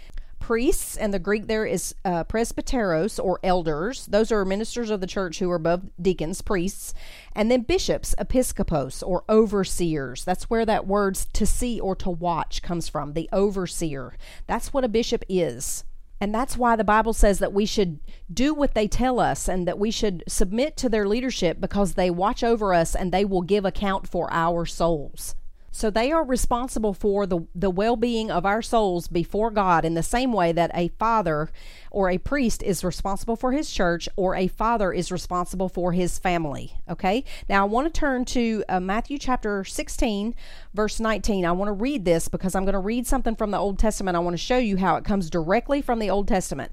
priests, 0.46 0.96
and 0.96 1.12
the 1.12 1.18
Greek 1.18 1.48
there 1.48 1.66
is 1.66 1.92
uh, 2.04 2.22
presbyteros 2.22 3.18
or 3.18 3.40
elders. 3.42 4.06
Those 4.06 4.30
are 4.30 4.44
ministers 4.44 4.90
of 4.90 5.00
the 5.00 5.06
church 5.08 5.40
who 5.40 5.50
are 5.50 5.56
above 5.56 5.90
deacons, 6.00 6.40
priests, 6.40 6.94
and 7.34 7.50
then 7.50 7.62
bishops, 7.62 8.14
episcopos 8.16 9.02
or 9.02 9.24
overseers. 9.28 10.24
That's 10.24 10.48
where 10.48 10.64
that 10.64 10.86
word 10.86 11.16
to 11.16 11.46
see 11.46 11.80
or 11.80 11.96
to 11.96 12.10
watch 12.10 12.62
comes 12.62 12.88
from. 12.88 13.14
The 13.14 13.28
overseer. 13.32 14.16
That's 14.46 14.72
what 14.72 14.84
a 14.84 14.88
bishop 14.88 15.24
is. 15.28 15.82
And 16.20 16.32
that's 16.32 16.56
why 16.56 16.76
the 16.76 16.84
Bible 16.84 17.12
says 17.12 17.40
that 17.40 17.52
we 17.52 17.66
should 17.66 17.98
do 18.32 18.54
what 18.54 18.74
they 18.74 18.86
tell 18.86 19.18
us 19.18 19.48
and 19.48 19.66
that 19.66 19.80
we 19.80 19.90
should 19.90 20.22
submit 20.28 20.76
to 20.76 20.88
their 20.88 21.08
leadership 21.08 21.60
because 21.60 21.94
they 21.94 22.08
watch 22.08 22.44
over 22.44 22.72
us 22.72 22.94
and 22.94 23.10
they 23.10 23.24
will 23.24 23.42
give 23.42 23.64
account 23.64 24.08
for 24.08 24.32
our 24.32 24.64
souls. 24.64 25.34
So 25.76 25.90
they 25.90 26.10
are 26.10 26.24
responsible 26.24 26.94
for 26.94 27.26
the, 27.26 27.40
the 27.54 27.68
well 27.68 27.96
being 27.96 28.30
of 28.30 28.46
our 28.46 28.62
souls 28.62 29.08
before 29.08 29.50
God 29.50 29.84
in 29.84 29.92
the 29.92 30.02
same 30.02 30.32
way 30.32 30.50
that 30.52 30.70
a 30.72 30.88
father 30.98 31.50
or 31.90 32.08
a 32.08 32.16
priest 32.16 32.62
is 32.62 32.82
responsible 32.82 33.36
for 33.36 33.52
his 33.52 33.70
church 33.70 34.08
or 34.16 34.34
a 34.34 34.48
father 34.48 34.90
is 34.90 35.12
responsible 35.12 35.68
for 35.68 35.92
his 35.92 36.18
family. 36.18 36.72
Okay? 36.88 37.24
Now 37.46 37.60
I 37.60 37.68
want 37.68 37.92
to 37.92 38.00
turn 38.00 38.24
to 38.24 38.64
uh, 38.70 38.80
Matthew 38.80 39.18
chapter 39.18 39.64
16, 39.64 40.34
verse 40.72 40.98
19. 40.98 41.44
I 41.44 41.52
want 41.52 41.68
to 41.68 41.74
read 41.74 42.06
this 42.06 42.28
because 42.28 42.54
I'm 42.54 42.64
going 42.64 42.72
to 42.72 42.78
read 42.78 43.06
something 43.06 43.36
from 43.36 43.50
the 43.50 43.58
Old 43.58 43.78
Testament. 43.78 44.16
I 44.16 44.20
want 44.20 44.32
to 44.32 44.38
show 44.38 44.56
you 44.56 44.78
how 44.78 44.96
it 44.96 45.04
comes 45.04 45.28
directly 45.28 45.82
from 45.82 45.98
the 45.98 46.08
Old 46.08 46.26
Testament. 46.26 46.72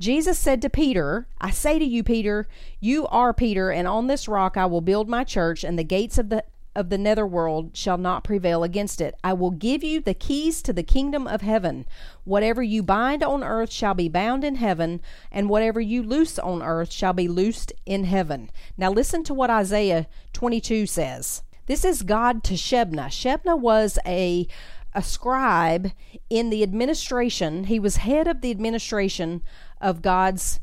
Jesus 0.00 0.40
said 0.40 0.60
to 0.62 0.70
Peter, 0.70 1.28
I 1.40 1.50
say 1.50 1.78
to 1.78 1.84
you, 1.84 2.02
Peter, 2.02 2.48
you 2.80 3.06
are 3.08 3.32
Peter, 3.32 3.70
and 3.70 3.86
on 3.86 4.08
this 4.08 4.26
rock 4.26 4.56
I 4.56 4.66
will 4.66 4.80
build 4.80 5.08
my 5.08 5.22
church, 5.22 5.62
and 5.62 5.78
the 5.78 5.84
gates 5.84 6.18
of 6.18 6.30
the 6.30 6.42
of 6.74 6.88
the 6.88 6.98
netherworld 6.98 7.76
shall 7.76 7.98
not 7.98 8.24
prevail 8.24 8.62
against 8.62 9.00
it. 9.00 9.14
I 9.24 9.32
will 9.32 9.50
give 9.50 9.82
you 9.82 10.00
the 10.00 10.14
keys 10.14 10.62
to 10.62 10.72
the 10.72 10.82
kingdom 10.82 11.26
of 11.26 11.40
heaven. 11.40 11.86
Whatever 12.24 12.62
you 12.62 12.82
bind 12.82 13.22
on 13.22 13.42
earth 13.42 13.72
shall 13.72 13.94
be 13.94 14.08
bound 14.08 14.44
in 14.44 14.56
heaven, 14.56 15.00
and 15.32 15.48
whatever 15.48 15.80
you 15.80 16.02
loose 16.02 16.38
on 16.38 16.62
earth 16.62 16.92
shall 16.92 17.12
be 17.12 17.28
loosed 17.28 17.72
in 17.86 18.04
heaven. 18.04 18.50
Now 18.76 18.90
listen 18.90 19.24
to 19.24 19.34
what 19.34 19.50
Isaiah 19.50 20.06
22 20.32 20.86
says. 20.86 21.42
This 21.66 21.84
is 21.84 22.02
God 22.02 22.42
to 22.44 22.54
Shebna. 22.54 23.06
Shebna 23.08 23.58
was 23.58 23.98
a 24.06 24.46
a 24.92 25.02
scribe 25.02 25.92
in 26.28 26.50
the 26.50 26.64
administration. 26.64 27.64
He 27.64 27.78
was 27.78 27.96
head 27.96 28.26
of 28.26 28.40
the 28.40 28.50
administration 28.50 29.42
of 29.80 30.02
God's 30.02 30.58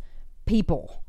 people. 0.46 1.04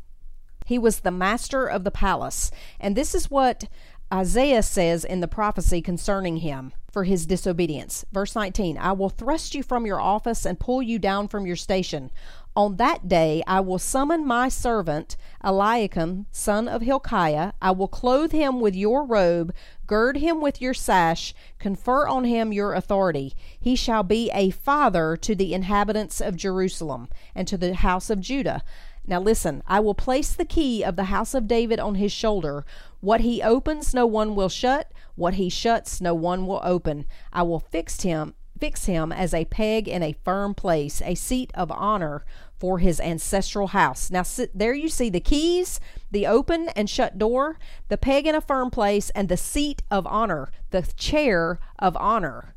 He 0.66 0.78
was 0.78 1.00
the 1.00 1.10
master 1.10 1.66
of 1.66 1.82
the 1.84 1.90
palace. 1.90 2.50
And 2.78 2.94
this 2.94 3.14
is 3.14 3.30
what 3.30 3.64
Isaiah 4.12 4.62
says 4.62 5.04
in 5.04 5.20
the 5.20 5.28
prophecy 5.28 5.82
concerning 5.82 6.38
him 6.38 6.72
for 6.90 7.04
his 7.04 7.26
disobedience. 7.26 8.06
Verse 8.10 8.34
19 8.34 8.78
I 8.78 8.92
will 8.92 9.10
thrust 9.10 9.54
you 9.54 9.62
from 9.62 9.84
your 9.84 10.00
office 10.00 10.46
and 10.46 10.58
pull 10.58 10.80
you 10.82 10.98
down 10.98 11.28
from 11.28 11.46
your 11.46 11.56
station. 11.56 12.10
On 12.56 12.76
that 12.76 13.06
day 13.06 13.42
I 13.46 13.60
will 13.60 13.78
summon 13.78 14.26
my 14.26 14.48
servant 14.48 15.16
Eliakim, 15.44 16.26
son 16.32 16.66
of 16.66 16.82
Hilkiah. 16.82 17.52
I 17.60 17.70
will 17.70 17.86
clothe 17.86 18.32
him 18.32 18.60
with 18.60 18.74
your 18.74 19.04
robe, 19.04 19.54
gird 19.86 20.16
him 20.16 20.40
with 20.40 20.60
your 20.60 20.74
sash, 20.74 21.34
confer 21.58 22.08
on 22.08 22.24
him 22.24 22.52
your 22.52 22.72
authority. 22.72 23.34
He 23.60 23.76
shall 23.76 24.02
be 24.02 24.30
a 24.32 24.50
father 24.50 25.16
to 25.18 25.34
the 25.34 25.54
inhabitants 25.54 26.20
of 26.20 26.34
Jerusalem 26.34 27.08
and 27.34 27.46
to 27.46 27.56
the 27.58 27.74
house 27.74 28.10
of 28.10 28.20
Judah. 28.20 28.64
Now 29.08 29.20
listen, 29.20 29.62
I 29.66 29.80
will 29.80 29.94
place 29.94 30.32
the 30.32 30.44
key 30.44 30.84
of 30.84 30.96
the 30.96 31.04
house 31.04 31.32
of 31.32 31.48
David 31.48 31.80
on 31.80 31.94
his 31.94 32.12
shoulder. 32.12 32.64
What 33.00 33.22
he 33.22 33.42
opens, 33.42 33.94
no 33.94 34.06
one 34.06 34.34
will 34.34 34.50
shut. 34.50 34.92
What 35.16 35.34
he 35.34 35.48
shuts, 35.48 36.00
no 36.00 36.14
one 36.14 36.46
will 36.46 36.60
open. 36.62 37.06
I 37.32 37.42
will 37.42 37.58
fix 37.58 38.02
him 38.02 38.34
fix 38.58 38.86
him 38.86 39.12
as 39.12 39.32
a 39.32 39.44
peg 39.44 39.88
in 39.88 40.02
a 40.02 40.16
firm 40.24 40.54
place, 40.54 41.00
a 41.04 41.14
seat 41.14 41.50
of 41.54 41.70
honor 41.70 42.24
for 42.58 42.78
his 42.78 43.00
ancestral 43.00 43.68
house. 43.68 44.10
Now, 44.10 44.22
sit, 44.24 44.56
there 44.56 44.74
you 44.74 44.88
see 44.88 45.10
the 45.10 45.20
keys, 45.20 45.80
the 46.10 46.26
open 46.26 46.68
and 46.70 46.90
shut 46.90 47.18
door, 47.18 47.58
the 47.88 47.96
peg 47.96 48.26
in 48.26 48.34
a 48.34 48.40
firm 48.40 48.70
place, 48.70 49.10
and 49.10 49.28
the 49.28 49.36
seat 49.36 49.82
of 49.90 50.06
honor, 50.06 50.50
the 50.70 50.82
chair 50.96 51.60
of 51.78 51.96
honor. 51.96 52.54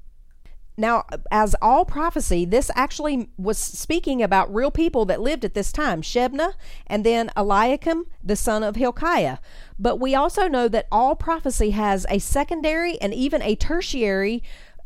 Now, 0.82 1.06
as 1.30 1.56
all 1.62 1.86
prophecy, 1.86 2.44
this 2.44 2.72
actually 2.76 3.30
was 3.38 3.60
speaking 3.60 4.24
about 4.24 4.52
real 4.52 4.72
people 4.72 5.06
that 5.06 5.22
lived 5.22 5.46
at 5.46 5.54
this 5.54 5.72
time 5.72 6.02
Shebna 6.02 6.54
and 6.88 7.06
then 7.06 7.30
Eliakim, 7.38 8.08
the 8.24 8.36
son 8.36 8.64
of 8.64 8.76
Hilkiah. 8.76 9.38
But 9.78 10.00
we 10.00 10.16
also 10.16 10.48
know 10.48 10.68
that 10.70 10.88
all 10.92 11.16
prophecy 11.16 11.70
has 11.70 12.08
a 12.10 12.18
secondary 12.18 13.00
and 13.00 13.14
even 13.14 13.44
a 13.44 13.56
tertiary 13.56 14.42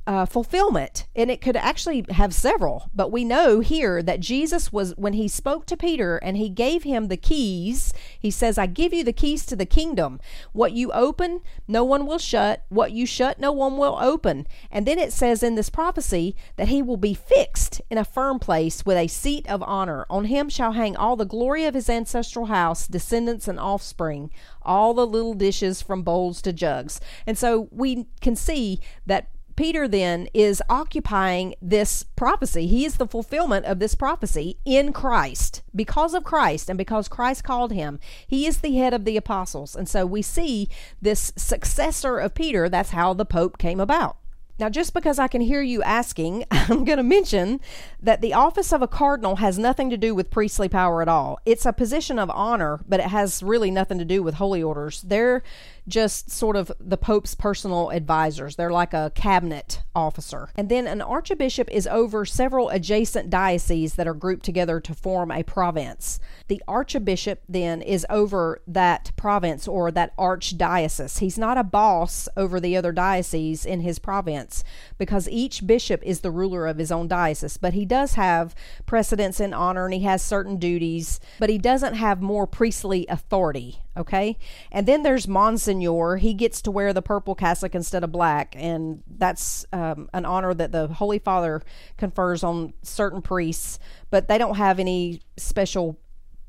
uh, 0.08 0.26
fulfillment, 0.26 1.08
and 1.16 1.32
it 1.32 1.42
could 1.42 1.56
actually 1.56 2.06
have 2.12 2.34
several. 2.34 2.90
But 2.94 3.12
we 3.12 3.24
know 3.24 3.60
here 3.60 4.04
that 4.04 4.20
Jesus 4.20 4.72
was, 4.72 4.94
when 4.98 5.14
he 5.14 5.28
spoke 5.28 5.66
to 5.66 5.78
Peter 5.78 6.18
and 6.18 6.38
he 6.38 6.50
gave 6.50 6.84
him 6.84 7.08
the 7.08 7.18
keys, 7.18 7.92
he 8.20 8.30
says, 8.30 8.58
I 8.58 8.68
give 8.68 8.94
you 8.94 9.04
the 9.04 9.14
keys 9.14 9.46
to 9.48 9.56
the 9.56 9.66
kingdom. 9.66 10.20
What 10.54 10.74
you 10.74 10.92
open, 10.92 11.42
no 11.68 11.84
one 11.84 12.06
will 12.06 12.20
shut. 12.20 12.66
What 12.70 12.92
you 12.92 13.06
shut, 13.06 13.40
no 13.40 13.52
one 13.52 13.78
will 13.78 13.98
open. 14.00 14.46
And 14.70 14.86
then 14.86 15.00
it 15.00 15.12
says 15.12 15.42
in 15.42 15.56
this 15.56 15.70
prophecy 15.70 16.36
that 16.58 16.68
he 16.68 16.84
will 16.84 16.98
be 16.98 17.16
fixed 17.16 17.82
in 17.90 17.98
a 17.98 18.06
firm 18.06 18.38
place 18.38 18.86
with 18.86 18.98
a 18.98 19.08
seat 19.08 19.50
of 19.50 19.64
honor. 19.64 20.06
On 20.10 20.26
him 20.26 20.50
shall 20.50 20.74
hang 20.74 20.96
all 20.96 21.16
the 21.16 21.26
glory 21.26 21.66
of 21.66 21.74
his 21.74 21.90
ancestral 21.90 22.46
house, 22.46 22.88
descendants 22.88 23.48
and 23.48 23.60
offspring, 23.60 24.30
all 24.62 24.94
the 24.94 25.08
little 25.08 25.34
dishes 25.34 25.82
from 25.82 26.04
bowls 26.04 26.42
to 26.44 26.54
jugs. 26.54 27.02
And 27.26 27.38
so 27.38 27.70
we 27.72 28.06
can 28.22 28.36
see 28.36 28.80
that 29.08 29.30
Peter 29.56 29.88
then 29.88 30.28
is 30.34 30.62
occupying 30.70 31.56
this 31.62 32.04
prophecy. 32.04 32.68
He 32.68 32.86
is 32.86 32.98
the 32.98 33.08
fulfillment 33.08 33.66
of 33.66 33.80
this 33.80 33.96
prophecy 33.96 34.58
in 34.66 34.92
Christ. 34.92 35.62
Because 35.74 36.14
of 36.14 36.24
Christ 36.24 36.70
and 36.70 36.78
because 36.78 37.08
Christ 37.08 37.44
called 37.44 37.72
him, 37.72 38.00
he 38.28 38.46
is 38.46 38.60
the 38.60 38.76
head 38.76 38.94
of 38.94 39.06
the 39.06 39.18
apostles. 39.18 39.76
And 39.76 39.88
so 39.88 40.06
we 40.06 40.22
see 40.22 40.70
this 41.02 41.32
successor 41.38 42.20
of 42.20 42.36
Peter. 42.36 42.68
That's 42.68 42.92
how 42.92 43.14
the 43.14 43.26
Pope 43.26 43.58
came 43.58 43.80
about. 43.80 44.18
Now, 44.58 44.70
just 44.70 44.94
because 44.94 45.20
I 45.20 45.28
can 45.28 45.42
hear 45.42 45.62
you 45.62 45.84
asking, 45.84 46.46
I'm 46.52 46.86
going 46.86 46.98
to 46.98 47.04
mention 47.04 47.60
that 48.02 48.22
the 48.22 48.34
office 48.34 48.72
of 48.72 48.82
a 48.82 48.88
cardinal 48.88 49.38
has 49.38 49.60
nothing 49.60 49.90
to 49.90 49.98
do 49.98 50.16
with 50.16 50.32
priestly 50.32 50.70
power 50.70 51.02
at 51.02 51.08
all. 51.08 51.40
It's 51.46 51.66
a 51.66 51.74
position 51.74 52.18
of 52.20 52.30
honor, 52.30 52.80
but 52.88 53.00
it 53.00 53.08
has 53.08 53.44
really 53.44 53.72
nothing 53.72 53.98
to 53.98 54.06
do 54.06 54.24
with 54.24 54.36
holy 54.36 54.64
orders. 54.64 55.02
They're 55.02 55.44
just 55.88 56.32
sort 56.32 56.56
of 56.56 56.72
the 56.80 56.98
Pope's 56.98 57.36
personal 57.36 57.90
advisors. 57.92 58.56
They're 58.56 58.72
like 58.72 58.94
a 58.94 59.12
cabinet 59.16 59.84
officer. 59.94 60.50
And 60.56 60.70
then 60.70 60.88
an 60.88 61.02
archbishop 61.02 61.70
is 61.72 61.88
over 61.88 62.26
several 62.26 62.70
adjacent 62.70 63.30
dioceses 63.30 63.96
that 63.96 64.08
are 64.08 64.14
grouped 64.14 64.46
together 64.46 64.80
to 64.80 64.94
form 64.94 65.32
a 65.32 65.44
province. 65.44 66.20
The 66.48 66.62
archbishop 66.68 67.44
then 67.48 67.82
is 67.82 68.06
over 68.10 68.62
that 68.68 69.12
province 69.16 69.68
or 69.68 69.92
that 69.92 70.16
archdiocese. 70.18 71.20
He's 71.20 71.38
not 71.38 71.58
a 71.58 71.64
boss 71.64 72.28
over 72.36 72.60
the 72.60 72.76
other 72.76 72.92
dioceses 72.92 73.66
in 73.66 73.82
his 73.82 74.00
province 74.00 74.64
because 74.98 75.30
each 75.30 75.66
bishop 75.66 76.02
is 76.04 76.22
the 76.22 76.32
ruler 76.32 76.68
of 76.68 76.78
his 76.78 76.92
own 76.92 77.08
diocese, 77.08 77.58
but 77.58 77.74
he 77.74 77.86
does 77.86 78.14
have 78.14 78.56
precedence 78.86 79.40
and 79.40 79.54
honor 79.54 79.86
and 79.86 79.94
he 79.94 80.02
has 80.02 80.22
certain 80.22 80.58
duties, 80.58 81.20
but 81.40 81.50
he 81.50 81.58
doesn't 81.58 81.96
have 81.96 82.22
more 82.22 82.48
priestly 82.48 83.06
authority 83.08 83.82
okay 83.98 84.38
and 84.72 84.88
then 84.88 85.04
there's 85.04 85.28
monsignor 85.76 86.18
he 86.18 86.34
gets 86.34 86.62
to 86.62 86.72
wear 86.72 86.94
the 86.94 87.02
purple 87.02 87.36
cassock 87.36 87.76
instead 87.76 88.04
of 88.04 88.12
black 88.12 88.56
and 88.58 89.04
that's 89.18 89.66
um, 89.74 90.10
an 90.14 90.26
honor 90.26 90.54
that 90.54 90.72
the 90.72 90.88
holy 90.88 91.20
father 91.20 91.62
confers 91.98 92.44
on 92.44 92.74
certain 92.82 93.22
priests 93.22 93.80
but 94.10 94.28
they 94.28 94.38
don't 94.38 94.56
have 94.56 94.80
any 94.80 95.22
special 95.38 96.00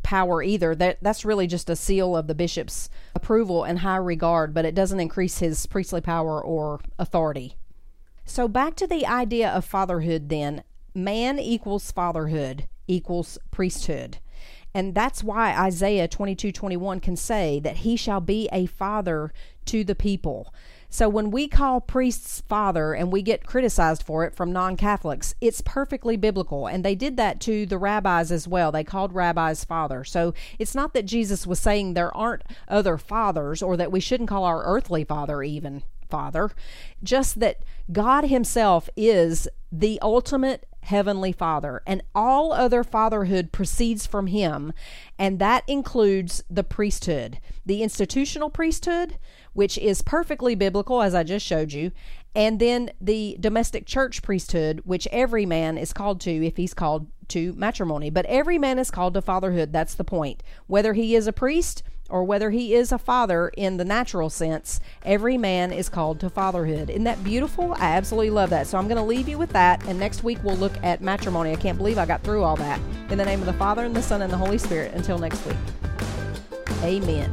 power 0.02 0.40
either. 0.40 0.72
That 0.72 0.98
that's 1.02 1.24
really 1.24 1.48
just 1.48 1.68
a 1.68 1.74
seal 1.74 2.16
of 2.16 2.28
the 2.28 2.34
bishop's 2.34 2.88
approval 3.16 3.64
and 3.64 3.80
high 3.80 3.96
regard 3.96 4.54
but 4.54 4.64
it 4.64 4.74
doesn't 4.74 5.00
increase 5.00 5.38
his 5.38 5.66
priestly 5.66 6.00
power 6.00 6.42
or 6.42 6.80
authority. 6.98 7.56
So 8.24 8.46
back 8.46 8.76
to 8.76 8.86
the 8.86 9.04
idea 9.04 9.50
of 9.50 9.64
fatherhood 9.64 10.28
then. 10.28 10.62
Man 10.94 11.38
equals 11.38 11.90
fatherhood 11.90 12.68
equals 12.86 13.36
priesthood 13.50 14.18
and 14.76 14.94
that's 14.94 15.24
why 15.24 15.56
Isaiah 15.56 16.06
22 16.06 16.52
21 16.52 17.00
can 17.00 17.16
say 17.16 17.58
that 17.60 17.78
he 17.78 17.96
shall 17.96 18.20
be 18.20 18.46
a 18.52 18.66
father 18.66 19.32
to 19.64 19.84
the 19.84 19.94
people. 19.94 20.52
So 20.90 21.08
when 21.08 21.30
we 21.30 21.48
call 21.48 21.80
priests 21.80 22.42
father 22.42 22.92
and 22.92 23.10
we 23.10 23.22
get 23.22 23.46
criticized 23.46 24.02
for 24.02 24.24
it 24.26 24.34
from 24.34 24.52
non 24.52 24.76
Catholics, 24.76 25.34
it's 25.40 25.62
perfectly 25.62 26.18
biblical. 26.18 26.66
And 26.66 26.84
they 26.84 26.94
did 26.94 27.16
that 27.16 27.40
to 27.40 27.64
the 27.64 27.78
rabbis 27.78 28.30
as 28.30 28.46
well. 28.46 28.70
They 28.70 28.84
called 28.84 29.14
rabbis 29.14 29.64
father. 29.64 30.04
So 30.04 30.34
it's 30.58 30.74
not 30.74 30.92
that 30.92 31.06
Jesus 31.06 31.46
was 31.46 31.58
saying 31.58 31.94
there 31.94 32.14
aren't 32.14 32.44
other 32.68 32.98
fathers 32.98 33.62
or 33.62 33.78
that 33.78 33.90
we 33.90 34.00
shouldn't 34.00 34.28
call 34.28 34.44
our 34.44 34.62
earthly 34.62 35.04
father 35.04 35.42
even 35.42 35.84
father, 36.16 36.50
just 37.02 37.40
that 37.40 37.58
God 37.92 38.24
Himself 38.24 38.88
is 38.96 39.48
the 39.70 39.98
ultimate 40.00 40.64
Heavenly 40.80 41.32
Father, 41.32 41.82
and 41.86 42.00
all 42.14 42.52
other 42.52 42.82
fatherhood 42.82 43.52
proceeds 43.52 44.06
from 44.06 44.28
Him, 44.28 44.72
and 45.18 45.38
that 45.40 45.64
includes 45.66 46.42
the 46.48 46.64
priesthood, 46.64 47.38
the 47.66 47.82
institutional 47.82 48.48
priesthood, 48.48 49.18
which 49.52 49.76
is 49.76 50.00
perfectly 50.00 50.54
biblical, 50.54 51.02
as 51.02 51.14
I 51.14 51.22
just 51.22 51.44
showed 51.44 51.72
you, 51.72 51.90
and 52.34 52.60
then 52.60 52.92
the 52.98 53.36
domestic 53.40 53.84
church 53.84 54.22
priesthood, 54.22 54.80
which 54.84 55.06
every 55.12 55.44
man 55.44 55.76
is 55.76 55.92
called 55.92 56.20
to 56.22 56.46
if 56.46 56.56
he's 56.56 56.72
called 56.72 57.08
to 57.28 57.52
matrimony. 57.54 58.08
But 58.08 58.26
every 58.26 58.56
man 58.56 58.78
is 58.78 58.90
called 58.90 59.14
to 59.14 59.22
fatherhood. 59.22 59.72
That's 59.72 59.94
the 59.94 60.04
point. 60.04 60.42
Whether 60.66 60.94
he 60.94 61.14
is 61.14 61.26
a 61.26 61.32
priest, 61.32 61.82
or 62.08 62.24
whether 62.24 62.50
he 62.50 62.74
is 62.74 62.92
a 62.92 62.98
father 62.98 63.48
in 63.56 63.76
the 63.76 63.84
natural 63.84 64.30
sense, 64.30 64.80
every 65.04 65.36
man 65.36 65.72
is 65.72 65.88
called 65.88 66.20
to 66.20 66.30
fatherhood. 66.30 66.90
Isn't 66.90 67.04
that 67.04 67.22
beautiful? 67.24 67.74
I 67.74 67.96
absolutely 67.96 68.30
love 68.30 68.50
that. 68.50 68.66
So 68.66 68.78
I'm 68.78 68.88
going 68.88 68.96
to 68.96 69.02
leave 69.02 69.28
you 69.28 69.38
with 69.38 69.50
that. 69.50 69.84
And 69.86 69.98
next 69.98 70.22
week 70.24 70.38
we'll 70.42 70.56
look 70.56 70.74
at 70.82 71.00
matrimony. 71.00 71.52
I 71.52 71.56
can't 71.56 71.78
believe 71.78 71.98
I 71.98 72.06
got 72.06 72.22
through 72.22 72.42
all 72.42 72.56
that. 72.56 72.80
In 73.10 73.18
the 73.18 73.24
name 73.24 73.40
of 73.40 73.46
the 73.46 73.52
Father, 73.54 73.84
and 73.84 73.94
the 73.94 74.02
Son, 74.02 74.22
and 74.22 74.32
the 74.32 74.36
Holy 74.36 74.58
Spirit. 74.58 74.94
Until 74.94 75.18
next 75.18 75.44
week. 75.46 75.56
Amen. 76.82 77.32